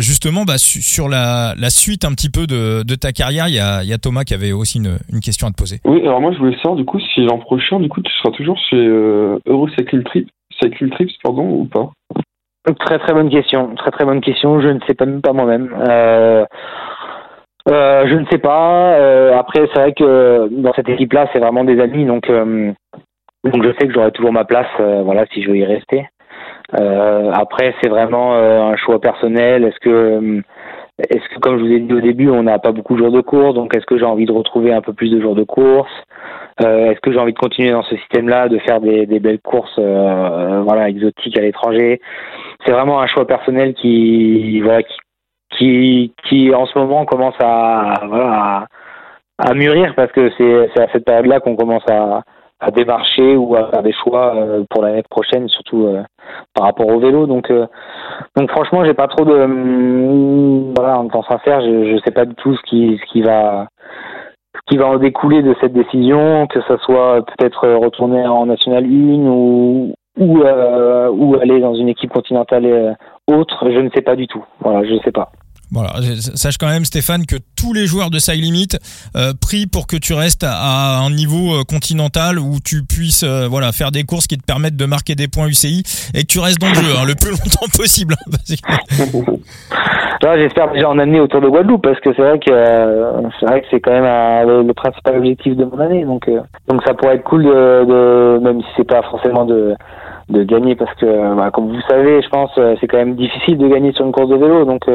justement 0.00 0.44
bah 0.44 0.58
sur 0.58 1.08
la, 1.08 1.54
la 1.56 1.70
suite 1.70 2.04
un 2.04 2.12
petit 2.12 2.30
peu 2.30 2.46
de, 2.46 2.82
de 2.82 2.94
ta 2.94 3.12
carrière 3.12 3.48
il 3.48 3.54
y 3.54 3.60
a, 3.60 3.84
y 3.84 3.92
a 3.92 3.98
Thomas 3.98 4.24
qui 4.24 4.34
avait 4.34 4.52
aussi 4.52 4.78
une, 4.78 4.98
une 5.12 5.20
question 5.20 5.46
à 5.46 5.50
te 5.50 5.56
poser. 5.56 5.78
Oui 5.84 6.00
alors 6.02 6.20
moi 6.20 6.32
je 6.32 6.38
voulais 6.38 6.56
savoir 6.56 6.74
du 6.76 6.84
coup 6.84 7.00
si 7.00 7.20
l'an 7.20 7.38
prochain 7.38 7.78
du 7.80 7.88
coup 7.88 8.02
tu 8.02 8.12
seras 8.12 8.32
toujours 8.34 8.58
chez 8.68 8.76
Trip 10.04 10.28
Cycle 10.60 10.90
Trips 10.90 11.12
pardon 11.22 11.48
ou 11.48 11.64
pas? 11.66 11.90
Très 12.80 12.98
très 12.98 13.12
bonne 13.12 13.30
question 13.30 13.74
très 13.76 13.90
très 13.90 14.04
bonne 14.04 14.20
question 14.20 14.60
je 14.60 14.68
ne 14.68 14.80
sais 14.86 14.94
pas 14.94 15.06
même 15.06 15.20
pas 15.22 15.32
moi-même. 15.32 15.74
Euh, 15.88 16.44
euh, 18.02 18.08
je 18.08 18.14
ne 18.14 18.26
sais 18.26 18.38
pas. 18.38 18.94
Euh, 18.94 19.36
après, 19.36 19.68
c'est 19.72 19.80
vrai 19.80 19.92
que 19.92 20.48
dans 20.50 20.72
cette 20.74 20.88
équipe-là, 20.88 21.28
c'est 21.32 21.38
vraiment 21.38 21.64
des 21.64 21.80
amis, 21.80 22.04
donc 22.04 22.28
euh, 22.30 22.72
je 23.44 23.72
sais 23.78 23.86
que 23.86 23.92
j'aurai 23.92 24.12
toujours 24.12 24.32
ma 24.32 24.44
place, 24.44 24.66
voilà, 24.78 25.24
si 25.32 25.42
je 25.42 25.50
veux 25.50 25.56
y 25.56 25.64
rester. 25.64 26.06
après, 26.72 27.74
c'est 27.80 27.88
vraiment 27.88 28.34
un 28.34 28.76
choix 28.76 29.00
personnel. 29.00 29.64
Est-ce 29.64 29.80
que 29.80 30.42
est-ce 31.10 31.34
que, 31.34 31.40
comme 31.40 31.58
je 31.58 31.64
vous 31.64 31.72
ai 31.72 31.80
dit 31.80 31.92
au 31.92 32.00
début, 32.00 32.28
on 32.28 32.44
n'a 32.44 32.58
pas 32.58 32.70
beaucoup 32.70 32.94
de 32.94 32.98
jours 32.98 33.10
de 33.10 33.22
course, 33.22 33.54
donc 33.54 33.74
est-ce 33.74 33.86
que 33.86 33.98
j'ai 33.98 34.04
envie 34.04 34.26
de 34.26 34.32
retrouver 34.32 34.72
un 34.72 34.82
peu 34.82 34.92
plus 34.92 35.10
de 35.10 35.20
jours 35.20 35.34
de 35.34 35.42
course? 35.42 35.90
Est-ce 36.60 37.00
que 37.00 37.10
j'ai 37.10 37.18
envie 37.18 37.32
de 37.32 37.38
continuer 37.38 37.72
dans 37.72 37.82
ce 37.82 37.96
système-là, 37.96 38.48
de 38.48 38.58
faire 38.58 38.80
des, 38.80 39.06
des 39.06 39.18
belles 39.18 39.40
courses, 39.40 39.76
voilà, 39.78 40.88
exotiques 40.88 41.36
à 41.36 41.40
l'étranger? 41.40 42.00
C'est 42.64 42.72
vraiment 42.72 43.00
un 43.00 43.08
choix 43.08 43.26
personnel 43.26 43.74
qui, 43.74 44.60
voilà, 44.60 44.84
qui 44.84 44.96
qui, 45.58 46.12
qui 46.24 46.54
en 46.54 46.66
ce 46.66 46.78
moment 46.78 47.04
commence 47.04 47.34
à, 47.40 47.94
voilà, 48.06 48.66
à, 49.38 49.54
mûrir 49.54 49.94
parce 49.94 50.12
que 50.12 50.30
c'est 50.36 50.80
à 50.80 50.88
cette 50.92 51.04
période-là 51.04 51.40
qu'on 51.40 51.56
commence 51.56 51.88
à, 51.90 52.22
à 52.62 52.70
démarcher 52.70 53.36
ou 53.36 53.56
à 53.56 53.68
faire 53.70 53.82
des 53.82 53.92
choix 53.92 54.34
euh, 54.36 54.64
pour 54.70 54.82
l'année 54.82 55.02
prochaine, 55.10 55.48
surtout 55.48 55.86
euh, 55.86 56.02
par 56.54 56.66
rapport 56.66 56.86
au 56.86 57.00
vélo. 57.00 57.26
Donc, 57.26 57.50
euh, 57.50 57.66
donc 58.36 58.50
franchement, 58.50 58.84
j'ai 58.84 58.94
pas 58.94 59.08
trop 59.08 59.24
de 59.24 59.34
hum, 59.34 60.72
voilà, 60.76 60.98
en 60.98 61.08
temps 61.08 61.24
sincère, 61.24 61.60
je, 61.60 61.92
je 61.92 62.02
sais 62.04 62.12
pas 62.12 62.24
du 62.24 62.34
tout 62.36 62.54
ce 62.54 62.62
qui, 62.62 62.98
ce 63.00 63.12
qui 63.12 63.22
va, 63.22 63.66
ce 64.54 64.60
qui 64.68 64.76
va 64.78 64.86
en 64.86 64.96
découler 64.96 65.42
de 65.42 65.56
cette 65.60 65.72
décision, 65.72 66.46
que 66.46 66.60
ça 66.62 66.78
soit 66.78 67.24
peut-être 67.26 67.68
retourner 67.68 68.24
en 68.26 68.46
National 68.46 68.84
1 68.84 68.88
ou 69.28 69.94
ou, 70.18 70.42
ou 70.42 71.36
aller 71.40 71.58
dans 71.60 71.74
une 71.74 71.88
équipe 71.88 72.12
continentale 72.12 72.98
autre, 73.32 73.70
je 73.70 73.78
ne 73.78 73.90
sais 73.90 74.02
pas 74.02 74.16
du 74.16 74.26
tout. 74.26 74.44
Voilà, 74.60 74.86
je 74.86 74.94
ne 74.94 75.00
sais 75.00 75.12
pas. 75.12 75.32
Voilà, 75.72 75.92
sache 76.34 76.58
quand 76.58 76.68
même 76.68 76.84
Stéphane 76.84 77.24
que 77.24 77.36
tous 77.56 77.72
les 77.72 77.86
joueurs 77.86 78.10
de 78.10 78.18
Side 78.18 78.44
Limit 78.44 78.68
euh, 79.16 79.32
prient 79.40 79.66
pour 79.66 79.86
que 79.86 79.96
tu 79.96 80.12
restes 80.12 80.44
à 80.44 80.98
un 80.98 81.08
niveau 81.08 81.54
euh, 81.54 81.64
continental 81.64 82.38
où 82.38 82.56
tu 82.62 82.82
puisses 82.84 83.22
euh, 83.22 83.48
voilà 83.48 83.72
faire 83.72 83.90
des 83.90 84.04
courses 84.04 84.26
qui 84.26 84.36
te 84.36 84.44
permettent 84.44 84.76
de 84.76 84.84
marquer 84.84 85.14
des 85.14 85.28
points 85.28 85.48
UCI 85.48 85.82
et 86.14 86.22
que 86.22 86.26
tu 86.26 86.40
restes 86.40 86.60
dans 86.60 86.68
le 86.68 86.74
jeu 86.74 86.92
hein, 86.94 87.06
le 87.06 87.14
plus 87.14 87.30
longtemps 87.40 87.72
possible. 87.74 88.16
J'espère 90.22 90.70
déjà 90.72 90.88
en 90.90 90.98
année 90.98 91.20
autour 91.20 91.40
de 91.40 91.48
Guadeloupe 91.48 91.82
parce 91.82 91.98
que 92.00 92.14
c'est 92.14 92.22
vrai 92.22 92.38
que 92.38 92.52
c'est 93.40 93.46
vrai 93.46 93.60
que 93.62 93.66
c'est 93.70 93.80
quand 93.80 93.92
même 93.92 94.66
le, 94.66 94.72
principal 94.74 95.16
objectif 95.16 95.56
de 95.56 95.64
mon 95.64 95.80
année 95.80 96.04
donc 96.04 96.30
donc 96.68 96.80
ça 96.86 96.94
pourrait 96.94 97.16
être 97.16 97.24
cool 97.24 97.44
de, 97.44 97.48
de 97.50 98.38
même 98.40 98.60
si 98.60 98.68
c'est 98.76 98.86
pas 98.86 99.02
forcément 99.02 99.44
de 99.44 99.74
de 100.32 100.42
gagner 100.42 100.74
parce 100.74 100.94
que 100.94 101.36
bah, 101.36 101.50
comme 101.52 101.68
vous 101.68 101.80
savez 101.88 102.22
je 102.22 102.28
pense 102.28 102.50
c'est 102.80 102.86
quand 102.88 102.98
même 102.98 103.14
difficile 103.14 103.58
de 103.58 103.68
gagner 103.68 103.92
sur 103.92 104.04
une 104.04 104.12
course 104.12 104.30
de 104.30 104.36
vélo 104.36 104.64
donc 104.64 104.88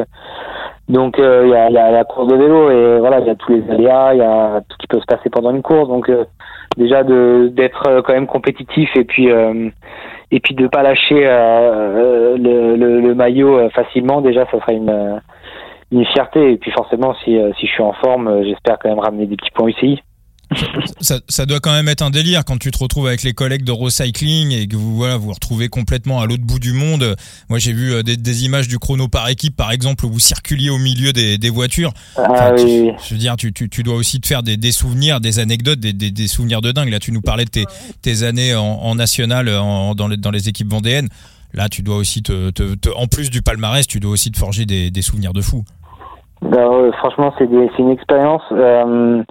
donc 0.90 1.20
euh, 1.20 1.44
il 1.46 1.50
y, 1.50 1.54
a, 1.54 1.70
y, 1.70 1.78
a, 1.78 1.92
la 1.92 2.06
course 2.06 2.28
de 2.28 2.36
vélo 2.36 2.72
et 2.72 3.00
voilà, 3.00 3.20
il 3.20 3.28
y 3.28 3.30
a 3.30 3.36
tous 3.36 3.52
les 3.52 3.70
aléas, 3.70 4.14
il 4.14 4.20
y 4.20 4.24
a 4.24 4.62
tout 4.62 4.78
qui 4.80 4.88
peut 4.88 5.00
se 5.02 5.06
passer 5.06 5.30
pendant 5.30 5.52
une 5.52 5.62
course. 5.62 5.90
Donc 5.90 6.10
euh, 6.10 6.24
déjà 6.78 7.04
de 7.04 7.50
d'être 7.54 7.88
euh, 7.88 8.02
quand 8.02 8.14
même 8.14 8.28
compétitif 8.28 8.90
et 8.96 9.04
puis 9.04 9.28
et 10.32 10.40
puis 10.40 10.56
de 10.56 10.68
pas 10.68 10.84
lâcher 10.84 11.24
le, 11.26 12.38
le, 12.38 13.00
le, 13.02 13.16
maillot 13.16 13.70
facilement, 13.70 14.22
déjà 14.22 14.46
ça 14.46 14.60
serait 14.60 14.76
une 14.76 15.22
une 15.92 16.06
fierté. 16.06 16.54
Et 16.54 16.58
puis 16.58 16.72
forcément 16.72 17.14
si 17.16 17.38
si 17.60 17.68
je 17.68 17.72
suis 17.72 17.84
en 17.84 17.94
forme, 17.94 18.44
j'espère 18.44 18.80
quand 18.80 18.90
même 18.90 19.00
ramener 19.00 19.26
des 19.26 19.36
petits 19.36 19.52
points 19.52 19.68
UCI. 19.68 20.02
Ça, 21.00 21.16
ça, 21.28 21.46
doit 21.46 21.60
quand 21.60 21.72
même 21.72 21.88
être 21.88 22.02
un 22.02 22.10
délire 22.10 22.44
quand 22.46 22.58
tu 22.58 22.72
te 22.72 22.78
retrouves 22.78 23.08
avec 23.08 23.24
les 23.24 23.34
collègues 23.34 23.64
de 23.64 23.72
recycling 23.72 24.52
et 24.52 24.68
que 24.68 24.76
vous 24.76 24.96
voilà 24.96 25.18
vous, 25.18 25.28
vous 25.28 25.34
retrouvez 25.34 25.70
complètement 25.70 26.22
à 26.22 26.26
l'autre 26.26 26.44
bout 26.44 26.60
du 26.60 26.74
monde. 26.74 27.16
Moi 27.50 27.60
j'ai 27.60 27.74
vu 27.74 27.94
euh, 27.94 28.04
des, 28.04 28.18
des, 28.18 28.46
images 28.46 28.68
du 28.68 28.80
chrono 28.80 29.08
par 29.08 29.28
équipe 29.30 29.56
par 29.56 29.72
exemple 29.72 30.06
où 30.06 30.10
vous 30.10 30.20
circuliez 30.20 30.70
au 30.70 30.78
milieu 30.78 31.14
des, 31.14 31.38
des 31.38 31.50
voitures. 31.50 31.92
Ah, 32.18 32.52
oui. 32.58 32.92
je 33.04 33.14
veux 33.14 33.20
dire 33.20 33.36
tu, 33.36 33.54
tu, 33.54 33.70
tu, 33.70 33.84
dois 33.84 33.96
aussi 33.96 34.20
te 34.20 34.28
faire 34.28 34.44
des, 34.44 34.58
des 34.58 34.72
souvenirs, 34.72 35.20
des 35.20 35.40
anecdotes, 35.40 35.80
des, 35.80 35.94
des, 35.94 36.12
des, 36.12 36.28
souvenirs 36.28 36.62
de 36.62 36.72
dingue. 36.72 36.90
Là 36.90 37.00
tu 37.00 37.12
nous 37.12 37.22
parlais 37.22 37.46
de 37.46 37.50
tes, 37.50 37.66
tes 38.02 38.24
années 38.24 38.56
en, 38.56 38.64
en 38.64 38.96
national 38.96 39.50
en, 39.50 39.96
dans, 39.96 40.08
les, 40.08 40.18
dans 40.18 40.32
les 40.32 40.50
équipes 40.50 40.72
vendéennes. 40.72 41.10
Là 41.54 41.70
tu 41.70 41.82
dois 41.82 41.98
aussi 41.98 42.24
te, 42.24 42.50
te, 42.52 42.76
te, 42.76 42.90
en 42.90 43.08
plus 43.08 43.30
du 43.30 43.42
palmarès 43.42 43.88
tu 43.88 44.00
dois 44.00 44.12
aussi 44.12 44.32
te 44.32 44.38
forger 44.38 44.66
des, 44.66 44.92
des 44.92 45.02
souvenirs 45.02 45.34
de 45.34 45.42
fou. 45.42 45.64
Bah, 46.42 46.68
franchement 47.00 47.34
c'est 47.38 47.46
une 47.80 47.92
expérience. 47.92 48.44
Euh 48.52 49.24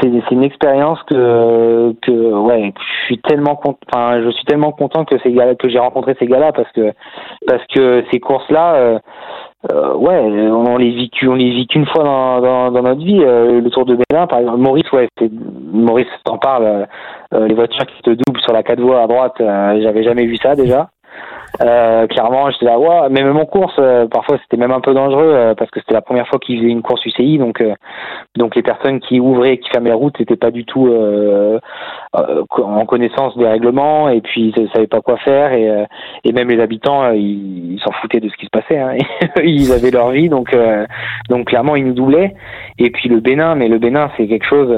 c'est 0.00 0.30
une 0.30 0.44
expérience 0.44 1.02
que 1.04 1.92
ouais 2.08 2.72
je 2.76 3.04
suis 3.06 3.18
tellement 3.18 3.56
content 3.56 3.78
enfin 3.92 4.22
je 4.22 4.30
suis 4.30 4.44
tellement 4.44 4.72
content 4.72 5.04
que 5.04 5.18
ces 5.22 5.32
gars 5.32 5.54
que 5.54 5.68
j'ai 5.68 5.78
rencontré 5.78 6.16
ces 6.18 6.26
gars-là 6.26 6.52
parce 6.52 6.70
que 6.72 8.04
ces 8.12 8.20
courses 8.20 8.48
là 8.50 8.74
euh, 8.74 8.98
euh, 9.72 9.94
ouais 9.94 10.18
on 10.18 10.76
les 10.76 10.90
vit 10.90 11.10
on 11.26 11.34
les 11.34 11.50
vit 11.50 11.66
qu'une 11.66 11.86
fois 11.86 12.04
dans, 12.04 12.70
notre 12.70 13.00
vie. 13.00 13.22
Euh, 13.22 13.60
le 13.60 13.70
Tour 13.70 13.86
de 13.86 13.96
Berlin 14.08 14.26
par 14.26 14.38
exemple 14.38 14.58
Maurice 14.58 14.90
ouais 14.92 15.08
Maurice 15.72 16.06
t'en 16.24 16.38
parle 16.38 16.86
les 17.32 17.54
voitures 17.54 17.86
qui 17.86 18.02
te 18.02 18.10
doublent 18.10 18.40
sur 18.40 18.52
la 18.52 18.62
quatre 18.62 18.80
voies 18.80 19.02
à 19.02 19.06
droite 19.06 19.34
j'avais 19.38 20.04
jamais 20.04 20.26
vu 20.26 20.36
ça 20.36 20.54
déjà 20.54 20.90
euh, 21.62 22.06
clairement, 22.08 22.50
j'étais 22.50 22.66
là, 22.66 22.78
ouais, 22.78 23.08
mais 23.10 23.22
même 23.22 23.36
en 23.36 23.44
course, 23.44 23.74
euh, 23.78 24.06
parfois 24.08 24.38
c'était 24.42 24.56
même 24.56 24.72
un 24.72 24.80
peu 24.80 24.92
dangereux 24.92 25.32
euh, 25.34 25.54
parce 25.54 25.70
que 25.70 25.80
c'était 25.80 25.94
la 25.94 26.00
première 26.00 26.26
fois 26.26 26.38
qu'ils 26.38 26.58
faisaient 26.58 26.70
une 26.70 26.82
course 26.82 27.04
UCI, 27.06 27.38
donc 27.38 27.62
donc 28.36 28.56
les 28.56 28.62
personnes 28.62 29.00
qui 29.00 29.20
ouvraient, 29.20 29.58
qui 29.58 29.70
fermaient 29.70 29.90
la 29.90 29.96
route, 29.96 30.18
n'étaient 30.18 30.36
pas 30.36 30.50
du 30.50 30.64
tout 30.64 30.92
en 32.12 32.86
connaissance 32.86 33.36
des 33.36 33.46
règlements 33.46 34.08
et 34.08 34.20
puis 34.20 34.52
ils 34.56 34.62
ne 34.62 34.68
savaient 34.68 34.86
pas 34.86 35.00
quoi 35.00 35.16
faire 35.18 35.52
et 35.52 35.84
et 36.24 36.32
même 36.32 36.48
les 36.48 36.60
habitants, 36.60 37.10
ils 37.12 37.80
s'en 37.84 37.92
foutaient 37.92 38.20
de 38.20 38.28
ce 38.28 38.36
qui 38.36 38.46
se 38.46 38.50
passait, 38.50 38.78
hein, 38.78 38.96
ils 39.44 39.72
avaient 39.72 39.90
leur 39.90 40.10
vie, 40.10 40.28
donc 40.28 40.56
donc 41.28 41.46
clairement 41.46 41.76
ils 41.76 41.86
nous 41.86 41.94
doublaient. 41.94 42.34
Et 42.78 42.90
puis 42.90 43.08
le 43.08 43.20
Bénin, 43.20 43.54
mais 43.54 43.68
le 43.68 43.78
Bénin 43.78 44.10
c'est 44.16 44.26
quelque 44.26 44.46
chose 44.46 44.76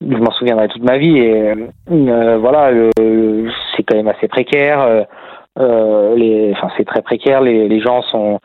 je 0.00 0.16
m'en 0.16 0.30
souviendrai 0.32 0.68
toute 0.68 0.84
ma 0.84 0.98
vie 0.98 1.18
et 1.18 1.54
euh, 1.90 2.38
voilà 2.38 2.70
c'est 3.76 3.82
quand 3.82 3.96
même 3.96 4.08
assez 4.08 4.28
précaire 4.28 4.80
euh, 4.82 5.02
les, 5.56 6.52
enfin, 6.52 6.68
c'est 6.76 6.84
très 6.84 7.02
précaire. 7.02 7.40
Les, 7.40 7.68
les 7.68 7.80
gens 7.80 8.02
sont, 8.02 8.40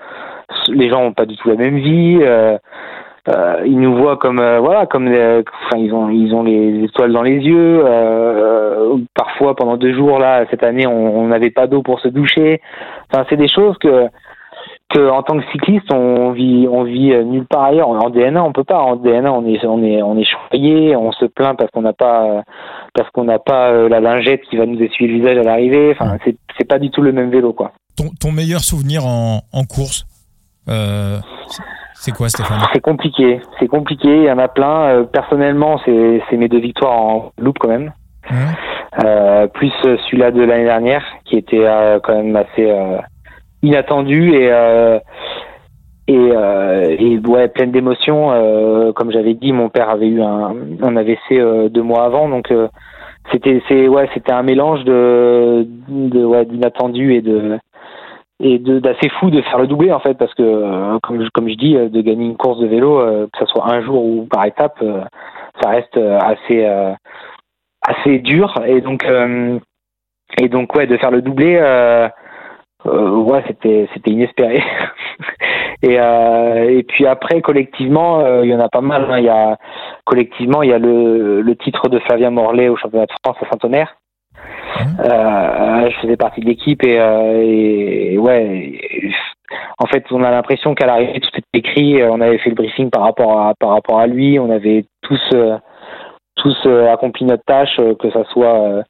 les 0.69 0.89
gens 0.89 1.03
ont 1.03 1.13
pas 1.13 1.25
du 1.25 1.35
tout 1.37 1.49
la 1.49 1.55
même 1.55 1.77
vie. 1.77 2.19
Euh, 2.21 2.57
euh, 3.29 3.61
ils 3.67 3.79
nous 3.79 3.95
voient 3.95 4.17
comme 4.17 4.39
euh, 4.39 4.59
voilà 4.59 4.87
comme 4.87 5.07
ils 5.07 5.93
ont 5.93 6.09
ils 6.09 6.33
ont 6.33 6.41
les 6.41 6.85
étoiles 6.85 7.13
dans 7.13 7.21
les 7.21 7.37
yeux 7.37 7.83
euh, 7.85 8.95
parfois 9.13 9.55
pendant 9.55 9.77
deux 9.77 9.93
jours 9.93 10.17
là 10.17 10.45
cette 10.49 10.63
année 10.63 10.87
on 10.87 11.27
n'avait 11.27 11.51
pas 11.51 11.67
d'eau 11.67 11.83
pour 11.83 11.99
se 11.99 12.07
doucher 12.07 12.61
enfin 13.11 13.23
c'est 13.29 13.35
des 13.35 13.47
choses 13.47 13.77
que 13.77 14.07
que 14.93 15.09
en 15.09 15.23
tant 15.23 15.37
que 15.37 15.43
cycliste 15.51 15.91
on 15.93 16.31
vit 16.31 16.67
on 16.69 16.83
vit 16.83 17.13
nulle 17.25 17.45
part 17.45 17.65
ailleurs. 17.65 17.89
En 17.89 18.09
DNA 18.09 18.43
on 18.43 18.53
peut 18.53 18.63
pas. 18.63 18.79
En 18.79 18.95
DNA 18.95 19.31
on 19.31 19.45
est 19.45 19.65
on 19.65 19.83
est 19.83 20.01
on 20.01 20.17
est 20.17 20.25
choyé 20.25 20.95
on 20.95 21.11
se 21.11 21.25
plaint 21.25 21.57
parce 21.57 21.71
qu'on 21.71 21.81
n'a 21.81 21.93
pas 21.93 22.43
parce 22.93 23.09
qu'on 23.11 23.23
n'a 23.23 23.39
pas 23.39 23.71
la 23.71 23.99
lingette 23.99 24.41
qui 24.49 24.57
va 24.57 24.65
nous 24.65 24.81
essuyer 24.81 25.11
le 25.11 25.17
visage 25.17 25.37
à 25.37 25.43
l'arrivée. 25.43 25.91
Enfin 25.91 26.17
c'est 26.25 26.35
c'est 26.57 26.67
pas 26.67 26.79
du 26.79 26.89
tout 26.91 27.01
le 27.01 27.11
même 27.11 27.29
vélo 27.31 27.53
quoi. 27.53 27.71
Ton, 27.97 28.09
ton 28.19 28.31
meilleur 28.31 28.61
souvenir 28.61 29.05
en, 29.05 29.41
en 29.51 29.63
course 29.63 30.05
euh, 30.69 31.17
c'est 31.95 32.11
quoi 32.11 32.29
Stéphane? 32.29 32.61
C'est 32.73 32.81
compliqué. 32.81 33.41
C'est 33.59 33.67
compliqué. 33.67 34.09
Il 34.09 34.23
y 34.23 34.31
en 34.31 34.37
a 34.37 34.47
plein. 34.47 35.03
Personnellement 35.05 35.79
c'est 35.85 36.21
c'est 36.29 36.37
mes 36.37 36.47
deux 36.47 36.59
victoires 36.59 36.99
en 36.99 37.31
loupe 37.37 37.57
quand 37.59 37.69
même. 37.69 37.91
Mmh. 38.29 38.35
euh, 39.03 39.47
plus 39.47 39.71
celui-là 39.81 40.29
de 40.29 40.43
l'année 40.43 40.65
dernière 40.65 41.03
qui 41.25 41.37
était 41.37 41.65
quand 42.03 42.15
même 42.15 42.35
assez 42.35 42.71
inattendu 43.61 44.33
et 44.33 44.51
euh, 44.51 44.99
et, 46.07 46.17
euh, 46.17 46.95
et 46.99 47.19
ouais 47.19 47.47
pleine 47.47 47.71
d'émotions 47.71 48.31
euh, 48.31 48.91
comme 48.91 49.11
j'avais 49.11 49.33
dit 49.33 49.51
mon 49.53 49.69
père 49.69 49.89
avait 49.89 50.07
eu 50.07 50.21
un, 50.21 50.55
un 50.81 50.97
AVC 50.97 51.69
deux 51.69 51.83
mois 51.83 52.03
avant 52.03 52.27
donc 52.27 52.51
c'était 53.31 53.61
c'est 53.67 53.87
ouais 53.87 54.09
c'était 54.13 54.33
un 54.33 54.43
mélange 54.43 54.83
de, 54.83 55.65
de 55.87 56.25
ouais 56.25 56.45
d'inattendu 56.45 57.13
et 57.13 57.21
de 57.21 57.57
et 58.43 58.57
de 58.57 58.79
d'assez 58.79 59.09
fou 59.19 59.29
de 59.29 59.41
faire 59.43 59.59
le 59.59 59.67
doublé 59.67 59.91
en 59.91 59.99
fait 59.99 60.15
parce 60.15 60.33
que 60.33 60.99
comme 61.01 61.23
comme 61.33 61.49
je 61.49 61.55
dis 61.55 61.73
de 61.75 62.01
gagner 62.01 62.25
une 62.25 62.37
course 62.37 62.59
de 62.59 62.67
vélo 62.67 62.97
que 63.31 63.39
ce 63.39 63.45
soit 63.45 63.71
un 63.71 63.81
jour 63.81 64.03
ou 64.03 64.25
par 64.25 64.45
étape 64.45 64.83
ça 65.61 65.69
reste 65.69 65.97
assez 65.97 66.65
assez 67.83 68.19
dur. 68.19 68.53
Et 68.65 68.81
donc 68.81 69.05
et 70.39 70.47
donc 70.49 70.75
ouais 70.75 70.87
de 70.87 70.97
faire 70.97 71.11
le 71.11 71.21
doublé 71.21 71.57
euh, 71.59 72.07
ouais, 72.85 73.43
c'était 73.47 73.87
c'était 73.93 74.11
inespéré. 74.11 74.63
et 75.83 75.99
euh, 75.99 76.69
et 76.69 76.83
puis 76.83 77.05
après 77.05 77.41
collectivement, 77.41 78.19
euh, 78.19 78.43
il 78.43 78.51
y 78.51 78.55
en 78.55 78.59
a 78.59 78.69
pas 78.69 78.81
mal. 78.81 79.07
Hein. 79.09 79.19
Il 79.19 79.25
y 79.25 79.29
a 79.29 79.57
collectivement, 80.05 80.63
il 80.63 80.69
y 80.69 80.73
a 80.73 80.79
le 80.79 81.41
le 81.41 81.55
titre 81.55 81.89
de 81.89 81.99
Flavien 81.99 82.31
Morlaix 82.31 82.69
au 82.69 82.77
championnat 82.77 83.05
de 83.05 83.13
France 83.23 83.37
à 83.41 83.49
Saint-Omer. 83.51 83.95
Mmh. 84.33 85.01
Euh, 85.01 85.89
je 85.89 85.99
faisais 85.99 86.17
partie 86.17 86.41
de 86.41 86.45
l'équipe 86.45 86.83
et, 86.85 86.99
euh, 86.99 87.41
et, 87.43 88.17
ouais. 88.17 88.79
en 89.77 89.85
fait, 89.85 90.05
on 90.11 90.23
a 90.23 90.31
l'impression 90.31 90.73
qu'à 90.73 90.87
l'arrivée 90.87 91.19
tout 91.19 91.29
était 91.37 91.59
écrit. 91.59 92.03
On 92.03 92.21
avait 92.21 92.37
fait 92.37 92.49
le 92.49 92.55
briefing 92.55 92.89
par 92.89 93.03
rapport 93.03 93.39
à 93.39 93.53
par 93.59 93.71
rapport 93.71 93.99
à 93.99 94.07
lui. 94.07 94.39
On 94.39 94.49
avait 94.49 94.85
tous 95.01 95.35
tous 96.41 96.57
euh, 96.65 96.91
accompli 96.91 97.23
notre 97.25 97.43
tâche, 97.45 97.77
euh, 97.79 97.93
que 97.95 98.09
ça 98.09 98.23
soit 98.31 98.59
euh, 98.59 98.83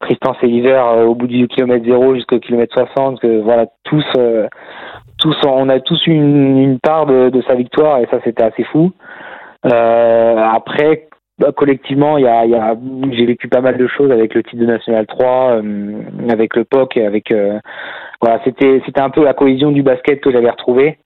Tristan 0.00 0.34
Céliver 0.40 0.80
au 1.04 1.14
bout 1.14 1.26
du 1.26 1.48
kilomètre 1.48 1.84
zéro 1.84 2.14
jusqu'au 2.14 2.38
kilomètre 2.38 2.74
60, 2.74 3.20
que 3.20 3.40
voilà, 3.40 3.66
tous, 3.84 4.04
tous, 5.18 5.36
on 5.46 5.68
a 5.68 5.80
tous 5.80 6.06
une, 6.06 6.58
une 6.58 6.78
part 6.80 7.06
de, 7.06 7.42
sa 7.48 7.54
victoire 7.54 7.98
et 7.98 8.06
ça 8.10 8.18
c'était 8.24 8.42
assez 8.42 8.64
fou. 8.64 8.92
après, 9.64 11.08
bah, 11.38 11.50
collectivement, 11.56 12.18
il 12.18 12.24
y 12.24 12.26
a, 12.26 12.76
j'ai 13.12 13.26
vécu 13.26 13.48
pas 13.48 13.60
mal 13.60 13.76
de 13.76 13.86
choses 13.86 14.10
avec 14.10 14.34
le 14.34 14.42
titre 14.42 14.60
de 14.60 14.66
National 14.66 15.06
3, 15.06 15.60
avec 16.30 16.56
le 16.56 16.64
POC, 16.64 16.96
avec 16.96 17.32
voilà, 18.20 18.40
c'était 18.44 18.82
c'était 18.84 19.00
un 19.00 19.10
peu 19.10 19.24
la 19.24 19.34
cohésion 19.34 19.70
du 19.70 19.82
basket 19.82 20.20
que 20.20 20.32
j'avais 20.32 20.50
retrouvé. 20.50 20.98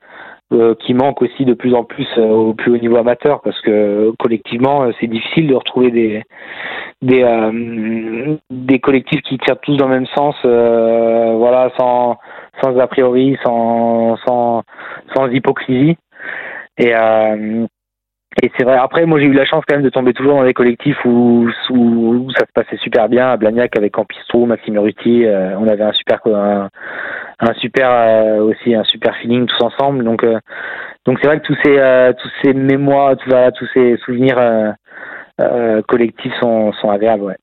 Euh, 0.53 0.77
qui 0.77 0.95
manque 0.95 1.23
aussi 1.23 1.45
de 1.45 1.55
plus 1.55 1.75
en 1.75 1.83
plus 1.83 2.07
euh, 2.19 2.29
au 2.29 2.55
plus 2.55 2.71
haut 2.71 2.79
niveau 2.79 2.99
amateur 2.99 3.41
parce 3.41 3.61
que 3.63 4.13
collectivement 4.17 4.85
euh, 4.85 4.93
c'est 5.01 5.09
difficile 5.09 5.49
de 5.49 5.57
retrouver 5.57 5.91
des 5.91 6.23
des 7.03 8.39
des 8.49 8.79
collectifs 8.79 9.23
qui 9.23 9.39
tirent 9.39 9.59
tous 9.61 9.77
dans 9.77 9.89
le 9.89 9.95
même 9.95 10.07
sens 10.15 10.37
voilà 10.45 11.73
sans 11.77 12.19
sans 12.63 12.79
a 12.79 12.87
priori 12.87 13.37
sans 13.45 14.17
sans 14.25 14.63
sans 15.17 15.27
hypocrisie 15.33 15.97
et 16.79 16.93
et 18.43 18.51
c'est 18.59 18.65
vrai. 18.65 18.77
Après, 18.77 19.07
moi, 19.07 19.19
j'ai 19.19 19.25
eu 19.25 19.33
la 19.33 19.47
chance 19.47 19.65
quand 19.67 19.77
même 19.77 19.85
de 19.85 19.89
tomber 19.89 20.13
toujours 20.13 20.35
dans 20.35 20.45
des 20.45 20.53
collectifs 20.53 21.03
où, 21.07 21.49
où, 21.71 22.31
ça 22.33 22.45
se 22.45 22.53
passait 22.53 22.77
super 22.77 23.09
bien. 23.09 23.31
À 23.31 23.39
Blagnac 23.39 23.75
avec 23.79 23.93
Campistro, 23.93 24.45
Maxime 24.45 24.79
Ruti, 24.79 25.25
on 25.59 25.67
avait 25.67 25.85
un 25.85 25.93
super 25.93 26.21
un, 26.27 26.69
un 27.41 27.53
super 27.55 27.91
euh, 27.91 28.39
aussi 28.41 28.75
un 28.75 28.85
super 28.85 29.15
feeling 29.17 29.47
tous 29.47 29.65
ensemble. 29.65 30.05
Donc 30.05 30.25
euh, 30.25 30.39
donc 31.05 31.19
c'est 31.21 31.29
vrai 31.29 31.41
que 31.41 31.47
tous 31.47 31.57
ces 31.65 31.79
euh, 31.79 32.13
tous 32.13 32.31
ces 32.43 32.53
mémoires, 32.55 33.17
tout, 33.17 33.29
voilà, 33.29 33.53
tous 33.53 33.69
ces 33.75 33.97
souvenirs 34.05 34.75
collectifs 35.89 36.33
sont 36.41 36.73
sont 36.81 36.91
agréables. 36.91 37.23
Ouais. 37.23 37.37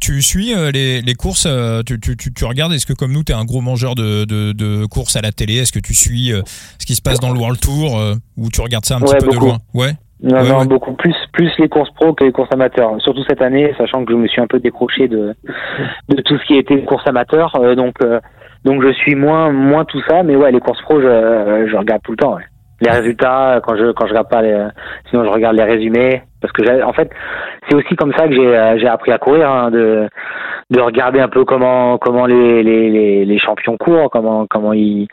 Tu 0.00 0.20
suis 0.20 0.52
les, 0.72 1.00
les 1.00 1.14
courses, 1.14 1.46
tu, 1.86 2.00
tu, 2.00 2.16
tu, 2.16 2.44
regardes, 2.44 2.72
est-ce 2.72 2.86
que 2.86 2.92
comme 2.92 3.12
nous, 3.12 3.22
tu 3.22 3.30
es 3.30 3.36
un 3.36 3.44
gros 3.44 3.60
mangeur 3.60 3.94
de, 3.94 4.24
de, 4.24 4.50
de 4.50 4.84
courses 4.86 5.14
à 5.14 5.20
la 5.20 5.30
télé 5.30 5.58
Est-ce 5.58 5.70
que 5.70 5.78
tu 5.78 5.94
suis 5.94 6.32
ce 6.78 6.86
qui 6.86 6.96
se 6.96 7.02
passe 7.02 7.20
dans 7.20 7.32
le 7.32 7.38
World 7.38 7.60
Tour 7.60 8.00
ou 8.36 8.48
tu 8.52 8.60
regardes 8.60 8.84
ça 8.84 8.96
un 8.96 9.00
petit 9.00 9.14
peu 9.24 9.30
de 9.30 9.38
loin? 9.38 9.58
Ouais? 9.74 9.92
Non, 10.24 10.44
non, 10.44 10.64
beaucoup 10.64 10.94
plus, 10.94 11.14
plus 11.32 11.50
les 11.58 11.68
courses 11.68 11.90
pro 11.90 12.14
que 12.14 12.24
les 12.24 12.32
courses 12.32 12.52
amateurs. 12.52 13.00
Surtout 13.00 13.22
cette 13.28 13.42
année, 13.42 13.74
sachant 13.78 14.04
que 14.04 14.12
je 14.12 14.16
me 14.16 14.26
suis 14.26 14.40
un 14.40 14.46
peu 14.48 14.58
décroché 14.58 15.06
de, 15.06 15.34
de 16.08 16.22
tout 16.22 16.36
ce 16.38 16.46
qui 16.46 16.54
était 16.54 16.82
course 16.82 17.06
amateur. 17.06 17.52
donc, 17.76 17.94
donc 18.64 18.82
je 18.82 18.92
suis 18.92 19.14
moins 19.14 19.50
moins 19.50 19.84
tout 19.84 20.00
ça, 20.08 20.22
mais 20.22 20.36
ouais, 20.36 20.52
les 20.52 20.60
courses 20.60 20.82
pro, 20.82 21.00
je, 21.00 21.66
je 21.70 21.76
regarde 21.76 22.02
tout 22.02 22.12
le 22.12 22.16
temps. 22.16 22.36
Ouais. 22.36 22.42
Les 22.80 22.90
résultats, 22.90 23.60
quand 23.64 23.76
je 23.76 23.92
quand 23.92 24.06
je 24.06 24.10
regarde 24.10 24.28
pas 24.28 24.42
les, 24.42 24.66
sinon 25.08 25.24
je 25.24 25.30
regarde 25.30 25.56
les 25.56 25.62
résumés 25.62 26.22
parce 26.40 26.52
que 26.52 26.82
en 26.82 26.92
fait 26.92 27.10
c'est 27.68 27.76
aussi 27.76 27.94
comme 27.94 28.12
ça 28.14 28.26
que 28.26 28.34
j'ai 28.34 28.78
j'ai 28.78 28.88
appris 28.88 29.12
à 29.12 29.18
courir, 29.18 29.48
hein, 29.48 29.70
de 29.70 30.08
de 30.70 30.80
regarder 30.80 31.20
un 31.20 31.28
peu 31.28 31.44
comment 31.44 31.98
comment 31.98 32.26
les 32.26 32.62
les, 32.64 33.24
les, 33.24 33.38
champions 33.38 33.76
courent, 33.76 34.10
comment 34.10 34.46
comment 34.48 34.72
ils 34.72 35.06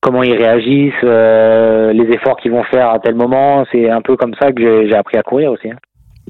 comment 0.00 0.22
ils 0.22 0.36
réagissent, 0.36 1.04
euh, 1.04 1.92
les 1.92 2.14
efforts 2.14 2.36
qu'ils 2.36 2.52
vont 2.52 2.64
faire 2.64 2.88
à 2.90 2.98
tel 2.98 3.14
moment. 3.14 3.64
C'est 3.72 3.90
un 3.90 4.00
peu 4.00 4.16
comme 4.16 4.34
ça 4.40 4.50
que 4.52 4.88
j'ai 4.88 4.94
appris 4.94 5.18
à 5.18 5.22
courir 5.22 5.52
aussi. 5.52 5.70
Hein. 5.70 5.76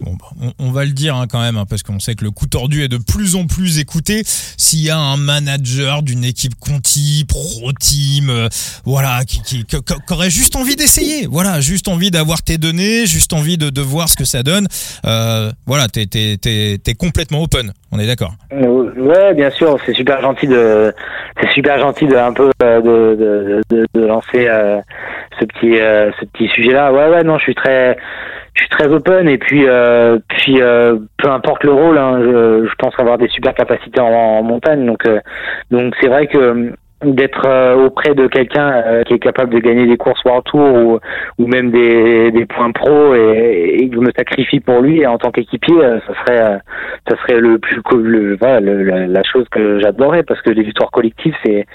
Bah, 0.05 0.51
on, 0.59 0.71
va 0.71 0.85
le 0.85 0.93
dire 0.93 1.17
hein, 1.17 1.27
quand 1.31 1.41
même, 1.41 1.57
hein, 1.57 1.65
parce 1.69 1.83
qu'on 1.83 2.01
sait 2.01 2.15
que 2.15 2.25
le 2.25 2.31
coup 2.31 2.47
tordu 2.47 2.83
est 2.83 2.89
de 2.89 2.99
plus 2.99 3.37
en 3.37 3.47
plus 3.47 3.79
écouté. 3.79 4.23
S'il 4.25 4.81
y 4.81 4.91
a 4.91 4.99
un 4.99 5.17
manager 5.17 6.03
d'une 6.03 6.25
équipe 6.25 6.55
Conti, 6.59 7.25
Pro 7.29 7.73
Team, 7.73 8.31
euh, 8.31 8.49
voilà, 8.85 9.21
qui, 9.27 9.43
qui, 9.43 9.65
aurait 10.11 10.31
juste 10.31 10.57
envie 10.57 10.77
d'essayer, 10.77 11.27
voilà, 11.27 11.61
juste 11.61 11.89
envie 11.89 12.11
d'avoir 12.11 12.43
tes 12.43 12.59
données, 12.59 13.07
juste 13.07 13.33
envie 13.33 13.59
de, 13.59 13.71
de 13.71 13.81
voir 13.81 14.09
ce 14.09 14.17
que 14.17 14.25
ça 14.25 14.43
donne, 14.43 14.67
euh, 15.07 15.51
voilà, 15.67 15.87
t'es 15.89 16.07
es, 16.13 16.95
complètement 16.95 17.43
open. 17.43 17.73
On 17.93 17.99
est 17.99 18.07
d'accord. 18.07 18.33
Euh, 18.53 18.91
ouais, 18.97 19.35
bien 19.35 19.51
sûr, 19.51 19.79
c'est 19.85 19.95
super 19.95 20.21
gentil 20.21 20.47
de, 20.47 20.95
c'est 21.41 21.51
super 21.51 21.79
gentil 21.79 22.07
de 22.07 22.17
un 22.17 22.33
peu 22.33 22.51
de, 22.61 23.61
de, 23.71 23.87
de, 23.95 24.07
lancer 24.07 24.49
ce 25.39 25.45
petit, 25.45 25.77
ce 26.21 26.25
petit 26.27 26.49
sujet-là. 26.49 26.93
Ouais, 26.93 27.09
ouais, 27.09 27.23
non, 27.23 27.39
je 27.39 27.45
suis 27.45 27.55
très 27.55 27.97
je 28.55 28.61
suis 28.61 28.69
très 28.71 28.89
open 28.89 29.29
et 29.29 29.39
puis 29.39 29.67
euh, 29.67 30.19
puis 30.29 30.61
euh, 30.61 30.97
peu 31.19 31.31
importe 31.31 31.65
le 31.65 31.73
rôle, 31.73 31.97
hein, 31.97 32.19
je, 32.21 32.67
je, 32.69 32.75
pense 32.79 32.93
avoir 32.99 33.17
des 33.17 33.29
super 33.29 33.55
capacités 33.55 34.01
en, 34.01 34.43
montagne. 34.43 34.85
Donc 34.85 35.07
euh, 35.07 35.21
donc 35.71 35.95
c'est 36.01 36.09
vrai 36.09 36.27
que 36.27 36.73
d'être 37.03 37.75
auprès 37.85 38.15
de 38.15 38.29
quelqu'un 38.29 39.03
qui 39.05 39.15
est 39.15 39.19
capable 39.19 39.53
de 39.53 39.59
gagner 39.59 39.87
des 39.87 39.97
courses 39.97 40.23
World 40.25 40.45
Tour 40.45 40.73
ou, 40.73 40.99
ou 41.39 41.47
même 41.49 41.73
des, 41.73 42.31
des 42.31 42.47
points 42.47 42.71
pro 42.71 43.17
et, 43.17 43.75
et, 43.81 43.89
que 43.89 43.97
je 43.97 44.01
me 44.01 44.13
sacrifie 44.17 44.61
pour 44.61 44.81
lui 44.83 45.05
en 45.05 45.19
tant 45.19 45.33
qu'équipier, 45.33 45.81
ça 46.07 46.15
serait 46.21 46.61
ça 47.09 47.17
serait 47.23 47.41
le 47.41 47.59
plus 47.59 47.83
le, 47.97 48.37
voilà, 48.37 48.61
la, 48.61 49.23
chose 49.25 49.47
que 49.51 49.81
j'adorerais 49.81 50.23
parce 50.23 50.41
que 50.43 50.51
les 50.51 50.63
victoires 50.63 50.93
collectives 50.93 51.35
c'est 51.45 51.67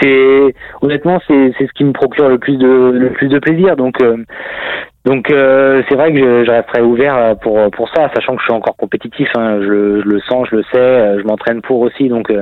c'est 0.00 0.54
honnêtement 0.80 1.20
c'est 1.26 1.52
c'est 1.58 1.66
ce 1.66 1.72
qui 1.72 1.82
me 1.82 1.92
procure 1.92 2.28
le 2.28 2.38
plus 2.38 2.56
de 2.56 2.92
le 2.92 3.10
plus 3.10 3.26
de 3.26 3.40
plaisir 3.40 3.74
donc 3.74 4.00
donc 5.04 5.30
euh, 5.30 5.82
c'est 5.88 5.96
vrai 5.96 6.12
que 6.12 6.18
je, 6.18 6.44
je, 6.44 6.50
resterai 6.50 6.80
ouvert 6.80 7.16
euh, 7.16 7.34
pour 7.34 7.58
pour 7.72 7.88
ça, 7.88 8.08
sachant 8.14 8.36
que 8.36 8.40
je 8.40 8.44
suis 8.44 8.52
encore 8.52 8.76
compétitif. 8.76 9.28
Hein, 9.34 9.58
je, 9.60 10.00
je, 10.00 10.08
le 10.08 10.20
sens, 10.20 10.46
je 10.50 10.56
le 10.56 10.62
sais, 10.72 10.78
euh, 10.78 11.20
je 11.20 11.24
m'entraîne 11.24 11.60
pour 11.60 11.80
aussi. 11.80 12.08
Donc 12.08 12.32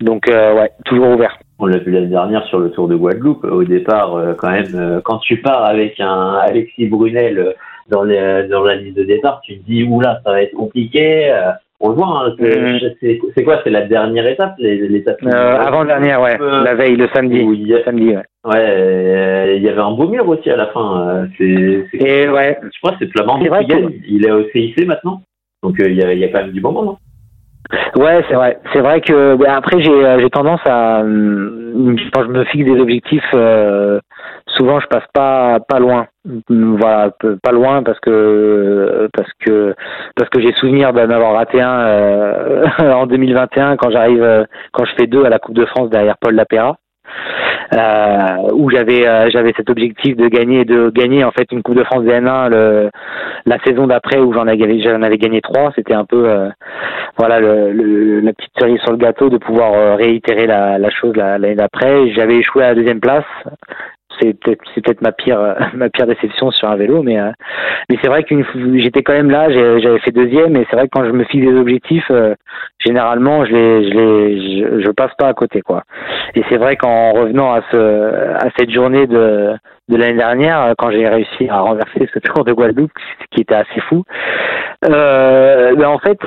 donc 0.00 0.24
ouais, 0.28 0.70
toujours 0.86 1.08
ouvert. 1.08 1.38
On 1.58 1.66
l'a 1.66 1.78
vu 1.78 1.90
l'année 1.90 2.06
dernière 2.06 2.44
sur 2.44 2.58
le 2.58 2.70
Tour 2.70 2.88
de 2.88 2.94
Guadeloupe. 2.94 3.44
Au 3.44 3.64
départ, 3.64 4.16
quand 4.38 4.50
même, 4.50 5.02
quand 5.04 5.18
tu 5.18 5.42
pars 5.42 5.64
avec 5.64 5.98
un 5.98 6.34
Alexis 6.34 6.86
Brunel 6.86 7.54
dans, 7.88 8.04
les, 8.04 8.46
dans 8.48 8.62
la 8.62 8.76
liste 8.76 8.96
de 8.96 9.02
départ, 9.02 9.40
tu 9.42 9.58
te 9.58 9.64
dis 9.66 9.82
oula, 9.82 10.20
ça 10.24 10.30
va 10.30 10.42
être 10.42 10.54
compliqué. 10.54 11.34
On 11.80 11.90
le 11.90 11.94
voit, 11.94 12.06
hein, 12.06 12.34
mhm. 12.38 12.80
c'est 13.34 13.44
quoi 13.44 13.60
C'est 13.62 13.70
la 13.70 13.82
dernière 13.82 14.26
étape, 14.26 14.54
l'étape 14.58 15.18
euh, 15.24 15.58
Avant 15.58 15.84
dernière, 15.84 16.20
ouais. 16.20 16.36
La 16.38 16.74
veille, 16.74 16.96
le 16.96 17.08
samedi. 17.14 17.36
Il 17.38 17.68
y 17.68 17.74
a, 17.74 17.84
samedi, 17.84 18.08
ouais. 18.08 18.24
Ouais, 18.44 19.56
il 19.56 19.62
y 19.62 19.68
avait 19.68 19.80
un 19.80 19.92
beau 19.92 20.08
mur 20.08 20.28
aussi 20.28 20.50
à 20.50 20.56
la 20.56 20.66
fin. 20.68 21.08
Euh, 21.08 21.26
c'est. 21.38 21.98
Et 21.98 22.28
ouais. 22.28 22.58
Je 22.62 22.78
crois 22.80 22.92
que 22.92 22.98
c'est 23.00 23.12
Flamand 23.12 23.38
qui 23.38 23.48
gagne. 23.66 23.90
Il 24.08 24.26
est 24.26 24.30
au 24.32 24.42
CIC 24.48 24.86
maintenant, 24.86 25.22
donc 25.62 25.78
euh, 25.80 25.88
il 25.88 25.96
y, 25.96 26.02
a, 26.02 26.12
il 26.12 26.18
y 26.18 26.24
a 26.24 26.28
quand 26.28 26.40
même 26.40 26.52
du 26.52 26.60
bon 26.60 26.72
moment. 26.72 26.98
Ouais, 27.96 28.24
c'est 28.28 28.34
vrai. 28.34 28.58
C'est 28.72 28.80
vrai 28.80 29.00
que 29.00 29.36
bah, 29.36 29.56
après 29.56 29.80
j'ai 29.80 29.92
euh, 29.92 30.28
tendance 30.30 30.60
à 30.64 31.00
hum, 31.00 31.96
quand 32.14 32.24
je 32.24 32.28
me 32.28 32.44
fixe 32.44 32.64
des 32.64 32.80
objectifs, 32.80 33.22
euh, 33.34 34.00
souvent 34.58 34.80
je 34.80 34.86
passe 34.88 35.06
pas 35.14 35.58
loin. 35.78 36.06
Voilà, 36.50 37.10
pas 37.42 37.52
loin 37.52 37.82
parce 37.82 37.98
que 38.00 39.08
parce 39.14 39.30
que 39.44 39.74
parce 40.16 40.28
que 40.28 40.40
j'ai 40.40 40.52
souvenir 40.54 40.92
d'en 40.92 41.08
avoir 41.08 41.34
raté 41.34 41.60
un 41.60 41.80
euh, 41.80 42.66
en 42.78 43.06
2021 43.06 43.76
quand 43.76 43.90
j'arrive 43.90 44.46
quand 44.72 44.84
je 44.84 44.92
fais 44.98 45.06
deux 45.06 45.24
à 45.24 45.30
la 45.30 45.38
Coupe 45.38 45.54
de 45.54 45.64
France 45.64 45.88
derrière 45.88 46.16
Paul 46.20 46.34
Lapéra 46.34 46.76
euh, 47.74 48.36
où 48.54 48.70
j'avais 48.70 49.06
euh, 49.06 49.28
j'avais 49.30 49.52
cet 49.56 49.68
objectif 49.70 50.16
de 50.16 50.28
gagner 50.28 50.64
de 50.64 50.90
gagner 50.90 51.24
en 51.24 51.30
fait 51.30 51.50
une 51.52 51.62
Coupe 51.62 51.76
de 51.76 51.84
France 51.84 52.04
DN1 52.04 52.48
le, 52.48 52.90
la 53.46 53.58
saison 53.64 53.86
d'après 53.86 54.18
où 54.18 54.32
j'en 54.32 54.46
avais 54.46 54.80
j'en 54.80 55.02
avais 55.02 55.18
gagné 55.18 55.40
trois. 55.40 55.72
C'était 55.76 55.94
un 55.94 56.04
peu 56.04 56.28
euh, 56.28 56.48
voilà 57.18 57.40
le, 57.40 58.20
la 58.20 58.32
petite 58.32 58.52
cerise 58.58 58.80
sur 58.80 58.92
le 58.92 58.98
gâteau 58.98 59.28
de 59.28 59.38
pouvoir 59.38 59.74
euh, 59.74 59.94
réitérer 59.96 60.46
la, 60.46 60.78
la 60.78 60.90
chose 60.90 61.14
l'année 61.16 61.54
d'après. 61.54 62.10
J'avais 62.12 62.36
échoué 62.36 62.64
à 62.64 62.68
la 62.68 62.74
deuxième 62.74 63.00
place 63.00 63.24
c'est 64.20 64.38
peut-être 64.40 65.02
ma 65.02 65.12
pire 65.12 65.56
ma 65.74 65.88
pire 65.88 66.06
déception 66.06 66.50
sur 66.50 66.68
un 66.68 66.76
vélo 66.76 67.02
mais 67.02 67.18
euh, 67.18 67.30
mais 67.88 67.96
c'est 68.02 68.08
vrai 68.08 68.22
qu'une 68.24 68.44
j'étais 68.78 69.02
quand 69.02 69.12
même 69.12 69.30
là 69.30 69.50
j'avais 69.50 69.98
fait 70.00 70.10
deuxième 70.10 70.56
et 70.56 70.66
c'est 70.70 70.76
vrai 70.76 70.88
que 70.88 70.92
quand 70.92 71.04
je 71.04 71.12
me 71.12 71.24
fixe 71.24 71.46
des 71.46 71.54
objectifs 71.54 72.10
euh, 72.10 72.34
généralement 72.78 73.44
je 73.44 73.52
les 73.52 73.90
je 73.90 73.96
les 73.96 74.82
je, 74.82 74.90
passe 74.90 75.14
pas 75.16 75.28
à 75.28 75.34
côté 75.34 75.60
quoi. 75.60 75.82
Et 76.34 76.42
c'est 76.48 76.56
vrai 76.56 76.76
qu'en 76.76 77.12
revenant 77.12 77.52
à 77.52 77.60
ce 77.70 78.34
à 78.34 78.48
cette 78.58 78.70
journée 78.70 79.06
de 79.06 79.52
de 79.88 79.96
l'année 79.96 80.18
dernière 80.18 80.74
quand 80.78 80.90
j'ai 80.90 81.08
réussi 81.08 81.48
à 81.48 81.60
renverser 81.60 82.08
ce 82.12 82.18
tour 82.18 82.44
de 82.44 82.52
Guadeloupe 82.52 82.92
qui 83.30 83.42
était 83.42 83.54
assez 83.54 83.80
fou 83.88 84.02
euh, 84.84 85.74
ben 85.76 85.88
en 85.88 85.98
fait 85.98 86.18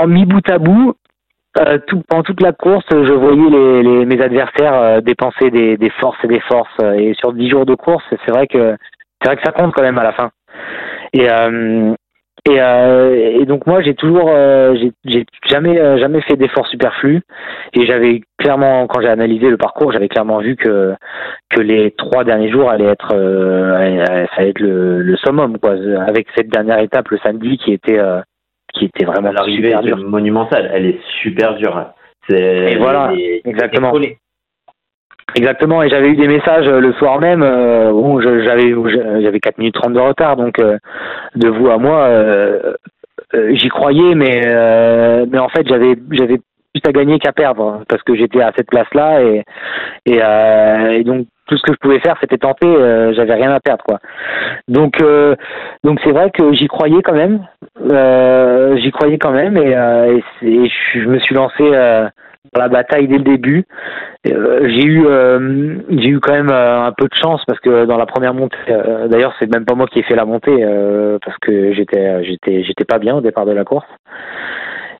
en 0.00 0.06
mi 0.08 0.24
bout 0.26 0.48
à 0.50 0.58
bout 0.58 0.94
euh, 1.58 1.78
tout, 1.86 2.02
pendant 2.08 2.22
toute 2.22 2.42
la 2.42 2.52
course, 2.52 2.84
je 2.90 3.12
voyais 3.12 3.50
les, 3.50 3.82
les 3.82 4.06
mes 4.06 4.20
adversaires 4.20 4.74
euh, 4.74 5.00
dépenser 5.00 5.50
des, 5.50 5.76
des, 5.76 5.90
forces 5.90 6.18
et 6.24 6.28
des 6.28 6.40
forces. 6.40 6.76
Et 6.96 7.14
sur 7.14 7.32
dix 7.32 7.48
jours 7.48 7.64
de 7.64 7.74
course, 7.74 8.04
c'est 8.10 8.32
vrai 8.32 8.46
que 8.46 8.76
c'est 9.20 9.28
vrai 9.28 9.36
que 9.36 9.42
ça 9.44 9.52
compte 9.52 9.72
quand 9.72 9.82
même 9.82 9.98
à 9.98 10.02
la 10.02 10.12
fin. 10.12 10.30
Et 11.12 11.30
euh, 11.30 11.94
et, 12.46 12.60
euh, 12.60 13.38
et, 13.40 13.46
donc 13.46 13.66
moi 13.66 13.80
j'ai 13.80 13.94
toujours 13.94 14.30
j'ai 15.04 15.24
jamais 15.48 15.98
jamais 15.98 16.20
fait 16.22 16.36
d'efforts 16.36 16.66
superflus 16.66 17.22
et 17.72 17.86
j'avais 17.86 18.20
clairement 18.36 18.86
quand 18.86 19.00
j'ai 19.00 19.08
analysé 19.08 19.48
le 19.48 19.56
parcours 19.56 19.92
j'avais 19.92 20.08
clairement 20.08 20.40
vu 20.40 20.54
que 20.54 20.92
que 21.48 21.60
les 21.62 21.92
trois 21.92 22.22
derniers 22.22 22.50
jours 22.50 22.68
allaient 22.68 22.84
être 22.84 23.08
ça 23.08 24.36
allait 24.36 24.50
être 24.50 24.60
le, 24.60 25.00
le 25.00 25.16
summum 25.16 25.58
quoi 25.58 25.74
avec 26.06 26.26
cette 26.36 26.48
dernière 26.48 26.80
étape 26.80 27.08
le 27.08 27.18
samedi 27.24 27.56
qui 27.56 27.72
était 27.72 27.98
qui 28.74 28.86
était 28.86 29.04
vraiment 29.04 29.32
l'arrivée 29.32 29.74
monumentale. 29.96 30.70
Elle 30.72 30.86
est 30.86 31.00
super 31.22 31.54
dure. 31.56 31.92
C'est 32.28 32.72
et 32.72 32.76
voilà, 32.76 33.12
exactement. 33.44 33.92
Exactement, 35.36 35.82
et 35.82 35.88
j'avais 35.88 36.10
eu 36.10 36.16
des 36.16 36.28
messages 36.28 36.68
euh, 36.68 36.80
le 36.80 36.92
soir 36.92 37.18
même. 37.18 37.42
Euh, 37.42 37.90
bon, 37.90 38.20
j'avais 38.20 38.74
j'avais 39.22 39.40
4 39.40 39.58
minutes 39.58 39.74
30 39.74 39.92
de 39.92 39.98
retard, 39.98 40.36
donc 40.36 40.58
euh, 40.58 40.78
de 41.34 41.48
vous 41.48 41.70
à 41.70 41.78
moi, 41.78 42.08
j'y 43.32 43.68
croyais, 43.68 44.14
mais 44.14 44.42
mais 45.26 45.38
en 45.38 45.48
fait 45.48 45.66
j'avais 45.66 45.96
j'avais 46.12 46.38
à 46.84 46.92
gagner 46.92 47.18
qu'à 47.18 47.32
perdre 47.32 47.82
parce 47.88 48.02
que 48.02 48.14
j'étais 48.14 48.42
à 48.42 48.52
cette 48.56 48.68
place-là 48.68 49.22
et 49.22 49.44
et, 50.06 50.18
et 50.18 51.04
donc 51.04 51.26
tout 51.46 51.56
ce 51.56 51.62
que 51.62 51.72
je 51.72 51.78
pouvais 51.78 52.00
faire 52.00 52.16
c'était 52.20 52.38
tenter 52.38 52.66
euh, 52.66 53.12
j'avais 53.14 53.34
rien 53.34 53.52
à 53.52 53.60
perdre 53.60 53.84
quoi. 53.84 53.98
Donc 54.68 55.00
euh, 55.00 55.34
donc 55.82 56.00
c'est 56.02 56.12
vrai 56.12 56.30
que 56.30 56.52
j'y 56.52 56.66
croyais 56.66 57.02
quand 57.02 57.14
même 57.14 57.46
euh, 57.90 58.76
j'y 58.76 58.90
croyais 58.90 59.18
quand 59.18 59.32
même 59.32 59.56
et, 59.56 59.72
et, 60.42 60.70
je 60.94 61.06
me 61.06 61.18
suis 61.18 61.34
lancé 61.34 61.62
dans 61.70 62.60
la 62.60 62.68
bataille 62.68 63.08
dès 63.08 63.18
le 63.18 63.24
début. 63.24 63.64
J'ai 64.24 64.84
eu 64.84 65.06
j'ai 65.90 66.08
eu 66.08 66.20
quand 66.20 66.32
même 66.32 66.50
un 66.50 66.92
peu 66.96 67.04
de 67.04 67.14
chance 67.14 67.42
parce 67.46 67.60
que 67.60 67.84
dans 67.84 67.98
la 67.98 68.06
première 68.06 68.32
montée 68.32 68.56
d'ailleurs 69.06 69.34
c'est 69.38 69.52
même 69.52 69.64
pas 69.64 69.74
moi 69.74 69.86
qui 69.86 69.98
ai 69.98 70.02
fait 70.02 70.16
la 70.16 70.24
montée 70.24 70.64
parce 71.24 71.36
que 71.38 71.72
j'étais 71.74 72.24
j'étais 72.24 72.62
j'étais 72.62 72.84
pas 72.84 72.98
bien 72.98 73.16
au 73.16 73.20
départ 73.20 73.44
de 73.44 73.52
la 73.52 73.64
course 73.64 73.86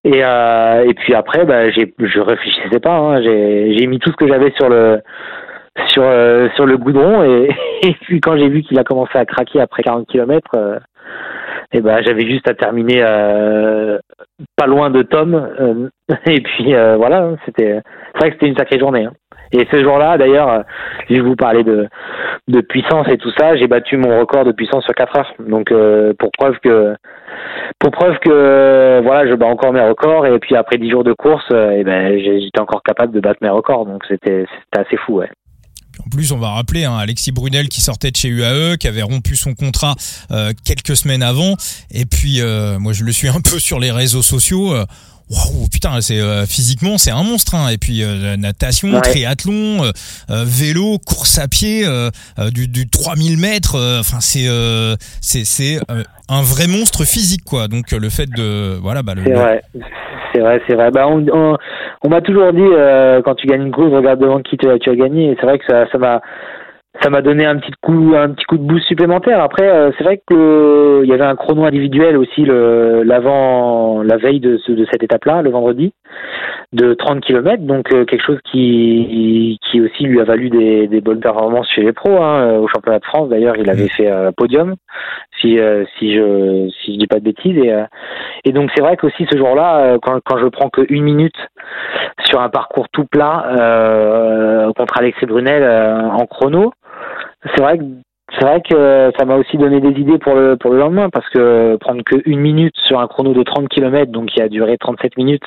et, 0.05 0.19
et 0.19 0.95
puis 0.95 1.15
après, 1.15 1.45
bah, 1.45 1.71
je 1.71 2.21
réfléchissais 2.21 2.81
pas. 2.81 2.97
Hein, 2.97 3.23
j'ai, 3.23 3.87
mis 3.87 3.99
tout 3.99 4.11
ce 4.11 4.17
que 4.17 4.29
j'avais 4.29 4.53
sur 4.53 4.69
le 4.69 5.01
sur 5.89 6.05
euh, 6.05 6.49
sur 6.55 6.67
le 6.67 6.77
goudron 6.77 7.25
et, 7.25 7.49
puis 8.03 8.21
quand 8.21 8.37
j'ai 8.37 8.49
vu 8.49 8.63
qu'il 8.63 8.79
a 8.79 8.85
commencé 8.85 9.17
à 9.19 9.25
craquer 9.25 9.61
après 9.61 9.83
40 9.83 10.07
km 10.07 10.49
euh, 10.57 10.79
et 11.73 11.81
ben 11.81 12.01
j'avais 12.05 12.27
juste 12.27 12.49
à 12.49 12.55
terminer 12.55 13.03
euh, 13.03 13.99
pas 14.57 14.67
loin 14.67 14.91
de 14.91 15.03
Tom 15.03 15.35
euh, 15.35 15.89
et 16.27 16.41
puis 16.41 16.75
euh, 16.75 16.97
voilà 16.97 17.25
hein, 17.25 17.37
c'était 17.45 17.81
c'est 18.13 18.19
vrai 18.19 18.31
que 18.31 18.35
c'était 18.35 18.47
une 18.47 18.57
sacrée 18.57 18.79
journée 18.79 19.05
hein. 19.05 19.13
Et 19.55 19.67
ce 19.71 19.83
jour-là 19.83 20.19
d'ailleurs 20.19 20.65
je 21.09 21.21
vous 21.21 21.37
parlais 21.37 21.65
de 21.65 22.61
puissance 22.61 23.07
et 23.09 23.17
tout 23.17 23.31
ça 23.39 23.57
j'ai 23.57 23.67
battu 23.67 23.97
mon 23.97 24.21
record 24.21 24.45
de 24.45 24.53
puissance 24.53 24.85
sur 24.85 24.95
4 24.95 25.19
heures 25.19 25.35
donc 25.39 25.73
pour 26.19 26.31
preuve 26.33 26.59
que 26.63 26.95
pour 27.79 27.91
preuve 27.91 28.19
que 28.19 29.01
voilà 29.03 29.29
je 29.29 29.35
bats 29.35 29.47
encore 29.47 29.73
mes 29.73 29.87
records 29.87 30.27
et 30.27 30.39
puis 30.39 30.57
après 30.57 30.77
10 30.79 30.91
jours 30.91 31.05
de 31.05 31.13
course 31.13 31.51
et 31.51 31.85
ben 31.85 32.19
j'étais 32.19 32.61
encore 32.61 32.83
capable 32.83 33.13
de 33.13 33.21
battre 33.21 33.39
mes 33.43 33.49
records 33.49 33.87
donc 33.87 34.03
c'était 34.09 34.45
assez 34.77 34.97
fou 34.97 35.21
ouais 35.21 35.31
en 36.05 36.09
plus, 36.09 36.33
on 36.33 36.39
va 36.39 36.51
rappeler 36.51 36.85
hein, 36.85 36.97
Alexis 36.97 37.33
Brunel 37.33 37.69
qui 37.69 37.81
sortait 37.81 38.11
de 38.11 38.17
chez 38.17 38.29
UAE, 38.29 38.77
qui 38.79 38.89
avait 38.89 39.03
rompu 39.03 39.37
son 39.37 39.55
contrat 39.55 39.95
euh, 40.31 40.53
quelques 40.65 40.97
semaines 40.97 41.23
avant. 41.23 41.55
Et 41.91 42.05
puis, 42.05 42.41
euh, 42.41 42.79
moi, 42.79 42.93
je 42.93 43.05
le 43.05 43.13
suis 43.13 43.29
un 43.29 43.41
peu 43.51 43.59
sur 43.59 43.79
les 43.79 43.91
réseaux 43.91 44.23
sociaux. 44.23 44.75
Euh, 45.31 45.35
Waouh, 45.35 45.69
putain, 45.73 46.01
c'est 46.01 46.21
physiquement 46.47 46.99
c'est 46.99 47.11
un 47.11 47.23
monstre. 47.23 47.55
Hein. 47.55 47.69
Et 47.71 47.79
puis 47.79 48.03
natation, 48.39 49.01
triathlon, 49.01 49.91
vélo, 50.29 50.99
course 50.99 51.39
à 51.39 51.49
pied, 51.49 51.87
du, 52.53 52.69
du 52.69 52.89
3000 52.89 53.39
mètres. 53.39 53.99
Enfin, 54.01 54.19
c'est 54.21 54.47
c'est 55.21 55.45
c'est 55.45 55.81
un 56.29 56.43
vrai 56.43 56.67
monstre 56.67 57.05
physique, 57.05 57.45
quoi. 57.45 57.69
Donc 57.69 57.91
le 57.93 58.11
fait 58.11 58.29
de 58.31 58.79
voilà, 58.81 59.03
bah, 59.03 59.15
c'est 59.25 59.33
vrai, 59.33 59.63
c'est 60.33 60.41
vrai, 60.41 60.63
c'est 60.67 60.75
vrai. 60.75 60.91
Bah, 60.91 61.07
on, 61.09 61.57
on 62.05 62.09
m'a 62.11 62.21
toujours 62.21 62.53
dit 62.53 62.61
euh, 62.61 63.23
quand 63.23 63.35
tu 63.35 63.47
gagnes 63.47 63.63
une 63.63 63.73
course, 63.73 63.93
regarde 63.93 64.21
devant 64.21 64.41
qui 64.41 64.59
tu, 64.59 64.69
as 64.69 64.95
gagné. 64.95 65.31
Et 65.31 65.37
c'est 65.41 65.47
vrai 65.47 65.59
que 65.59 65.65
ça, 65.67 65.87
ça 65.91 65.99
m'a 65.99 66.21
ça 67.03 67.11
m'a 67.11 67.23
donné 67.23 67.45
un 67.45 67.57
petit 67.57 67.73
coup 67.83 68.15
un 68.17 68.31
petit 68.31 68.45
coup 68.45 68.57
de 68.57 68.63
boost 68.63 68.87
supplémentaire. 68.87 69.41
Après, 69.41 69.69
euh, 69.69 69.91
c'est 69.99 70.05
vrai 70.05 70.23
que 70.27 71.01
il 71.03 71.09
y 71.09 71.13
avait 71.13 71.25
un 71.25 71.35
chrono 71.35 71.65
individuel 71.65 72.17
aussi 72.17 72.43
le 72.43 73.03
l'avant 73.03 74.03
la 74.03 74.17
veille 74.17 74.41
de 74.41 74.59
ce, 74.59 74.73
de 74.73 74.87
cette 74.91 75.03
étape-là, 75.03 75.43
le 75.43 75.51
vendredi, 75.51 75.93
de 76.73 76.95
30 76.95 77.21
km, 77.21 77.65
donc 77.65 77.93
euh, 77.93 78.05
quelque 78.05 78.25
chose 78.25 78.39
qui 78.51 79.59
qui 79.71 79.81
aussi 79.81 80.05
lui 80.05 80.21
a 80.21 80.25
valu 80.25 80.51
des, 80.51 80.87
des 80.87 81.01
bonnes 81.01 81.21
performances 81.21 81.69
chez 81.69 81.83
les 81.83 81.93
pros. 81.93 82.23
Hein. 82.23 82.59
Au 82.59 82.69
championnat 82.69 83.01
de 83.01 83.05
France, 83.05 83.29
d'ailleurs, 83.29 83.57
il 83.57 83.69
avait 83.69 83.89
fait 83.89 84.11
euh, 84.11 84.31
podium, 84.37 84.77
si 85.41 85.59
si 85.99 86.15
je 86.15 86.71
si 86.81 86.95
je 86.95 86.99
dis 86.99 87.07
pas 87.09 87.19
de 87.19 87.25
bêtises. 87.25 87.59
Et 87.59 87.75
et 88.45 88.53
donc 88.53 88.71
c'est 88.75 88.83
vrai 88.83 88.97
qu'aussi 88.97 89.27
ce 89.31 89.37
jour-là, 89.37 89.99
quand 90.01 90.21
quand 90.25 90.39
je 90.39 90.47
prends 90.47 90.71
que 90.71 90.83
une 90.89 91.03
minute 91.03 91.37
sur 92.25 92.41
un 92.41 92.51
parcours 92.51 92.89
tout 92.91 93.05
plat 93.05 93.47
contre 94.77 94.99
Alexis 94.99 95.27
Brunel 95.27 95.65
en 95.65 96.27
chrono 96.27 96.73
c'est 97.45 97.63
vrai 97.63 97.79
que 97.79 97.85
c'est 98.39 98.45
vrai 98.45 98.63
que 98.63 99.13
ça 99.19 99.25
m'a 99.27 99.37
aussi 99.37 99.57
donné 99.59 99.81
des 99.81 100.01
idées 100.01 100.19
pour 100.19 100.35
le 100.35 100.57
pour 100.57 100.73
le 100.73 100.79
lendemain 100.79 101.09
parce 101.11 101.29
que 101.29 101.77
prendre 101.77 102.03
que 102.05 102.17
une 102.25 102.41
minute 102.41 102.75
sur 102.87 102.99
un 102.99 103.07
chrono 103.07 103.33
de 103.35 103.43
30 103.43 103.69
km 103.69 104.11
donc 104.11 104.31
qui 104.31 104.41
a 104.41 104.49
duré 104.49 104.77
37 104.79 105.17
minutes 105.19 105.45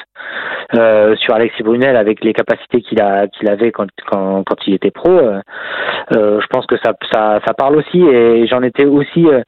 euh, 0.75 1.15
sur 1.15 1.33
Alexis 1.33 1.63
Brunel 1.63 1.95
avec 1.95 2.23
les 2.23 2.33
capacités 2.33 2.81
qu'il 2.81 3.01
a 3.01 3.27
qu'il 3.27 3.49
avait 3.49 3.71
quand, 3.71 3.87
quand 4.09 4.43
quand 4.43 4.55
il 4.67 4.75
était 4.75 4.91
pro 4.91 5.11
euh, 5.11 5.41
euh, 6.15 6.39
je 6.39 6.47
pense 6.47 6.65
que 6.67 6.77
ça 6.77 6.93
ça 7.11 7.39
ça 7.45 7.53
parle 7.55 7.77
aussi 7.77 7.99
et 7.99 8.45
j'en 8.47 8.61
étais 8.61 8.85
aussi 8.85 9.25
euh, 9.25 9.41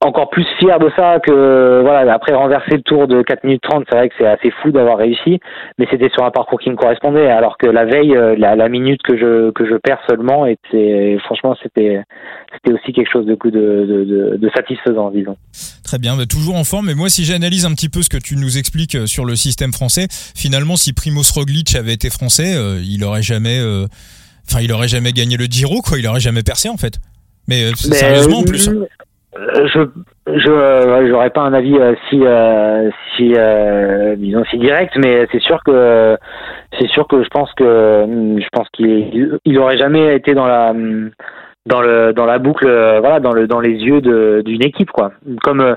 encore 0.00 0.30
plus 0.30 0.46
fier 0.58 0.78
de 0.78 0.90
ça 0.94 1.18
que 1.20 1.80
voilà 1.82 2.12
après 2.12 2.34
renverser 2.34 2.72
le 2.76 2.82
tour 2.82 3.08
de 3.08 3.22
4 3.22 3.44
minutes 3.44 3.62
30 3.62 3.84
c'est 3.88 3.96
vrai 3.96 4.08
que 4.08 4.14
c'est 4.18 4.26
assez 4.26 4.50
fou 4.62 4.70
d'avoir 4.70 4.98
réussi 4.98 5.40
mais 5.78 5.86
c'était 5.90 6.10
sur 6.10 6.24
un 6.24 6.30
parcours 6.30 6.60
qui 6.60 6.70
me 6.70 6.76
correspondait 6.76 7.28
alors 7.28 7.56
que 7.58 7.66
la 7.66 7.84
veille 7.84 8.14
euh, 8.14 8.36
la, 8.38 8.54
la 8.56 8.68
minute 8.68 9.02
que 9.02 9.16
je 9.16 9.50
que 9.52 9.66
je 9.66 9.74
perds 9.76 10.00
seulement 10.08 10.46
était 10.46 11.16
franchement 11.24 11.56
c'était 11.62 12.00
c'était 12.52 12.74
aussi 12.74 12.92
quelque 12.92 13.10
chose 13.10 13.26
de 13.26 13.36
de, 13.44 14.04
de, 14.04 14.36
de 14.36 14.50
satisfaisant 14.54 15.10
disons. 15.10 15.36
Très 15.82 15.98
bien 15.98 16.16
bah, 16.16 16.26
toujours 16.26 16.56
en 16.56 16.64
forme 16.64 16.86
mais 16.86 16.94
moi 16.94 17.08
si 17.08 17.24
j'analyse 17.24 17.64
un 17.64 17.72
petit 17.72 17.88
peu 17.88 18.02
ce 18.02 18.10
que 18.10 18.18
tu 18.18 18.36
nous 18.36 18.58
expliques 18.58 18.96
euh, 18.96 19.06
sur 19.06 19.24
le 19.24 19.34
système 19.34 19.72
français 19.72 20.06
finalement 20.10 20.76
si 20.76 20.92
Primoz 20.92 21.32
Roglic 21.32 21.74
avait 21.74 21.94
été 21.94 22.10
français 22.10 22.54
euh, 22.54 22.80
il 22.84 23.02
aurait 23.02 23.22
jamais 23.22 23.60
enfin 24.48 24.60
il 24.60 24.72
aurait 24.72 24.88
jamais 24.88 25.12
gagné 25.12 25.36
le 25.36 25.46
Giro 25.46 25.80
quoi 25.80 25.98
il 25.98 26.06
aurait 26.06 26.20
jamais 26.20 26.42
percé 26.42 26.68
en 26.68 26.76
fait. 26.76 26.98
Mais, 27.48 27.70
mais 27.88 27.96
sérieusement 27.96 28.38
en 28.38 28.42
plus 28.42 28.68
euh, 28.68 28.88
je 29.64 29.86
je 30.26 30.50
euh, 30.50 31.08
j'aurais 31.08 31.30
pas 31.30 31.42
un 31.42 31.52
avis 31.52 31.76
euh, 31.78 31.94
si 32.08 32.22
si 33.16 33.34
disons 34.20 34.44
si 34.44 34.58
direct 34.58 34.94
mais 34.96 35.26
c'est 35.32 35.40
sûr 35.40 35.62
que 35.64 36.16
c'est 36.78 36.88
sûr 36.88 37.06
que 37.06 37.22
je 37.22 37.28
pense 37.28 37.52
que 37.54 37.64
je 38.38 38.48
pense 38.52 38.68
qu'il 38.70 39.38
il 39.44 39.58
aurait 39.58 39.78
jamais 39.78 40.16
été 40.16 40.34
dans 40.34 40.46
la 40.46 40.72
dans 41.66 41.80
le 41.80 42.12
dans 42.12 42.26
la 42.26 42.38
boucle 42.38 42.66
voilà 43.00 43.20
dans 43.20 43.32
le 43.32 43.46
dans 43.46 43.60
les 43.60 43.74
yeux 43.74 44.00
d'une 44.42 44.64
équipe 44.64 44.90
quoi. 44.90 45.12
Comme 45.42 45.76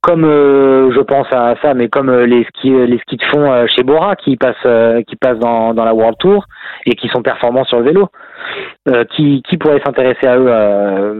comme 0.00 0.22
je 0.24 1.00
pense 1.00 1.26
à 1.32 1.54
ça 1.62 1.74
mais 1.74 1.88
comme 1.88 2.10
les 2.10 2.44
skis 2.44 2.70
les 2.70 2.98
skis 2.98 3.16
de 3.16 3.24
fond 3.24 3.66
chez 3.68 3.82
Bora 3.82 4.16
qui 4.16 4.36
passent 4.36 5.04
qui 5.06 5.16
passent 5.16 5.38
dans 5.38 5.74
dans 5.74 5.84
la 5.84 5.94
World 5.94 6.18
Tour 6.18 6.46
et 6.86 6.94
qui 6.94 7.08
sont 7.08 7.22
performants 7.22 7.64
sur 7.64 7.78
le 7.78 7.84
vélo 7.84 8.08
euh, 8.88 9.04
qui, 9.16 9.42
qui 9.48 9.56
pourrait 9.56 9.80
s'intéresser 9.84 10.26
à 10.26 10.36
eux 10.36 10.48
euh, 10.48 11.14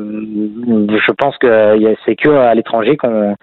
Je 0.89 1.13
pense 1.13 1.37
que 1.39 1.77
c'est 2.05 2.17
que 2.17 2.29
à 2.29 2.55
l'étranger 2.55 2.97
qu'on 2.97 3.37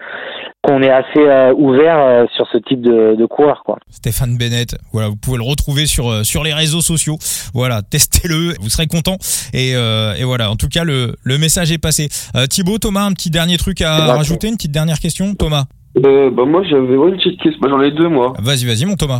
qu'on 0.62 0.82
est 0.82 0.90
assez 0.90 1.20
euh, 1.20 1.54
ouvert 1.54 2.26
sur 2.36 2.46
ce 2.52 2.58
type 2.58 2.82
de, 2.82 3.16
de 3.16 3.26
coureur 3.26 3.62
quoi. 3.64 3.78
Stéphane 3.88 4.36
Bennett, 4.36 4.76
voilà, 4.92 5.08
vous 5.08 5.16
pouvez 5.16 5.38
le 5.38 5.44
retrouver 5.44 5.86
sur 5.86 6.24
sur 6.24 6.44
les 6.44 6.52
réseaux 6.52 6.82
sociaux. 6.82 7.16
Voilà, 7.54 7.80
testez-le, 7.82 8.54
vous 8.60 8.68
serez 8.68 8.86
content. 8.86 9.16
Et, 9.54 9.70
et 9.70 10.24
voilà, 10.24 10.50
en 10.50 10.56
tout 10.56 10.68
cas 10.68 10.84
le 10.84 11.14
le 11.22 11.38
message 11.38 11.72
est 11.72 11.78
passé. 11.78 12.08
Thibaut, 12.50 12.78
Thomas, 12.78 13.06
un 13.06 13.12
petit 13.12 13.30
dernier 13.30 13.56
truc 13.56 13.80
à 13.80 14.14
rajouter, 14.14 14.48
une 14.48 14.56
petite 14.56 14.72
dernière 14.72 14.98
question, 14.98 15.34
Thomas? 15.34 15.64
Euh, 15.98 16.30
bah 16.30 16.44
moi 16.44 16.62
j'avais 16.62 16.94
une 16.94 17.16
petite 17.16 17.40
question, 17.40 17.60
bah, 17.60 17.68
j'en 17.68 17.80
ai 17.80 17.90
deux 17.90 18.08
moi. 18.08 18.32
Vas-y, 18.40 18.64
vas-y 18.64 18.86
mon 18.86 18.94
Thomas. 18.94 19.18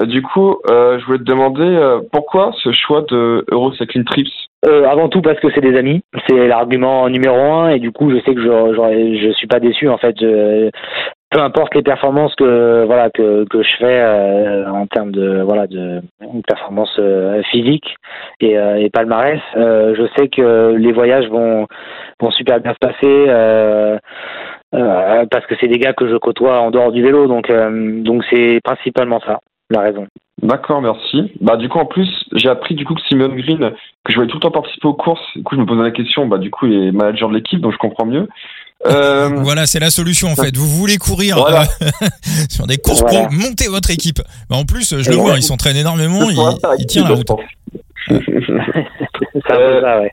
Euh, 0.00 0.04
du 0.06 0.20
coup, 0.22 0.56
euh, 0.68 0.98
je 0.98 1.04
voulais 1.06 1.18
te 1.18 1.24
demander 1.24 1.62
euh, 1.62 2.00
pourquoi 2.10 2.52
ce 2.62 2.72
choix 2.72 3.02
de 3.02 3.44
Eurocycling 3.50 4.04
Trips? 4.04 4.28
Euh, 4.66 4.84
Avant 4.88 5.08
tout 5.08 5.22
parce 5.22 5.38
que 5.40 5.48
c'est 5.54 5.60
des 5.60 5.76
amis, 5.76 6.02
c'est 6.28 6.46
l'argument 6.48 7.08
numéro 7.08 7.36
un 7.36 7.68
et 7.70 7.78
du 7.78 7.92
coup 7.92 8.10
je 8.10 8.16
sais 8.24 8.34
que 8.34 8.40
je 8.40 9.18
je 9.22 9.32
suis 9.32 9.46
pas 9.46 9.60
déçu 9.60 9.88
en 9.88 9.98
fait. 9.98 10.14
Je, 10.20 10.70
peu 11.30 11.40
importe 11.40 11.74
les 11.74 11.82
performances 11.82 12.34
que 12.34 12.84
voilà 12.84 13.08
que, 13.10 13.44
que 13.48 13.62
je 13.62 13.76
fais 13.78 14.00
euh, 14.02 14.70
en 14.70 14.86
termes 14.86 15.12
de 15.12 15.40
voilà 15.42 15.66
de 15.66 16.02
performance 16.46 17.00
physique 17.50 17.96
et, 18.40 18.52
et 18.52 18.90
palmarès, 18.90 19.40
je 19.54 20.06
sais 20.16 20.28
que 20.28 20.74
les 20.76 20.92
voyages 20.92 21.28
vont 21.28 21.66
vont 22.20 22.30
super 22.32 22.60
bien 22.60 22.72
se 22.74 22.78
passer. 22.78 23.98
Euh, 24.74 25.26
parce 25.30 25.44
que 25.46 25.54
c'est 25.60 25.68
des 25.68 25.78
gars 25.78 25.92
que 25.92 26.08
je 26.08 26.16
côtoie 26.16 26.60
en 26.60 26.70
dehors 26.70 26.92
du 26.92 27.02
vélo, 27.02 27.26
donc 27.26 27.50
euh, 27.50 28.02
donc 28.02 28.24
c'est 28.30 28.60
principalement 28.64 29.20
ça 29.20 29.40
la 29.68 29.80
raison. 29.80 30.06
D'accord, 30.42 30.80
merci. 30.80 31.30
Bah 31.40 31.56
du 31.56 31.68
coup 31.68 31.78
en 31.78 31.84
plus 31.84 32.08
j'ai 32.32 32.48
appris 32.48 32.74
du 32.74 32.84
coup 32.84 32.94
que 32.94 33.02
Simon 33.08 33.28
Green 33.28 33.72
que 34.04 34.12
je 34.12 34.14
voulais 34.16 34.28
tout 34.28 34.36
le 34.36 34.40
temps 34.40 34.50
participer 34.50 34.88
aux 34.88 34.94
courses. 34.94 35.20
Du 35.36 35.42
coup 35.42 35.56
je 35.56 35.60
me 35.60 35.66
posais 35.66 35.82
la 35.82 35.90
question, 35.90 36.26
bah 36.26 36.38
du 36.38 36.50
coup 36.50 36.66
il 36.66 36.88
est 36.88 36.92
manager 36.92 37.28
de 37.28 37.34
l'équipe 37.34 37.60
donc 37.60 37.72
je 37.72 37.78
comprends 37.78 38.06
mieux. 38.06 38.26
Euh... 38.86 39.28
voilà, 39.36 39.66
c'est 39.66 39.78
la 39.78 39.90
solution 39.90 40.28
en 40.28 40.36
fait. 40.36 40.56
Vous 40.56 40.66
voulez 40.66 40.96
courir 40.96 41.36
voilà. 41.36 41.64
euh, 41.82 42.06
sur 42.48 42.66
des 42.66 42.78
courses 42.78 43.02
voilà. 43.02 43.26
pour 43.26 43.32
monter 43.32 43.68
votre 43.68 43.90
équipe. 43.90 44.20
Bah, 44.48 44.56
en 44.56 44.64
plus, 44.64 45.02
je 45.02 45.10
le 45.10 45.16
vois, 45.16 45.36
il 45.36 45.42
s'entraîne 45.42 45.76
énormément, 45.76 46.30
il, 46.30 46.38
il 46.78 46.86
tient 46.86 47.04
la 47.04 47.14
route. 47.14 47.28
ça, 48.08 48.14
ça, 49.48 50.00
ouais. 50.00 50.10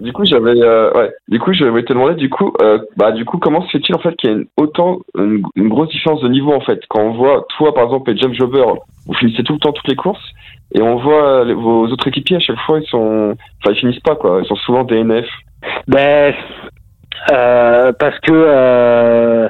Du 0.00 0.12
coup, 0.12 0.24
j'avais, 0.24 0.60
euh, 0.60 0.92
ouais. 0.92 1.12
Du 1.28 1.38
coup, 1.38 1.52
je 1.52 1.64
voulais 1.64 1.84
te 1.84 1.92
demander, 1.92 2.14
du 2.14 2.30
coup, 2.30 2.52
euh, 2.62 2.78
bah, 2.96 3.12
du 3.12 3.24
coup, 3.24 3.38
comment 3.38 3.62
se 3.62 3.70
fait-il 3.70 3.94
en 3.94 3.98
fait 3.98 4.14
qu'il 4.16 4.30
y 4.30 4.32
ait 4.32 4.36
une, 4.36 4.46
autant 4.56 5.00
une, 5.16 5.42
une, 5.56 5.68
grosse 5.68 5.90
différence 5.90 6.20
de 6.22 6.28
niveau 6.28 6.52
en 6.52 6.60
fait? 6.60 6.80
Quand 6.88 7.00
on 7.00 7.12
voit 7.12 7.46
toi, 7.56 7.74
par 7.74 7.84
exemple, 7.84 8.10
et 8.10 8.16
James 8.16 8.34
Jobber, 8.34 8.64
vous 9.06 9.14
finissez 9.14 9.42
tout 9.42 9.54
le 9.54 9.58
temps 9.58 9.72
toutes 9.72 9.88
les 9.88 9.96
courses, 9.96 10.24
et 10.74 10.82
on 10.82 10.96
voit 10.96 11.44
les, 11.44 11.54
vos 11.54 11.86
autres 11.86 12.08
équipiers 12.08 12.36
à 12.36 12.40
chaque 12.40 12.60
fois, 12.66 12.78
ils 12.80 12.88
sont, 12.88 13.34
enfin, 13.60 13.74
ils 13.74 13.78
finissent 13.78 14.00
pas 14.00 14.16
quoi, 14.16 14.40
ils 14.42 14.48
sont 14.48 14.56
souvent 14.56 14.84
DNF. 14.84 15.26
Ben, 15.88 16.34
euh, 17.30 17.92
parce 17.98 18.18
que. 18.20 18.32
Euh... 18.32 19.48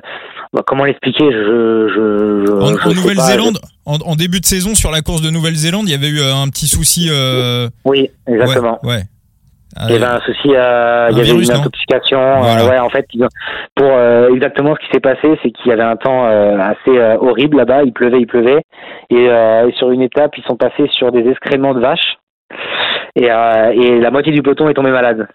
Bah, 0.53 0.62
comment 0.66 0.84
l'expliquer? 0.84 1.24
Je, 1.32 1.88
je, 1.88 2.44
je, 2.46 2.53
En, 2.53 2.90
en 2.90 2.94
Nouvelle-Zélande, 2.94 3.59
en, 3.86 3.96
en, 4.05 4.16
début 4.16 4.38
de 4.38 4.44
saison 4.44 4.74
sur 4.74 4.90
la 4.90 5.00
course 5.00 5.22
de 5.22 5.30
Nouvelle-Zélande, 5.30 5.88
il 5.88 5.92
y 5.92 5.94
avait 5.94 6.11
eu 6.11 6.20
un 6.20 6.46
petit 6.48 6.66
souci. 6.66 7.09
Euh... 7.11 7.70
Oui, 7.86 8.11
exactement. 8.26 8.78
Ouais. 8.82 8.96
ouais. 8.96 9.03
Ah, 9.77 9.87
il 9.89 9.95
y 9.95 9.97
avait 9.97 10.05
un 10.05 10.20
souci, 10.20 10.49
euh, 10.55 11.09
il 11.11 11.16
y 11.16 11.20
avait 11.20 11.31
virus, 11.31 11.49
une 11.49 11.57
intoxication. 11.57 12.18
Voilà. 12.18 12.62
Euh, 12.62 12.68
ouais, 12.68 12.79
en 12.79 12.91
fait, 12.91 13.07
pour 13.75 13.89
euh, 13.89 14.29
exactement 14.35 14.75
ce 14.75 14.81
qui 14.85 14.93
s'est 14.93 15.01
passé, 15.01 15.39
c'est 15.43 15.51
qu'il 15.51 15.70
y 15.70 15.73
avait 15.73 15.83
un 15.83 15.97
temps 15.97 16.27
euh, 16.27 16.59
assez 16.59 16.99
horrible 17.20 17.57
là-bas. 17.57 17.83
Il 17.85 17.93
pleuvait, 17.93 18.20
il 18.20 18.27
pleuvait, 18.27 18.62
et, 19.11 19.25
et, 19.25 19.73
sur 19.79 19.91
une 19.91 20.03
étape, 20.03 20.37
ils 20.37 20.45
sont 20.45 20.57
passés 20.57 20.89
sur 20.93 21.11
des 21.11 21.27
excréments 21.29 21.73
de 21.73 21.81
vaches, 21.81 22.18
et, 23.16 23.27
et 23.27 24.01
la 24.01 24.11
moitié 24.11 24.33
du 24.33 24.43
peloton 24.43 24.68
est 24.68 24.75
tombé 24.75 24.91
malade. 24.91 25.27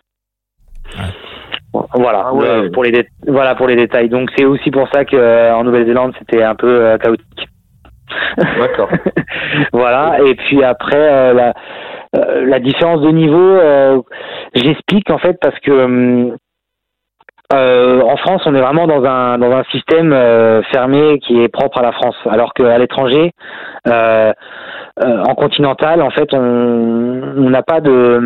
Ouais. 0.98 1.84
Voilà, 1.94 2.28
ah 2.28 2.34
ouais. 2.34 2.70
pour 2.72 2.84
les 2.84 3.08
voilà 3.28 3.54
pour 3.54 3.68
les 3.68 3.76
détails. 3.76 4.10
Donc 4.10 4.32
c'est 4.36 4.46
aussi 4.46 4.72
pour 4.72 4.88
ça 4.92 5.04
que 5.06 5.52
en 5.54 5.64
Nouvelle-Zélande 5.64 6.14
c'était 6.18 6.42
un 6.42 6.56
peu 6.56 6.98
chaotique. 6.98 7.50
D'accord. 8.38 8.90
voilà. 9.74 10.18
Et 10.26 10.34
puis 10.36 10.64
après 10.64 11.34
la 11.34 11.54
euh, 12.16 12.46
la 12.46 12.60
différence 12.60 13.02
de 13.02 13.10
niveau, 13.10 13.38
euh, 13.38 14.02
j'explique 14.54 15.10
en 15.10 15.18
fait 15.18 15.38
parce 15.42 15.60
que 15.60 16.32
euh, 17.54 18.02
en 18.02 18.18
France, 18.18 18.42
on 18.46 18.54
est 18.56 18.62
vraiment 18.62 18.88
dans 18.88 19.06
un 19.06 19.38
dans 19.38 19.52
un 19.52 19.64
système 19.72 20.12
euh, 20.12 20.62
fermé 20.64 21.18
qui 21.20 21.42
est 21.42 21.48
propre 21.48 21.78
à 21.78 21.82
la 21.82 21.94
France, 21.94 22.18
alors 22.30 22.54
qu'à 22.54 22.78
l'étranger, 22.78 23.32
euh, 23.88 24.34
en 25.00 25.34
continental, 25.36 26.02
en 26.02 26.10
fait, 26.10 26.34
on 26.34 27.50
n'a 27.50 27.62
pas 27.62 27.80
de, 27.80 28.20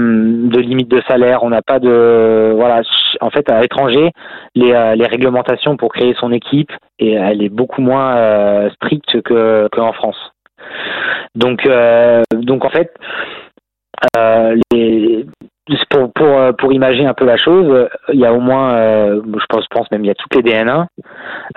de 0.47 0.59
limite 0.59 0.87
de 0.87 1.01
salaire, 1.07 1.43
on 1.43 1.49
n'a 1.49 1.61
pas 1.61 1.77
de 1.79 2.53
voilà. 2.55 2.81
En 3.19 3.29
fait, 3.29 3.47
à 3.51 3.61
l'étranger, 3.61 4.09
les, 4.55 4.71
les 4.95 5.05
réglementations 5.05 5.77
pour 5.77 5.93
créer 5.93 6.15
son 6.19 6.31
équipe 6.31 6.71
et 6.97 7.11
elle 7.11 7.43
est 7.43 7.49
beaucoup 7.49 7.81
moins 7.81 8.69
stricte 8.71 9.21
que 9.21 9.67
qu'en 9.71 9.93
France. 9.93 10.31
Donc 11.35 11.67
donc 12.33 12.65
en 12.65 12.69
fait, 12.69 12.91
euh, 12.91 13.50
les, 14.71 15.25
pour, 15.89 16.11
pour, 16.13 16.27
euh, 16.27 16.51
pour 16.53 16.73
imager 16.73 17.05
un 17.05 17.13
peu 17.13 17.25
la 17.25 17.37
chose, 17.37 17.87
il 18.13 18.19
y 18.19 18.25
a 18.25 18.33
au 18.33 18.39
moins, 18.39 18.73
euh, 18.73 19.21
je 19.25 19.45
pense, 19.49 19.65
pense 19.69 19.91
même 19.91 20.03
il 20.03 20.07
y 20.07 20.11
a 20.11 20.15
toutes 20.15 20.35
les 20.35 20.41
DN1 20.41 20.85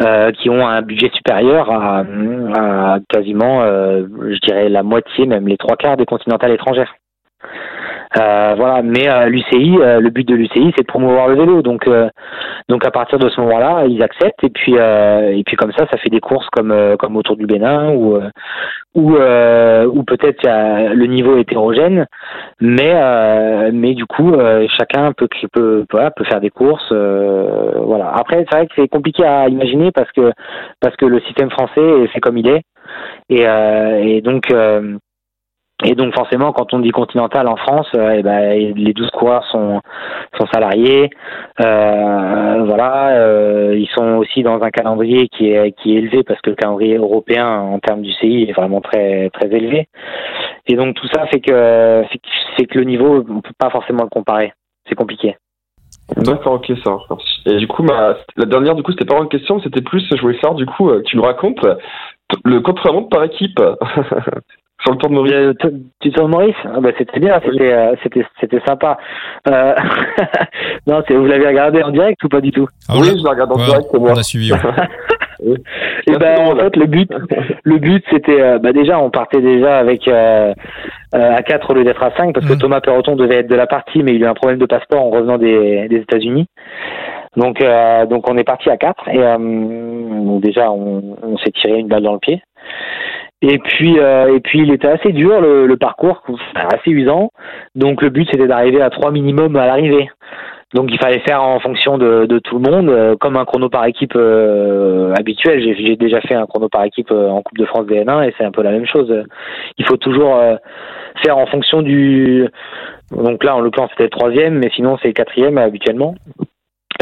euh, 0.03 0.31
qui 0.33 0.51
ont 0.51 0.67
un 0.67 0.83
budget 0.83 1.11
supérieur 1.15 1.71
à, 1.71 2.05
à 2.57 2.99
quasiment, 3.09 3.63
euh, 3.63 4.07
je 4.21 4.39
dirais 4.47 4.69
la 4.69 4.83
moitié, 4.83 5.27
même 5.27 5.49
les 5.49 5.57
trois 5.57 5.77
quarts 5.77 5.97
des 5.97 6.07
continentales 6.07 6.53
étrangères. 6.53 6.95
Euh, 8.17 8.55
voilà, 8.57 8.83
mais 8.83 9.09
euh, 9.09 9.27
l'UCI, 9.27 9.77
euh, 9.81 10.01
le 10.01 10.11
but 10.11 10.27
de 10.27 10.35
l'UCI, 10.35 10.73
c'est 10.77 10.83
de 10.83 10.87
promouvoir 10.87 11.29
le 11.29 11.35
vélo. 11.35 11.63
Donc, 11.63 11.89
euh, 11.89 12.09
donc 12.69 12.87
à 12.87 12.91
partir 12.91 13.19
de 13.19 13.29
ce 13.29 13.41
moment-là, 13.41 13.85
ils 13.87 14.03
acceptent 14.03 14.45
et 14.45 14.51
puis 14.51 14.75
et 14.75 15.43
puis 15.45 15.57
comme 15.57 15.73
ça, 15.73 15.87
ça 15.91 15.99
fait 15.99 16.11
des 16.11 16.21
courses 16.21 16.49
comme 16.51 16.97
comme 16.99 17.17
autour 17.17 17.37
du 17.37 17.47
Bénin 17.47 17.91
ou 17.93 18.19
ou 18.95 19.17
ou 19.17 20.03
peut-être 20.05 20.45
le 20.45 21.07
niveau 21.07 21.37
hétérogène, 21.37 22.07
mais 22.61 22.95
mais 23.73 23.95
du 23.95 24.07
coup, 24.07 24.33
chacun 24.79 25.13
peut 25.13 25.29
peut 25.53 25.85
voilà, 25.91 26.11
peut 26.11 26.25
faire 26.25 26.41
des 26.41 26.51
courses. 26.51 26.93
voilà. 26.93 28.13
Après, 28.15 28.45
c'est 28.49 28.57
vrai 28.57 28.67
que 28.67 28.73
c'est 28.77 28.89
compliqué 28.89 29.25
à 29.25 29.49
imaginer 29.49 29.91
parce 29.93 30.11
que 30.13 30.33
parce 30.81 30.97
que 30.97 31.07
le 31.07 31.21
système 31.21 31.51
français 31.51 32.03
est 32.03 32.09
fait 32.09 32.21
comme 32.21 32.39
il 32.39 32.49
est 32.49 32.63
et 33.29 33.43
et 33.43 34.21
donc 34.23 34.51
et 35.83 35.95
donc 35.97 36.15
forcément, 36.15 36.53
quand 36.53 36.73
on 36.73 36.79
dit 36.79 36.91
continental 36.91 37.49
en 37.49 37.57
France, 37.57 37.89
euh, 37.97 38.15
eh 38.17 38.23
ben, 38.23 38.75
les 38.77 38.93
12 38.93 39.11
coureurs 39.11 39.45
sont, 39.51 39.81
sont 40.39 40.47
salariés. 40.53 41.11
Euh, 41.61 42.65
voilà, 42.65 43.17
euh, 43.17 43.75
ils 43.77 43.89
sont 43.89 44.17
aussi 44.19 44.45
dans 44.45 44.63
un 44.63 44.71
calendrier 44.71 45.29
qui 45.29 45.51
est, 45.51 45.73
qui 45.73 45.95
est 45.95 45.99
élevé 45.99 46.23
parce 46.23 46.41
que 46.43 46.51
le 46.51 46.57
calendrier 46.57 46.97
européen 46.97 47.49
en 47.49 47.81
termes 47.81 48.03
du 48.03 48.13
CI 48.13 48.47
est 48.49 48.53
vraiment 48.53 48.81
très 48.81 49.31
très 49.31 49.49
élevé. 49.49 49.89
Et 50.69 50.77
donc 50.77 50.95
tout 50.95 51.09
ça 51.13 51.27
fait 51.27 51.41
que 51.41 52.05
c'est 52.57 52.67
que 52.67 52.79
le 52.79 52.85
niveau, 52.85 53.25
on 53.29 53.41
peut 53.41 53.51
pas 53.59 53.71
forcément 53.71 54.05
le 54.05 54.11
comparer. 54.11 54.53
C'est 54.89 54.95
compliqué. 54.95 55.37
D'accord, 56.17 56.55
ok, 56.55 56.71
ça. 56.85 56.99
Et 57.47 57.57
du 57.57 57.67
coup, 57.67 57.83
ma, 57.83 58.15
la 58.37 58.45
dernière, 58.45 58.75
du 58.75 58.83
coup, 58.83 58.93
c'était 58.93 59.07
pas 59.07 59.19
une 59.19 59.29
question, 59.29 59.59
c'était 59.61 59.81
plus, 59.81 60.07
je 60.15 60.21
voulais 60.21 60.39
savoir, 60.39 60.55
du 60.55 60.67
coup, 60.67 60.91
tu 61.07 61.17
nous 61.17 61.23
racontes 61.23 61.65
le 62.45 62.61
contre-la-montre 62.61 63.09
par 63.09 63.25
équipe. 63.25 63.59
Sur 64.85 64.93
le 64.93 64.99
tour 64.99 65.09
de 65.09 65.15
Maurice. 65.15 65.33
Le, 65.33 65.55
du 66.03 66.13
tour 66.13 66.27
de 66.27 66.31
Maurice? 66.31 66.57
Ah 66.65 66.79
bah, 66.81 66.91
C'était 66.99 67.19
bien, 67.19 67.41
c'était 67.43 67.73
euh, 67.73 67.95
c'était 68.03 68.25
c'était 68.39 68.61
sympa. 68.67 68.99
Euh... 69.49 69.75
non, 70.87 71.03
vous 71.09 71.25
l'avez 71.25 71.47
regardé 71.47 71.83
en 71.83 71.91
direct 71.91 72.23
ou 72.23 72.29
pas 72.29 72.43
du 72.43 72.53
tout? 72.53 72.69
Ah, 72.89 72.95
Oui, 72.99 73.09
je 73.09 73.25
l'ai 73.25 73.31
regardé 73.31 73.55
en 73.55 73.65
direct, 73.65 73.95
moi. 73.95 74.13
On 74.13 74.19
a 74.19 74.23
suivi. 74.23 74.53
Et 76.07 76.17
ben 76.19 76.39
en 76.39 76.57
fait 76.57 76.77
le 76.77 76.87
but 76.87 77.11
le 77.65 77.79
but 77.79 78.03
c'était 78.11 78.41
euh, 78.41 78.59
bah 78.59 78.73
déjà 78.73 78.99
on 78.99 79.11
partait 79.11 79.43
déjà 79.43 79.79
avec 79.79 80.07
euh, 80.09 80.55
à 81.13 81.43
4 81.43 81.71
au 81.71 81.75
lieu 81.75 81.85
d'être 81.85 82.03
à 82.03 82.13
5 82.17 82.33
parce 82.33 82.47
que 82.47 82.55
mm. 82.55 82.59
Thomas 82.59 82.81
Perroton 82.81 83.15
devait 83.15 83.41
être 83.41 83.51
de 83.51 83.55
la 83.55 83.67
partie 83.67 84.03
mais 84.03 84.15
il 84.15 84.23
a 84.23 84.29
eu 84.29 84.31
un 84.31 84.35
problème 84.35 84.59
de 84.59 84.65
passeport 84.65 85.03
en 85.03 85.11
revenant 85.11 85.37
des, 85.37 85.89
des 85.89 85.97
États-Unis. 85.97 86.47
Donc 87.37 87.63
donc 88.09 88.31
on 88.31 88.39
est 88.39 88.45
parti 88.45 88.71
à 88.71 88.77
4 88.77 89.09
et 89.09 89.19
donc 89.19 90.41
déjà 90.41 90.71
on, 90.71 91.17
on 91.23 91.37
s'est 91.39 91.51
tiré 91.51 91.79
une 91.79 91.89
balle 91.89 92.05
dans 92.05 92.15
le 92.15 92.21
pied. 92.21 92.41
Et 93.47 93.59
puis, 93.59 93.99
euh, 93.99 94.35
et 94.35 94.41
puis 94.41 94.61
il 94.61 94.73
était 94.73 94.89
assez 94.89 95.13
dur 95.13 95.39
le, 95.43 95.67
le 95.67 95.77
parcours, 95.77 96.23
assez 96.55 96.91
usant. 96.91 97.31
Donc 97.75 98.01
le 98.01 98.09
but 98.09 98.27
c'était 98.31 98.47
d'arriver 98.47 98.81
à 98.81 98.89
trois 98.89 99.11
minimum 99.11 99.55
à 99.57 99.67
l'arrivée. 99.67 100.09
Donc 100.73 100.91
il 100.91 100.99
fallait 100.99 101.21
faire 101.21 101.43
en 101.43 101.61
fonction 101.61 101.99
de, 101.99 102.25
de 102.25 102.39
tout 102.39 102.59
le 102.59 102.71
monde, 102.71 102.89
euh, 102.89 103.17
comme 103.17 103.37
un 103.37 103.45
chrono 103.45 103.69
par 103.69 103.85
équipe 103.85 104.15
euh, 104.17 105.13
habituel. 105.19 105.63
J'ai 105.63 105.97
déjà 105.97 106.23
fait 106.23 106.35
un 106.35 106.47
chrono 106.47 106.71
par 106.71 106.85
équipe 106.85 107.11
en 107.11 107.43
Coupe 107.43 107.59
de 107.59 107.67
France 107.67 107.87
DN1 107.87 108.27
et 108.27 108.35
c'est 108.39 108.45
un 108.45 108.51
peu 108.51 108.63
la 108.63 108.71
même 108.71 108.87
chose. 108.87 109.13
Il 109.77 109.85
faut 109.85 109.99
toujours 109.99 110.41
faire 111.23 111.37
en 111.37 111.47
fonction 111.47 111.83
du. 111.83 112.49
Donc 113.11 113.45
là, 113.45 113.57
en 113.57 113.61
l'occurrence, 113.61 113.91
c'était 113.91 114.05
le 114.05 114.11
troisième, 114.11 114.59
mais 114.59 114.71
sinon 114.75 114.97
c'est 115.03 115.09
le 115.09 115.15
quatrième 115.15 115.59
habituellement. 115.59 116.15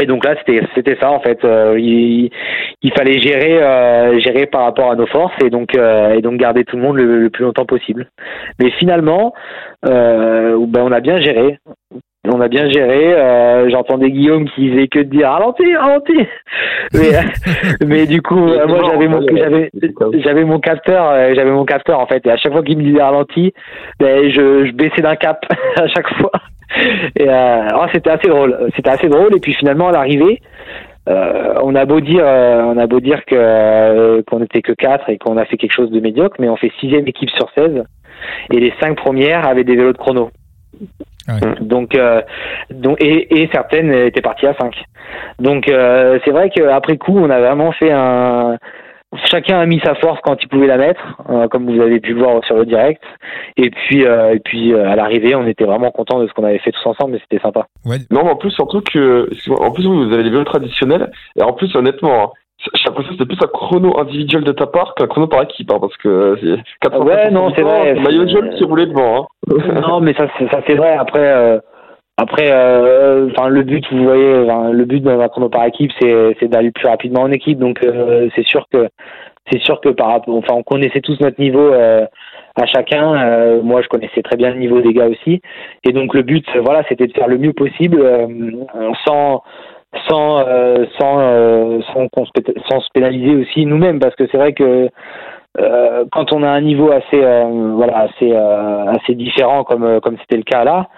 Et 0.01 0.05
donc 0.07 0.25
là, 0.25 0.35
c'était 0.39 0.65
c'était 0.73 0.97
ça 0.99 1.11
en 1.11 1.19
fait. 1.19 1.45
Euh, 1.45 1.77
il, 1.79 2.31
il, 2.81 2.93
fallait 2.93 3.19
gérer 3.21 3.61
euh, 3.61 4.19
gérer 4.19 4.47
par 4.47 4.63
rapport 4.63 4.91
à 4.91 4.95
nos 4.95 5.05
forces 5.05 5.35
et 5.43 5.51
donc 5.51 5.75
euh, 5.75 6.15
et 6.15 6.21
donc 6.21 6.37
garder 6.37 6.63
tout 6.63 6.77
le 6.77 6.81
monde 6.81 6.97
le, 6.97 7.29
plus 7.29 7.43
longtemps 7.43 7.65
possible. 7.65 8.07
Mais 8.59 8.71
finalement, 8.71 9.33
ben 9.83 10.57
on 10.57 10.91
a 10.91 10.99
bien 10.99 11.21
géré. 11.21 11.59
On 12.25 12.39
a 12.41 12.47
bien 12.47 12.69
géré. 12.69 13.69
J'entendais 13.69 14.09
Guillaume 14.09 14.49
qui 14.49 14.71
faisait 14.71 14.87
que 14.87 14.99
de 14.99 15.09
dire 15.09 15.29
ralenti, 15.29 15.75
ralenti. 15.75 16.17
Mais 16.93 17.11
mais 17.85 18.05
du 18.05 18.21
coup, 18.21 18.35
moi 18.35 18.81
j'avais 18.89 19.07
mon 19.07 19.21
j'avais 19.35 19.69
j'avais 20.23 20.43
mon 20.43 20.59
capteur, 20.59 21.33
j'avais 21.35 21.51
mon 21.51 21.65
capteur 21.65 21.99
en 21.99 22.07
fait. 22.07 22.25
Et 22.25 22.31
à 22.31 22.37
chaque 22.37 22.51
fois 22.51 22.63
qu'il 22.63 22.77
me 22.77 22.83
disait 22.83 23.01
ralenti, 23.01 23.53
ben 23.99 24.29
je, 24.31 24.65
je 24.65 24.71
baissais 24.71 25.01
d'un 25.01 25.15
cap 25.15 25.45
à 25.75 25.87
chaque 25.87 26.11
fois. 26.15 26.31
Et 27.15 27.29
euh, 27.29 27.67
oh, 27.75 27.85
c'était 27.93 28.11
assez 28.11 28.27
drôle. 28.27 28.69
C'était 28.75 28.89
assez 28.89 29.07
drôle. 29.07 29.35
Et 29.35 29.39
puis 29.39 29.53
finalement, 29.53 29.89
à 29.89 29.91
l'arrivée, 29.91 30.41
euh, 31.09 31.55
on 31.61 31.75
a 31.75 31.85
beau 31.85 31.99
dire, 31.99 32.23
euh, 32.25 32.63
on 32.63 32.77
a 32.77 32.87
beau 32.87 32.99
dire 33.01 33.25
que 33.25 33.35
euh, 33.35 34.21
qu'on 34.25 34.39
n'était 34.39 34.61
que 34.61 34.71
quatre 34.71 35.09
et 35.09 35.17
qu'on 35.17 35.37
a 35.37 35.45
fait 35.45 35.57
quelque 35.57 35.73
chose 35.73 35.91
de 35.91 35.99
médiocre, 35.99 36.37
mais 36.39 36.47
on 36.47 36.55
fait 36.55 36.71
sixième 36.79 37.07
équipe 37.07 37.29
sur 37.31 37.49
16 37.55 37.83
et 38.51 38.59
les 38.59 38.73
cinq 38.79 38.95
premières 38.95 39.45
avaient 39.45 39.65
des 39.65 39.75
vélos 39.75 39.93
de 39.93 39.97
chrono. 39.97 40.31
Donc, 41.61 41.97
donc 42.69 43.01
et, 43.01 43.41
et, 43.41 43.49
certaines 43.53 43.93
étaient 43.93 44.21
parties 44.21 44.47
à 44.47 44.55
5. 44.55 44.75
Donc 45.39 45.65
c'est 45.67 46.31
vrai 46.31 46.49
qu'après 46.49 46.97
coup, 46.97 47.17
on 47.17 47.29
a 47.29 47.39
vraiment 47.39 47.71
fait 47.71 47.91
un, 47.91 48.57
chacun 49.29 49.59
a 49.59 49.65
mis 49.65 49.79
sa 49.83 49.95
force 49.95 50.19
quand 50.23 50.35
il 50.41 50.47
pouvait 50.47 50.67
la 50.67 50.77
mettre, 50.77 51.01
euh, 51.29 51.47
comme 51.47 51.65
vous 51.65 51.81
avez 51.81 51.99
pu 51.99 52.13
le 52.13 52.21
voir 52.21 52.43
sur 52.45 52.55
le 52.55 52.65
direct. 52.65 53.01
Et 53.57 53.69
puis, 53.69 54.05
euh, 54.05 54.35
et 54.35 54.39
puis 54.39 54.73
euh, 54.73 54.89
à 54.89 54.95
l'arrivée, 54.95 55.35
on 55.35 55.47
était 55.47 55.65
vraiment 55.65 55.91
content 55.91 56.19
de 56.19 56.27
ce 56.27 56.33
qu'on 56.33 56.43
avait 56.43 56.59
fait 56.59 56.71
tous 56.71 56.85
ensemble, 56.87 57.13
mais 57.13 57.19
c'était 57.19 57.41
sympa. 57.41 57.67
Non, 57.85 58.23
mais 58.23 58.31
en 58.31 58.35
plus 58.35 58.51
surtout 58.51 58.81
que, 58.81 59.29
en 59.49 59.71
plus 59.71 59.85
vous 59.85 60.13
avez 60.13 60.23
les 60.23 60.29
vélos 60.29 60.43
traditionnels, 60.43 61.11
et 61.39 61.43
en 61.43 61.53
plus 61.53 61.75
honnêtement. 61.75 62.23
Hein, 62.23 62.29
j'ai 62.75 62.85
l'impression 62.85 63.11
que 63.11 63.17
c'était 63.17 63.35
plus 63.35 63.45
un 63.45 63.49
chrono 63.51 63.99
individuel 63.99 64.45
de 64.45 64.53
ta 64.53 64.65
part 64.67 64.95
qu'un 64.95 65.07
chrono 65.07 65.27
par 65.27 65.43
équipe, 65.43 65.69
hein, 65.69 65.79
parce 65.81 65.97
que 65.97 66.37
c'est 66.41 66.97
Ouais, 66.97 67.29
non, 67.29 67.51
c'est 67.53 67.61
vrai. 67.61 67.93
Maillot 67.95 68.27
jaune 68.27 68.51
qui 68.51 68.63
roulait 68.63 68.85
devant. 68.85 69.27
Hein. 69.49 69.81
non, 69.81 69.99
mais 69.99 70.13
ça, 70.13 70.27
ça 70.49 70.61
c'est 70.65 70.75
vrai. 70.75 70.95
Après, 70.97 71.59
après, 72.17 72.51
euh, 72.51 73.29
enfin 73.31 73.49
le 73.49 73.63
but, 73.63 73.83
vous 73.91 74.03
voyez, 74.03 74.45
le 74.71 74.85
but 74.85 75.01
d'un 75.01 75.27
chrono 75.29 75.49
par 75.49 75.65
équipe, 75.65 75.91
c'est 75.99 76.47
d'aller 76.47 76.71
plus 76.71 76.87
rapidement 76.87 77.21
en 77.21 77.31
équipe. 77.31 77.57
Donc 77.57 77.83
euh, 77.83 78.29
c'est 78.35 78.45
sûr 78.45 78.67
que 78.71 78.87
c'est 79.51 79.59
sûr 79.59 79.81
que 79.81 79.89
par 79.89 80.09
rapport, 80.09 80.35
enfin 80.35 80.53
on 80.53 80.63
connaissait 80.63 81.01
tous 81.01 81.19
notre 81.19 81.41
niveau 81.41 81.73
euh, 81.73 82.05
à 82.55 82.65
chacun. 82.67 83.61
moi, 83.63 83.81
je 83.81 83.87
connaissais 83.87 84.21
très 84.21 84.37
bien 84.37 84.51
le 84.51 84.59
niveau 84.59 84.79
des 84.79 84.93
gars 84.93 85.07
aussi. 85.07 85.41
Et 85.83 85.91
donc 85.91 86.13
le 86.13 86.21
but, 86.21 86.45
voilà, 86.63 86.83
c'était 86.87 87.07
de 87.07 87.13
faire 87.13 87.27
le 87.27 87.39
mieux 87.39 87.53
possible 87.53 87.99
sans 89.07 89.41
sans 90.07 90.45
sans 90.99 91.81
sans, 91.89 92.07
sans 92.69 92.79
se 92.79 92.89
pénaliser 92.93 93.35
aussi 93.35 93.65
nous-mêmes, 93.65 93.99
parce 93.99 94.15
que 94.15 94.27
c'est 94.31 94.37
vrai 94.37 94.53
que 94.53 94.87
quand 96.11 96.31
on 96.31 96.43
a 96.43 96.49
un 96.49 96.61
niveau 96.61 96.91
assez 96.91 97.21
voilà 97.75 98.07
assez 98.07 98.35
assez 98.35 99.15
différent 99.15 99.63
comme 99.63 99.99
comme 100.01 100.17
c'était 100.19 100.37
le 100.37 100.43
cas 100.43 100.63
là 100.63 100.89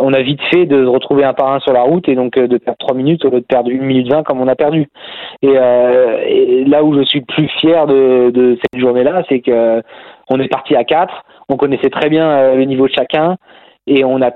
on 0.00 0.12
a 0.12 0.22
vite 0.22 0.40
fait 0.50 0.66
de 0.66 0.84
se 0.84 0.88
retrouver 0.88 1.24
un 1.24 1.34
par 1.34 1.52
un 1.52 1.60
sur 1.60 1.72
la 1.72 1.82
route 1.82 2.08
et 2.08 2.14
donc 2.14 2.36
euh, 2.36 2.46
de 2.46 2.58
perdre 2.58 2.78
3 2.78 2.94
minutes 2.94 3.24
au 3.24 3.30
lieu 3.30 3.40
de 3.40 3.46
perdre 3.46 3.70
1 3.70 3.74
minute 3.78 4.08
20 4.10 4.22
comme 4.22 4.40
on 4.40 4.48
a 4.48 4.54
perdu. 4.54 4.88
Euh, 5.44 6.18
et, 6.26 6.64
là 6.64 6.82
où 6.84 6.94
je 6.94 7.04
suis 7.04 7.20
plus 7.22 7.48
fier 7.60 7.86
de, 7.86 8.30
de 8.30 8.58
cette 8.60 8.80
journée-là, 8.80 9.22
c'est 9.28 9.40
que 9.40 9.82
on 10.28 10.40
est 10.40 10.48
parti 10.48 10.74
à 10.74 10.84
4, 10.84 11.12
on 11.48 11.56
connaissait 11.56 11.90
très 11.90 12.08
bien 12.08 12.28
euh, 12.28 12.56
le 12.56 12.64
niveau 12.64 12.86
de 12.86 12.92
chacun 12.92 13.36
et 13.86 14.04
on 14.04 14.20
a 14.22 14.32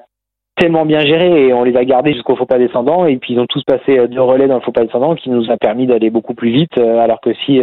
tellement 0.56 0.84
bien 0.84 1.00
géré 1.00 1.46
et 1.46 1.52
on 1.54 1.64
les 1.64 1.76
a 1.76 1.84
gardés 1.84 2.12
jusqu'au 2.12 2.36
faux 2.36 2.46
pas 2.46 2.58
descendant 2.58 3.06
et 3.06 3.16
puis 3.16 3.34
ils 3.34 3.40
ont 3.40 3.46
tous 3.46 3.62
passé 3.64 4.06
deux 4.08 4.20
relais 4.20 4.46
dans 4.46 4.56
le 4.56 4.60
faux 4.60 4.72
pas 4.72 4.84
descendant 4.84 5.14
qui 5.14 5.30
nous 5.30 5.50
a 5.50 5.56
permis 5.56 5.86
d'aller 5.86 6.10
beaucoup 6.10 6.34
plus 6.34 6.50
vite 6.50 6.76
alors 6.76 7.20
que 7.20 7.32
si 7.46 7.62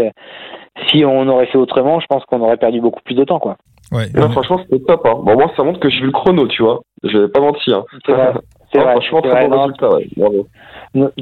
si 0.89 1.05
on 1.05 1.27
aurait 1.27 1.45
fait 1.47 1.57
autrement, 1.57 1.99
je 1.99 2.07
pense 2.07 2.25
qu'on 2.25 2.41
aurait 2.41 2.57
perdu 2.57 2.81
beaucoup 2.81 3.01
plus 3.03 3.15
de 3.15 3.23
temps 3.23 3.39
quoi. 3.39 3.57
Ouais, 3.91 4.07
franchement, 4.31 4.59
c'était 4.63 4.83
top. 4.83 5.05
Hein. 5.05 5.21
Bon, 5.23 5.35
moi, 5.35 5.51
ça 5.55 5.63
montre 5.63 5.79
que 5.79 5.89
j'ai 5.89 5.99
vu 5.99 6.07
le 6.07 6.11
chrono, 6.11 6.47
tu 6.47 6.61
vois. 6.61 6.81
Je 7.03 7.17
vais 7.17 7.27
pas 7.27 7.41
mentir. 7.41 7.83
C'est 8.05 8.11
vrai. 8.11 8.33
C'est 8.73 8.79
vrai. 8.79 8.91
Franchement, 8.91 9.21
très 9.21 9.47
bon 9.47 9.61
résultat, 9.61 9.89
ouais. 9.95 10.07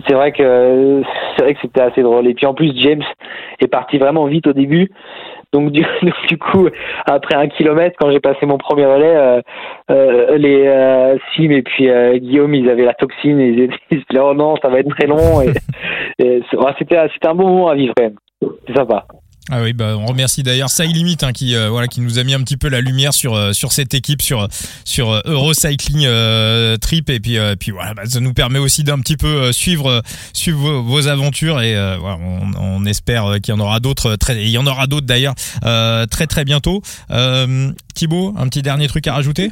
C'est 0.08 0.16
vrai 0.16 0.32
que 0.32 1.04
c'est 1.36 1.44
vrai 1.44 1.54
que 1.54 1.60
c'était 1.62 1.82
assez 1.82 2.02
drôle. 2.02 2.28
Et 2.28 2.34
puis 2.34 2.48
en 2.48 2.56
plus, 2.56 2.74
James 2.76 3.04
est 3.60 3.68
parti 3.68 4.00
vraiment 4.00 4.26
vite 4.26 4.48
au 4.48 4.54
début. 4.54 4.90
Donc 5.54 5.72
du, 5.72 5.86
du 6.28 6.38
coup, 6.38 6.68
après 7.06 7.36
un 7.36 7.48
kilomètre, 7.48 7.96
quand 8.00 8.12
j'ai 8.12 8.20
passé 8.20 8.46
mon 8.46 8.58
premier 8.58 8.86
relais, 8.86 9.16
euh, 9.16 9.42
euh, 9.92 10.38
les 10.38 10.66
euh, 10.66 11.18
Sim 11.36 11.52
et 11.52 11.62
puis 11.62 11.88
Guillaume, 12.20 12.56
ils 12.56 12.70
avaient 12.70 12.86
la 12.86 12.94
toxine. 12.94 13.40
Et 13.40 13.50
ils 13.92 13.98
étaient, 14.00 14.20
oh 14.20 14.34
non, 14.34 14.56
ça 14.62 14.70
va 14.70 14.80
être 14.80 14.90
très 14.90 15.08
long. 15.08 15.42
Et, 15.42 15.54
et 16.20 16.42
c'était 16.80 17.08
c'était 17.14 17.28
un 17.28 17.36
bon 17.36 17.48
moment 17.48 17.70
à 17.70 17.76
vivre 17.76 17.94
quand 17.96 18.04
même. 18.04 18.16
C'est 18.68 18.76
sympa. 18.76 19.06
Ah 19.52 19.62
oui, 19.62 19.74
bah 19.74 19.96
on 19.96 20.08
remercie 20.08 20.42
d'ailleurs 20.42 20.70
Sai 20.70 20.88
Limit 20.88 21.18
hein, 21.22 21.32
qui 21.32 21.56
euh, 21.56 21.70
voilà 21.70 21.86
qui 21.88 22.02
nous 22.02 22.18
a 22.18 22.24
mis 22.24 22.34
un 22.34 22.40
petit 22.40 22.58
peu 22.58 22.68
la 22.68 22.82
lumière 22.82 23.14
sur 23.14 23.36
euh, 23.36 23.52
sur 23.52 23.72
cette 23.72 23.94
équipe 23.94 24.24
sur 24.24 24.48
sur 24.86 25.12
euh, 25.12 25.20
Eurocycling 25.26 26.08
Trip 26.80 27.12
et 27.12 27.20
puis 27.20 27.38
puis 27.60 27.70
voilà 27.70 27.94
bah, 27.94 28.06
ça 28.06 28.20
nous 28.22 28.34
permet 28.34 28.58
aussi 28.58 28.84
d'un 28.84 28.98
petit 28.98 29.18
peu 29.18 29.52
suivre 29.52 30.02
suivre 30.34 30.80
vos, 30.80 31.08
aventures 31.08 31.62
et 31.62 31.76
voilà, 32.00 32.18
on, 32.20 32.80
on, 32.80 32.86
espère 32.86 33.36
qu'il 33.44 33.54
y 33.54 33.58
en 33.58 33.60
aura 33.60 33.80
d'autres 33.80 34.16
très 34.16 34.36
il 34.36 34.50
y 34.50 34.58
en 34.58 34.66
aura 34.66 34.88
d'autres 34.88 35.06
d'ailleurs 35.06 35.36
très 36.10 36.26
très 36.26 36.44
bientôt. 36.44 36.82
Thibaut, 37.94 38.34
un 38.38 38.48
petit 38.48 38.64
dernier 38.64 38.88
truc 38.88 39.06
à 39.08 39.14
rajouter? 39.14 39.52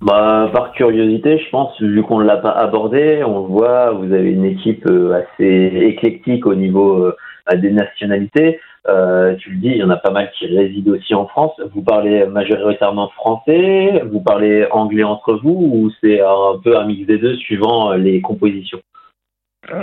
Bah, 0.00 0.50
par 0.52 0.72
curiosité, 0.72 1.38
je 1.38 1.50
pense, 1.50 1.80
vu 1.80 2.02
qu'on 2.02 2.20
ne 2.20 2.24
l'a 2.24 2.38
pas 2.38 2.50
abordé, 2.50 3.22
on 3.24 3.42
voit, 3.42 3.90
vous 3.92 4.12
avez 4.12 4.30
une 4.30 4.44
équipe 4.44 4.88
assez 4.88 5.72
éclectique 5.76 6.46
au 6.46 6.54
niveau 6.54 7.12
des 7.54 7.70
nationalités. 7.70 8.58
Euh, 8.88 9.36
tu 9.36 9.50
le 9.50 9.56
dis, 9.58 9.68
il 9.68 9.76
y 9.76 9.82
en 9.82 9.90
a 9.90 9.96
pas 9.96 10.10
mal 10.10 10.30
qui 10.32 10.46
résident 10.46 10.92
aussi 10.92 11.14
en 11.14 11.26
France. 11.26 11.52
Vous 11.72 11.82
parlez 11.82 12.26
majoritairement 12.26 13.08
français, 13.10 14.02
vous 14.10 14.20
parlez 14.20 14.66
anglais 14.70 15.04
entre 15.04 15.34
vous 15.34 15.70
ou 15.72 15.90
c'est 16.00 16.20
un 16.20 16.58
peu 16.62 16.76
un 16.76 16.84
mix 16.86 17.06
des 17.06 17.18
deux 17.18 17.36
suivant 17.36 17.92
les 17.92 18.20
compositions? 18.20 18.80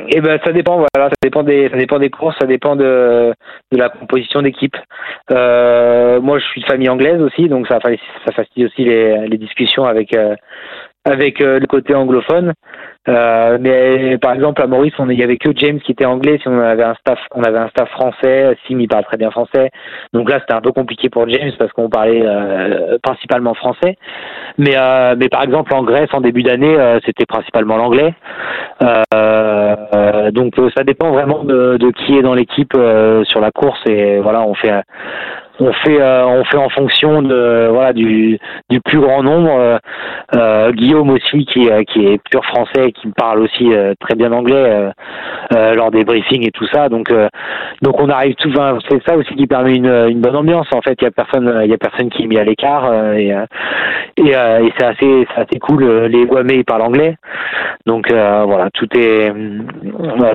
Eh 0.09 0.19
ben 0.19 0.37
ça 0.43 0.51
dépend 0.51 0.75
voilà 0.75 1.09
ça 1.09 1.15
dépend 1.23 1.41
des 1.41 1.69
ça 1.69 1.77
dépend 1.77 1.99
des 1.99 2.09
courses 2.09 2.35
ça 2.37 2.45
dépend 2.45 2.75
de 2.75 3.33
la 3.71 3.87
composition 3.87 4.41
d'équipe 4.41 4.75
euh, 5.31 6.19
moi 6.19 6.37
je 6.37 6.43
suis 6.47 6.59
de 6.59 6.65
famille 6.65 6.89
anglaise 6.89 7.21
aussi 7.21 7.47
donc 7.47 7.65
ça 7.65 7.79
facilite 7.79 8.69
aussi 8.69 8.83
les 8.83 9.37
discussions 9.37 9.85
avec 9.85 10.13
euh, 10.13 10.35
avec 11.05 11.39
le 11.39 11.65
côté 11.65 11.95
anglophone. 11.95 12.53
Euh, 13.09 13.57
mais 13.59 14.17
par 14.19 14.33
exemple 14.33 14.61
à 14.61 14.67
Maurice, 14.67 14.93
on, 14.99 15.09
il 15.09 15.17
y 15.19 15.23
avait 15.23 15.37
que 15.37 15.49
James 15.55 15.79
qui 15.79 15.91
était 15.91 16.05
anglais. 16.05 16.37
Si 16.41 16.47
on 16.47 16.59
avait 16.59 16.83
un 16.83 16.95
staff, 16.95 17.19
on 17.33 17.43
avait 17.43 17.57
un 17.57 17.69
staff 17.69 17.89
français. 17.89 18.55
Sim 18.67 18.79
il 18.79 18.87
parle 18.87 19.03
très 19.03 19.17
bien 19.17 19.31
français. 19.31 19.71
Donc 20.13 20.29
là, 20.29 20.39
c'était 20.39 20.53
un 20.53 20.61
peu 20.61 20.71
compliqué 20.71 21.09
pour 21.09 21.27
James 21.27 21.51
parce 21.57 21.71
qu'on 21.73 21.89
parlait 21.89 22.21
euh, 22.23 22.97
principalement 23.01 23.53
français. 23.53 23.97
Mais 24.57 24.75
mais 25.17 25.29
par 25.29 25.43
exemple 25.43 25.73
en 25.73 25.83
Grèce 25.83 26.09
en 26.13 26.21
début 26.21 26.43
d'année, 26.43 26.75
c'était 27.05 27.25
principalement 27.25 27.77
l'anglais. 27.77 28.13
donc 30.31 30.53
ça 30.75 30.83
dépend 30.83 31.11
vraiment 31.11 31.43
de, 31.43 31.77
de 31.77 31.91
qui 31.91 32.17
est 32.17 32.21
dans 32.21 32.33
l'équipe 32.33 32.73
sur 33.23 33.39
la 33.41 33.51
course 33.51 33.79
et 33.87 34.19
voilà, 34.19 34.41
on 34.41 34.53
fait 34.53 34.71
on 35.59 35.73
fait 35.73 36.01
euh, 36.01 36.25
on 36.25 36.43
fait 36.45 36.57
en 36.57 36.69
fonction 36.69 37.21
de 37.21 37.67
voilà 37.69 37.93
du 37.93 38.39
du 38.69 38.79
plus 38.81 38.99
grand 38.99 39.23
nombre. 39.23 39.51
Euh, 39.51 39.77
euh 40.35 40.71
Guillaume 40.71 41.09
aussi 41.09 41.45
qui 41.45 41.69
qui 41.87 42.05
est 42.05 42.21
pur 42.29 42.43
français 42.45 42.87
et 42.87 42.91
qui 42.91 43.07
parle 43.09 43.41
aussi 43.41 43.73
euh, 43.73 43.93
très 43.99 44.15
bien 44.15 44.31
anglais 44.31 44.91
lors 45.51 45.91
des 45.91 46.03
briefings 46.03 46.45
et 46.45 46.51
tout 46.51 46.67
ça. 46.67 46.89
Donc 46.89 47.11
donc 47.81 47.99
on 47.99 48.09
arrive 48.09 48.35
tout. 48.35 48.51
c'est 48.89 49.01
ça 49.07 49.17
aussi 49.17 49.35
qui 49.35 49.47
permet 49.47 49.75
une, 49.75 50.07
une 50.09 50.21
bonne 50.21 50.35
ambiance. 50.35 50.67
En 50.73 50.81
fait, 50.81 50.95
il 51.01 51.05
y 51.05 51.07
a 51.07 51.11
personne 51.11 51.61
il 51.63 51.69
y 51.69 51.73
a 51.73 51.77
personne 51.77 52.09
qui 52.09 52.23
est 52.23 52.27
mis 52.27 52.37
à 52.37 52.43
l'écart 52.43 53.13
et 53.13 53.35
et, 54.17 54.29
et 54.29 54.73
c'est 54.77 54.85
assez 54.85 55.27
c'est 55.33 55.41
assez 55.41 55.59
cool. 55.59 55.85
Les 56.05 56.25
Guamés 56.25 56.55
ils 56.55 56.65
parlent 56.65 56.83
anglais. 56.83 57.15
Donc 57.85 58.09
voilà 58.11 58.69
tout 58.73 58.87
est 58.95 59.33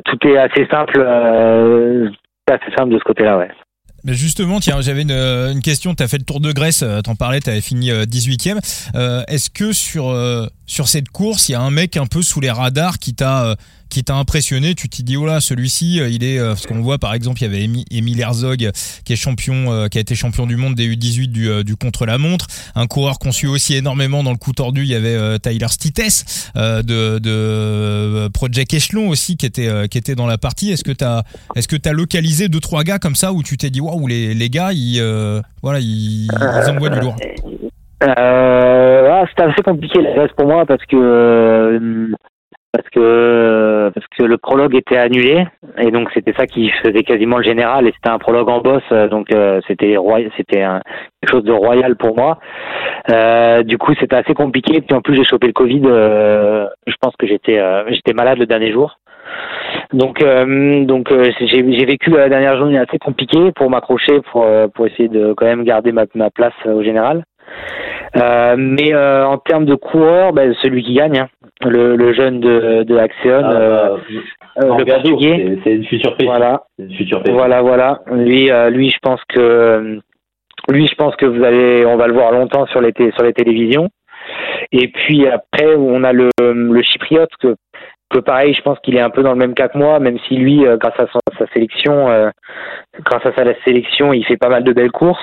tout 0.04 0.28
est 0.28 0.36
assez 0.36 0.66
simple. 0.70 1.00
assez 2.50 2.76
simple 2.76 2.90
de 2.90 2.98
ce 2.98 3.04
côté-là, 3.04 3.38
ouais. 3.38 3.48
Mais 4.04 4.12
justement, 4.12 4.60
tiens, 4.60 4.82
j'avais 4.82 5.02
une, 5.02 5.60
question. 5.62 5.94
Tu 5.94 6.02
as 6.02 6.08
fait 6.08 6.18
le 6.18 6.24
Tour 6.24 6.40
de 6.40 6.52
Grèce, 6.52 6.82
euh, 6.82 7.00
t'en 7.00 7.16
parlais, 7.16 7.40
tu 7.40 7.48
avais 7.48 7.62
fini 7.62 7.90
18e. 7.90 8.56
Euh, 8.56 8.60
euh, 8.94 9.24
est-ce 9.28 9.48
que 9.48 9.72
sur, 9.72 10.14
sur 10.66 10.88
cette 10.88 11.08
course, 11.08 11.48
il 11.48 11.52
y 11.52 11.54
a 11.54 11.60
un 11.60 11.70
mec 11.70 11.96
un 11.96 12.06
peu 12.06 12.22
sous 12.22 12.40
les 12.40 12.50
radars 12.50 12.98
qui 12.98 13.14
t'a 13.14 13.56
qui 13.94 14.04
t'a 14.04 14.16
impressionné 14.16 14.74
Tu 14.74 14.88
t'es 14.88 15.02
dit 15.02 15.16
oh 15.16 15.24
là, 15.24 15.40
celui-ci, 15.40 16.00
il 16.10 16.24
est 16.24 16.38
parce 16.40 16.66
qu'on 16.66 16.80
voit 16.80 16.98
par 16.98 17.14
exemple, 17.14 17.40
il 17.40 17.44
y 17.44 17.46
avait 17.46 17.62
Emile 17.90 18.20
Herzog 18.20 18.70
qui 19.04 19.12
est 19.12 19.16
champion, 19.16 19.88
qui 19.88 19.98
a 19.98 20.00
été 20.00 20.14
champion 20.14 20.46
du 20.46 20.56
monde 20.56 20.74
des 20.74 20.88
U18 20.88 21.62
du, 21.62 21.76
contre 21.76 22.04
la 22.04 22.18
montre, 22.18 22.46
un 22.74 22.86
coureur 22.86 23.18
qu'on 23.18 23.32
suit 23.32 23.46
aussi 23.46 23.74
énormément 23.76 24.22
dans 24.22 24.32
le 24.32 24.36
coup 24.36 24.52
tordu. 24.52 24.82
Il 24.82 24.88
y 24.88 24.94
avait 24.94 25.38
Tyler 25.38 25.68
Stites 25.68 26.24
de, 26.54 28.28
Project 28.28 28.74
Echelon 28.74 29.08
aussi 29.08 29.36
qui 29.36 29.46
était 29.46 29.88
qui 29.88 29.98
était 29.98 30.16
dans 30.16 30.26
la 30.26 30.38
partie. 30.38 30.72
Est-ce 30.72 30.84
que 30.84 30.92
t'as 30.92 31.22
est-ce 31.54 31.68
que 31.68 31.76
t'as 31.76 31.92
localisé 31.92 32.48
deux 32.48 32.60
trois 32.60 32.82
gars 32.82 32.98
comme 32.98 33.14
ça 33.14 33.32
où 33.32 33.42
tu 33.42 33.56
t'es 33.56 33.70
dit 33.70 33.80
waouh 33.80 34.06
les 34.08 34.34
les 34.34 34.50
gars 34.50 34.72
ils 34.72 35.00
voilà 35.62 35.78
ils, 35.80 36.28
envoient 36.68 36.90
du 36.90 37.00
lourd? 37.00 37.16
Euh, 38.02 39.08
ah, 39.10 39.24
c'était 39.28 39.44
assez 39.44 39.62
compliqué 39.62 39.98
pour 40.36 40.46
moi 40.46 40.66
parce 40.66 40.84
que 40.84 40.96
euh, 40.96 42.08
parce 42.74 42.90
que 42.90 43.92
parce 43.94 44.06
que 44.08 44.24
le 44.24 44.36
prologue 44.36 44.74
était 44.74 44.96
annulé 44.96 45.46
et 45.78 45.92
donc 45.92 46.10
c'était 46.12 46.32
ça 46.32 46.46
qui 46.46 46.70
faisait 46.82 47.04
quasiment 47.04 47.36
le 47.36 47.44
général 47.44 47.86
et 47.86 47.92
c'était 47.92 48.10
un 48.10 48.18
prologue 48.18 48.48
en 48.48 48.60
boss 48.60 48.82
donc 49.10 49.32
euh, 49.32 49.60
c'était 49.68 49.96
c'était 50.36 50.64
quelque 51.20 51.30
chose 51.30 51.44
de 51.44 51.52
royal 51.52 51.94
pour 51.96 52.16
moi. 52.16 52.38
Euh, 53.10 53.62
du 53.62 53.78
coup 53.78 53.94
c'était 54.00 54.16
assez 54.16 54.34
compliqué 54.34 54.80
puis 54.80 54.96
en 54.96 55.02
plus 55.02 55.14
j'ai 55.14 55.24
chopé 55.24 55.46
le 55.46 55.52
Covid. 55.52 55.82
Euh, 55.84 56.66
je 56.88 56.94
pense 57.00 57.14
que 57.16 57.28
j'étais 57.28 57.62
j'étais 57.90 58.12
malade 58.12 58.38
le 58.38 58.46
dernier 58.46 58.72
jour. 58.72 58.98
Donc, 59.92 60.24
donc 60.86 61.12
j'ai 61.40 61.84
vécu 61.84 62.10
la 62.10 62.28
dernière 62.28 62.56
journée 62.56 62.78
assez 62.78 62.98
compliquée 62.98 63.52
pour 63.52 63.70
m'accrocher, 63.70 64.20
pour, 64.32 64.46
pour 64.74 64.86
essayer 64.86 65.08
de 65.08 65.32
quand 65.34 65.46
même 65.46 65.64
garder 65.64 65.92
ma, 65.92 66.04
ma 66.14 66.30
place 66.30 66.54
au 66.66 66.82
général. 66.82 67.24
Euh, 68.16 68.54
mais 68.56 68.94
euh, 68.94 69.26
en 69.26 69.38
termes 69.38 69.64
de 69.64 69.74
coureur, 69.74 70.32
ben, 70.32 70.54
celui 70.62 70.82
qui 70.84 70.94
gagne, 70.94 71.18
hein. 71.18 71.28
le, 71.64 71.96
le, 71.96 72.12
jeune 72.12 72.40
de, 72.40 72.84
de 72.84 72.96
Axion, 72.96 73.40
ah, 73.42 73.52
euh, 73.52 73.96
euh 74.62 74.78
le 74.78 74.84
portugais. 74.84 75.58
C'est 75.64 75.72
une 75.72 75.84
future 75.84 76.16
Voilà. 76.22 76.62
Voilà, 77.26 77.62
voilà. 77.62 78.00
Lui, 78.12 78.50
lui, 78.70 78.90
je 78.90 78.98
pense 79.02 79.20
que 79.28 79.98
lui, 80.70 80.86
je 80.86 80.94
pense 80.94 81.16
que 81.16 81.26
vous 81.26 81.42
allez, 81.42 81.84
on 81.86 81.96
va 81.96 82.06
le 82.06 82.14
voir 82.14 82.32
longtemps 82.32 82.66
sur 82.66 82.80
les 82.80 82.92
sur 83.14 83.24
les 83.24 83.32
télévisions. 83.32 83.88
Et 84.72 84.88
puis 84.88 85.26
après, 85.26 85.74
on 85.76 86.04
a 86.04 86.12
le, 86.12 86.30
le 86.40 86.82
chypriote 86.82 87.30
que 87.40 87.56
que 88.10 88.18
pareil, 88.18 88.54
je 88.54 88.62
pense 88.62 88.78
qu'il 88.80 88.96
est 88.96 89.00
un 89.00 89.10
peu 89.10 89.22
dans 89.22 89.32
le 89.32 89.38
même 89.38 89.54
cas 89.54 89.68
que 89.68 89.78
moi, 89.78 89.98
même 89.98 90.18
si 90.28 90.36
lui, 90.36 90.64
grâce 90.78 90.98
à 90.98 91.06
sa, 91.38 91.46
sélection, 91.52 92.06
grâce 93.00 93.26
à 93.26 93.32
sa 93.34 93.44
sélection, 93.64 94.12
il 94.12 94.24
fait 94.24 94.36
pas 94.36 94.48
mal 94.48 94.62
de 94.62 94.72
belles 94.72 94.92
courses. 94.92 95.18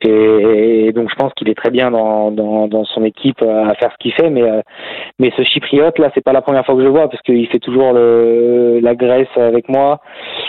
Et, 0.00 0.92
donc 0.92 1.10
je 1.10 1.14
pense 1.16 1.32
qu'il 1.34 1.48
est 1.48 1.56
très 1.56 1.70
bien 1.70 1.90
dans, 1.90 2.84
son 2.84 3.04
équipe 3.04 3.42
à 3.42 3.74
faire 3.74 3.92
ce 3.92 3.98
qu'il 3.98 4.12
fait. 4.12 4.30
Mais, 4.30 4.42
euh, 4.42 4.62
mais 5.18 5.32
ce 5.36 5.42
chypriote 5.42 5.98
là, 5.98 6.10
c'est 6.14 6.24
pas 6.24 6.32
la 6.32 6.42
première 6.42 6.64
fois 6.64 6.74
que 6.74 6.80
je 6.80 6.86
le 6.86 6.92
vois 6.92 7.08
parce 7.08 7.22
qu'il 7.22 7.46
fait 7.48 7.58
toujours 7.58 7.92
la 7.92 8.94
Grèce 8.94 9.28
avec 9.36 9.68
moi 9.68 10.00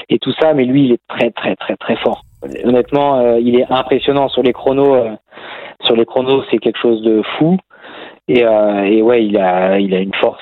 et 0.09 0.19
tout 0.19 0.33
ça. 0.39 0.53
Mais 0.53 0.65
lui, 0.65 0.85
il 0.85 0.91
est 0.93 1.01
très 1.07 1.31
très 1.31 1.55
très 1.55 1.75
très 1.77 1.95
fort. 1.97 2.23
Honnêtement, 2.63 3.19
euh, 3.19 3.39
il 3.39 3.59
est 3.59 3.69
impressionnant 3.69 4.29
sur 4.29 4.43
les 4.43 4.53
chronos. 4.53 4.95
Euh, 4.95 5.15
sur 5.81 5.95
les 5.95 6.05
chronos, 6.05 6.43
c'est 6.49 6.57
quelque 6.57 6.79
chose 6.79 7.01
de 7.01 7.21
fou. 7.37 7.57
Et, 8.29 8.39
et 8.41 9.01
ouais, 9.01 9.25
il 9.25 9.37
a 9.37 9.77
il 9.79 9.93
a 9.93 9.99
une 9.99 10.13
force 10.21 10.41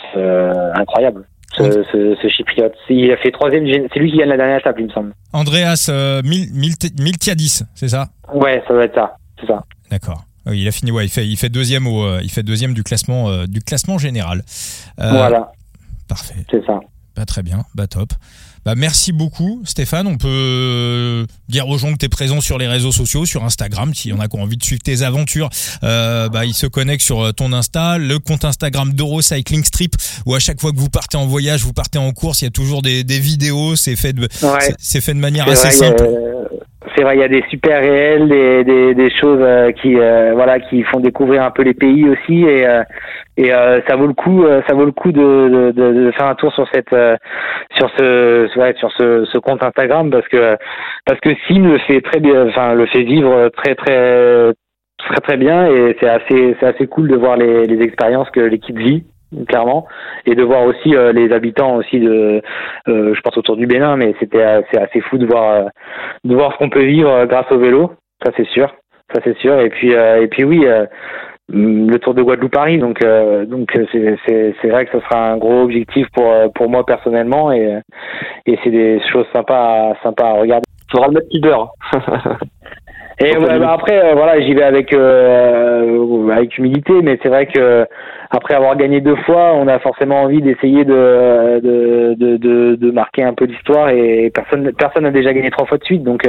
incroyable 0.76 1.26
ce, 1.56 1.84
ce, 1.92 2.16
ce 2.22 2.28
chypriote. 2.28 2.74
Il 2.90 3.12
a 3.12 3.18
fait 3.18 3.32
troisième, 3.32 3.66
c'est 3.66 4.00
lui 4.00 4.12
qui 4.12 4.18
gagne 4.18 4.30
la 4.30 4.38
dernière 4.38 4.60
étape, 4.60 4.76
il 4.78 4.86
me 4.86 4.92
semble. 4.92 5.14
Andreas 5.34 5.88
euh, 5.90 6.22
Miltiadis, 6.24 7.64
c'est 7.74 7.88
ça? 7.88 8.10
Ouais, 8.34 8.62
ça 8.68 8.74
doit 8.74 8.84
être 8.84 8.96
ça, 8.96 9.16
c'est 9.40 9.48
ça. 9.48 9.64
D'accord. 9.90 10.24
Il 10.50 10.68
a 10.68 10.72
fini, 10.72 10.92
ouais, 10.92 11.06
il 11.06 11.10
fait, 11.10 11.26
il 11.26 11.36
fait 11.36 11.50
deuxième 11.50 11.88
au, 11.88 12.06
euh, 12.06 12.20
il 12.24 12.32
fait 12.32 12.44
deuxième 12.44 12.74
du 12.74 12.84
classement, 12.84 13.30
euh, 13.30 13.48
du 13.48 13.60
classement 13.60 13.98
général. 13.98 14.44
Euh, 15.00 15.10
voilà. 15.10 15.52
Parfait. 16.08 16.36
C'est 16.50 16.66
ça. 16.66 16.80
Bah, 17.16 17.26
très 17.26 17.44
bien, 17.44 17.64
bah 17.76 17.88
top. 17.88 18.10
Bah, 18.68 18.74
merci 18.76 19.14
beaucoup 19.14 19.62
Stéphane. 19.64 20.08
On 20.08 20.18
peut 20.18 21.26
dire 21.48 21.70
aux 21.70 21.78
gens 21.78 21.94
que 21.94 22.00
tu 22.00 22.06
es 22.06 22.10
présent 22.10 22.42
sur 22.42 22.58
les 22.58 22.68
réseaux 22.68 22.92
sociaux, 22.92 23.24
sur 23.24 23.46
Instagram. 23.46 23.94
S'il 23.94 24.12
y 24.12 24.14
en 24.14 24.20
a 24.20 24.28
qui 24.28 24.36
ont 24.36 24.42
envie 24.42 24.58
de 24.58 24.64
suivre 24.64 24.82
tes 24.84 25.04
aventures, 25.04 25.48
euh, 25.86 26.28
bah, 26.28 26.44
ils 26.44 26.54
se 26.54 26.68
connectent 26.68 27.06
sur 27.06 27.22
euh, 27.22 27.32
ton 27.32 27.54
Insta, 27.54 27.98
le 27.98 28.20
compte 28.20 28.44
Instagram 28.44 28.92
d'Eurocycling 28.92 29.64
Strip, 29.64 29.94
où 30.26 30.36
à 30.36 30.40
chaque 30.40 30.60
fois 30.60 30.74
que 30.74 30.80
vous 30.80 30.90
partez 30.90 31.16
en 31.16 31.26
voyage, 31.26 31.64
vous 31.64 31.72
partez 31.72 31.98
en 31.98 32.12
course, 32.12 32.42
il 32.42 32.46
y 32.46 32.48
a 32.50 32.52
toujours 32.52 32.82
des, 32.82 33.06
des 33.06 33.20
vidéos. 33.20 33.78
C'est 33.78 33.96
fait 33.96 34.12
de, 34.12 34.28
c'est 34.80 35.00
fait 35.02 35.14
de 35.14 35.20
manière 35.20 35.48
assez 35.48 35.72
simple. 35.72 36.04
c'est 36.94 37.04
vrai, 37.04 37.16
il 37.16 37.22
y 37.22 37.24
a 37.24 37.30
des 37.30 37.46
super 37.50 37.80
réels, 37.80 38.28
des, 38.28 38.66
des, 38.66 38.96
des 38.96 39.10
choses 39.16 39.40
euh, 39.40 39.72
qui, 39.82 39.96
euh, 39.96 40.34
voilà, 40.34 40.60
qui 40.60 40.84
font 40.84 41.00
découvrir 41.00 41.42
un 41.42 41.52
peu 41.52 41.62
les 41.62 41.74
pays 41.74 42.04
aussi, 42.04 42.44
et, 42.44 42.68
et 43.38 43.54
euh, 43.54 43.80
ça 43.88 43.96
vaut 43.96 44.08
le 44.08 44.14
coup 44.14 44.44
euh, 44.44 44.62
ça 44.68 44.74
vaut 44.74 44.86
le 44.86 44.92
coup 44.92 45.12
de, 45.12 45.72
de, 45.72 45.72
de, 45.72 46.12
faire 46.12 46.26
un 46.26 46.34
tour 46.34 46.52
sur 46.54 46.68
cette 46.74 46.92
euh, 46.92 47.16
sur 47.78 47.88
ce 47.96 48.48
ouais, 48.58 48.74
sur 48.78 48.92
ce, 48.92 49.38
compte 49.38 49.64
Instagram 49.64 50.10
parce 50.10 50.28
que 50.28 50.58
parce 51.06 51.20
que 51.20 51.30
Sim 51.48 51.64
le 51.64 51.78
fait 51.80 52.02
très 52.02 52.20
bien 52.20 52.46
le 52.74 52.86
fait 52.88 53.04
vivre 53.04 53.50
très 53.50 53.76
très 53.76 54.54
très 54.98 55.22
très 55.22 55.38
bien 55.38 55.68
et 55.68 55.96
c'est 56.00 56.10
assez 56.10 56.56
c'est 56.60 56.66
assez 56.66 56.88
cool 56.88 57.08
de 57.08 57.16
voir 57.16 57.38
les, 57.38 57.82
expériences 57.82 58.30
que 58.32 58.40
l'équipe 58.40 58.78
vit 58.78 59.06
clairement. 59.48 59.88
Et 60.26 60.36
de 60.36 60.44
voir 60.44 60.64
aussi 60.64 60.96
les 61.14 61.32
habitants 61.32 61.76
aussi 61.76 62.00
de 62.00 62.42
je 62.88 63.22
pense 63.22 63.38
autour 63.38 63.58
du 63.58 63.68
Bénin 63.68 63.96
mais 63.96 64.16
c'était 64.20 64.62
c'est 64.72 64.82
assez 64.82 65.02
fou 65.02 65.18
de 65.18 65.26
voir 65.26 65.66
de 66.24 66.36
voir 66.36 66.54
ce 66.54 66.58
qu'on 66.58 66.70
peut 66.70 66.84
vivre 66.86 67.26
grâce 67.26 67.52
au 67.52 67.60
vélo. 67.60 67.94
Ça 68.26 68.32
c'est 68.36 68.48
sûr. 68.48 68.74
Ça 69.14 69.22
c'est 69.24 69.38
sûr. 69.38 69.60
Et 69.60 69.70
puis 69.70 69.92
et 69.92 70.28
puis 70.28 70.44
oui 70.44 70.66
le 71.50 71.98
Tour 71.98 72.14
de 72.14 72.22
Guadeloupe 72.22 72.52
Paris. 72.52 72.78
Donc, 72.78 73.04
euh, 73.04 73.46
donc 73.46 73.72
c'est, 73.92 74.18
c'est, 74.62 74.70
vrai 74.70 74.86
que 74.86 75.00
ce 75.00 75.04
sera 75.06 75.32
un 75.32 75.38
gros 75.38 75.64
objectif 75.64 76.08
pour, 76.14 76.30
euh, 76.30 76.48
pour 76.54 76.70
moi 76.70 76.86
personnellement 76.86 77.52
et, 77.52 77.80
et 78.46 78.60
c'est 78.64 78.72
des 78.72 79.00
choses 79.12 79.26
sympas, 79.34 79.94
sympas 80.04 80.30
à 80.30 80.34
regarder. 80.34 80.66
Faudra 80.92 81.08
le 81.08 81.14
mettre 81.16 81.30
qui 81.30 81.40
beurre. 81.42 81.72
et 83.20 83.34
bah, 83.36 83.74
après, 83.74 84.12
euh, 84.12 84.14
voilà, 84.14 84.40
j'y 84.40 84.54
vais 84.54 84.64
avec 84.64 84.94
avec 84.94 86.58
humilité, 86.58 86.94
mais 87.02 87.20
c'est 87.22 87.30
vrai 87.30 87.46
que 87.48 87.86
après 88.30 88.56
avoir 88.56 88.76
gagné 88.78 89.02
deux 89.02 89.16
fois, 89.18 89.54
on 89.56 89.68
a 89.68 89.80
forcément 89.80 90.22
envie 90.22 90.42
d'essayer 90.42 90.86
de 90.86 91.60
de, 91.62 92.38
de, 92.38 92.76
de, 92.76 92.92
marquer 92.92 93.24
un 93.24 93.34
peu 93.34 93.46
l'histoire 93.46 93.90
et 93.90 94.32
personne 94.34 94.72
personne 94.78 95.04
n'a 95.04 95.12
déjà 95.12 95.34
gagné 95.34 95.50
trois 95.50 95.66
fois 95.66 95.78
de 95.78 95.84
suite, 95.84 96.04
donc 96.04 96.26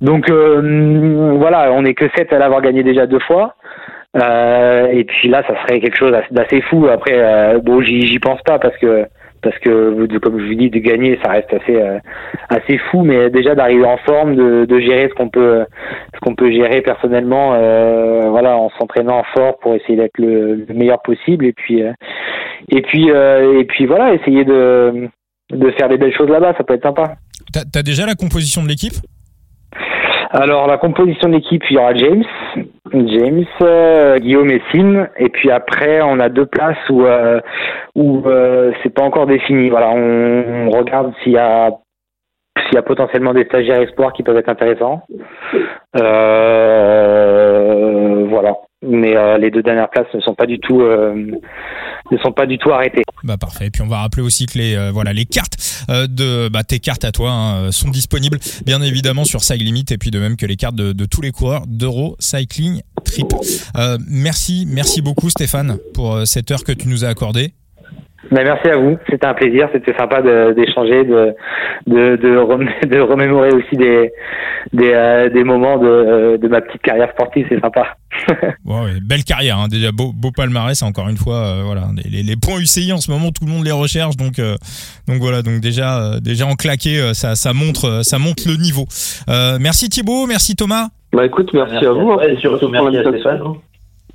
donc 0.00 0.28
voilà, 0.30 1.72
on 1.72 1.84
est 1.84 1.94
que 1.94 2.08
sept 2.16 2.32
à 2.32 2.38
l'avoir 2.38 2.60
gagné 2.60 2.82
déjà 2.82 3.06
deux 3.06 3.20
fois. 3.20 3.54
Euh, 4.16 4.88
et 4.88 5.04
puis 5.04 5.28
là, 5.28 5.42
ça 5.46 5.54
serait 5.62 5.80
quelque 5.80 5.96
chose 5.96 6.12
d'assez 6.30 6.60
fou. 6.62 6.86
Après, 6.88 7.14
euh, 7.14 7.60
bon, 7.60 7.80
j'y 7.80 8.18
pense 8.18 8.40
pas 8.42 8.58
parce 8.58 8.76
que 8.78 9.06
parce 9.42 9.58
que 9.60 10.18
comme 10.18 10.38
je 10.38 10.46
vous 10.46 10.54
dis, 10.54 10.68
de 10.68 10.78
gagner, 10.80 11.18
ça 11.24 11.30
reste 11.30 11.52
assez 11.54 11.76
euh, 11.76 11.98
assez 12.50 12.76
fou, 12.90 13.02
mais 13.02 13.30
déjà 13.30 13.54
d'arriver 13.54 13.86
en 13.86 13.96
forme, 13.98 14.34
de, 14.34 14.80
gérer 14.80 15.08
ce 15.08 15.14
qu'on 15.14 15.28
peut 15.28 15.64
ce 16.14 16.20
qu'on 16.20 16.34
peut 16.34 16.50
gérer 16.50 16.82
personnellement, 16.82 17.54
euh, 17.54 18.28
voilà, 18.28 18.56
en 18.56 18.68
s'entraînant 18.78 19.22
fort 19.34 19.58
pour 19.60 19.74
essayer 19.74 19.96
d'être 19.96 20.18
le, 20.18 20.66
meilleur 20.74 21.00
possible, 21.02 21.46
et 21.46 21.52
puis 21.52 21.80
et 22.68 22.82
puis 22.82 23.08
et 23.08 23.64
puis 23.64 23.86
voilà, 23.86 24.12
essayer 24.12 24.44
de 24.44 25.08
de 25.52 25.70
faire 25.72 25.88
des 25.88 25.96
belles 25.96 26.14
choses 26.14 26.28
là-bas, 26.28 26.54
ça 26.58 26.64
peut 26.64 26.74
être 26.74 26.82
sympa. 26.82 27.14
T'as 27.52 27.80
as 27.80 27.82
déjà 27.82 28.06
la 28.06 28.14
composition 28.14 28.62
de 28.62 28.68
l'équipe? 28.68 28.94
Alors 30.32 30.68
la 30.68 30.78
composition 30.78 31.28
de 31.28 31.34
l'équipe, 31.34 31.64
il 31.70 31.74
y 31.74 31.78
aura 31.78 31.92
James, 31.94 32.24
James, 32.92 33.44
euh, 33.62 34.16
Guillaume 34.18 34.50
et 34.50 34.62
Sim, 34.70 35.08
et 35.16 35.28
puis 35.28 35.50
après 35.50 36.00
on 36.02 36.20
a 36.20 36.28
deux 36.28 36.46
places 36.46 36.78
où 36.88 37.02
euh, 37.02 37.40
où 37.96 38.22
euh, 38.26 38.70
c'est 38.82 38.94
pas 38.94 39.02
encore 39.02 39.26
défini. 39.26 39.70
Voilà, 39.70 39.90
on, 39.90 40.70
regarde 40.70 41.12
s'il 41.22 41.32
y 41.32 41.38
a 41.38 41.70
s'il 42.64 42.74
y 42.74 42.78
a 42.78 42.82
potentiellement 42.82 43.34
des 43.34 43.44
stagiaires 43.44 43.82
espoirs 43.82 44.12
qui 44.12 44.22
peuvent 44.22 44.36
être 44.36 44.48
intéressants. 44.48 45.02
voilà 48.28 48.54
mais 48.82 49.16
euh, 49.16 49.38
les 49.38 49.50
deux 49.50 49.62
dernières 49.62 49.90
places 49.90 50.06
ne 50.14 50.20
sont 50.20 50.34
pas 50.34 50.46
du 50.46 50.58
tout 50.58 50.80
euh, 50.80 51.14
ne 52.10 52.18
sont 52.18 52.32
pas 52.32 52.46
du 52.46 52.58
tout 52.58 52.70
arrêtées. 52.70 53.02
Bah 53.22 53.36
parfait. 53.36 53.66
Et 53.66 53.70
puis 53.70 53.82
on 53.82 53.86
va 53.86 53.98
rappeler 53.98 54.22
aussi 54.22 54.46
que 54.46 54.58
les 54.58 54.74
euh, 54.74 54.90
voilà 54.90 55.12
les 55.12 55.26
cartes 55.26 55.58
de 55.88 56.48
bah, 56.48 56.64
tes 56.64 56.78
cartes 56.78 57.04
à 57.04 57.12
toi 57.12 57.30
hein, 57.30 57.72
sont 57.72 57.90
disponibles 57.90 58.38
bien 58.64 58.80
évidemment 58.82 59.24
sur 59.24 59.42
Cycle 59.42 59.64
Limit 59.64 59.86
et 59.90 59.98
puis 59.98 60.10
de 60.10 60.18
même 60.18 60.36
que 60.36 60.46
les 60.46 60.56
cartes 60.56 60.76
de, 60.76 60.92
de 60.92 61.04
tous 61.04 61.20
les 61.20 61.30
coureurs 61.30 61.62
d'Euro 61.66 62.16
Cycling 62.18 62.80
Trip. 63.04 63.28
merci 64.08 64.66
merci 64.68 65.02
beaucoup 65.02 65.30
Stéphane 65.30 65.78
pour 65.94 66.26
cette 66.26 66.50
heure 66.50 66.64
que 66.64 66.72
tu 66.72 66.88
nous 66.88 67.04
as 67.04 67.08
accordée. 67.08 67.54
Bah, 68.30 68.42
merci 68.44 68.68
à 68.68 68.76
vous, 68.76 68.98
c'était 69.08 69.26
un 69.26 69.32
plaisir, 69.32 69.68
c'était 69.72 69.96
sympa 69.96 70.20
d'échanger, 70.52 71.04
de, 71.04 71.34
de, 71.86 72.16
de, 72.16 72.86
de, 72.86 73.00
remémorer 73.00 73.50
aussi 73.50 73.76
des, 73.76 74.12
des, 74.74 74.92
euh, 74.92 75.30
des 75.30 75.42
moments 75.42 75.78
de, 75.78 76.36
de 76.36 76.48
ma 76.48 76.60
petite 76.60 76.82
carrière 76.82 77.10
sportive, 77.12 77.46
c'est 77.48 77.60
sympa. 77.60 77.96
ouais, 78.66 79.00
belle 79.02 79.24
carrière, 79.24 79.58
hein. 79.58 79.68
déjà 79.68 79.90
beau, 79.90 80.12
beau 80.14 80.32
palmarès, 80.32 80.82
encore 80.82 81.08
une 81.08 81.16
fois, 81.16 81.36
euh, 81.36 81.62
voilà, 81.64 81.88
les, 82.10 82.22
les, 82.22 82.36
points 82.36 82.60
UCI 82.60 82.92
en 82.92 82.98
ce 82.98 83.10
moment, 83.10 83.30
tout 83.30 83.46
le 83.46 83.52
monde 83.52 83.64
les 83.64 83.72
recherche, 83.72 84.16
donc, 84.18 84.38
euh, 84.38 84.56
donc 85.08 85.16
voilà, 85.20 85.40
donc 85.40 85.60
déjà, 85.60 86.20
déjà 86.20 86.44
en 86.44 86.54
claqué, 86.54 87.14
ça, 87.14 87.36
ça, 87.36 87.54
montre, 87.54 88.00
ça 88.04 88.18
montre 88.18 88.42
le 88.46 88.56
niveau. 88.56 88.84
merci 89.58 89.88
Thibaut, 89.88 90.26
merci 90.26 90.56
Thomas. 90.56 90.88
Bah 91.12 91.24
écoute, 91.26 91.50
merci, 91.54 91.84
à 91.84 91.90
vous. 91.90 92.12
Hein. 92.12 92.36
surtout 92.38 92.68
merci 92.68 92.98
à 92.98 93.02
Stéphane. 93.02 93.60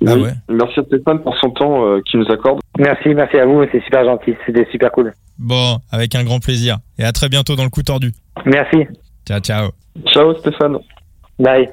Ah 0.04 0.16
ouais. 0.16 0.32
Merci 0.48 0.80
à 0.80 0.84
Stéphane 0.84 1.22
pour 1.22 1.36
son 1.38 1.50
temps 1.50 2.00
qu'il 2.02 2.20
nous 2.20 2.30
accorde. 2.30 2.60
Merci, 2.78 3.10
merci 3.14 3.36
à 3.38 3.46
vous, 3.46 3.64
c'est 3.70 3.82
super 3.82 4.04
gentil, 4.04 4.34
c'était 4.44 4.66
super 4.70 4.90
cool. 4.92 5.12
Bon, 5.38 5.78
avec 5.90 6.14
un 6.14 6.24
grand 6.24 6.40
plaisir. 6.40 6.78
Et 6.98 7.04
à 7.04 7.12
très 7.12 7.28
bientôt 7.28 7.56
dans 7.56 7.64
le 7.64 7.70
coup 7.70 7.82
tordu. 7.82 8.12
Merci. 8.44 8.86
Ciao, 9.26 9.40
ciao. 9.40 9.70
Ciao 10.06 10.34
Stéphane. 10.34 10.78
Bye. 11.38 11.68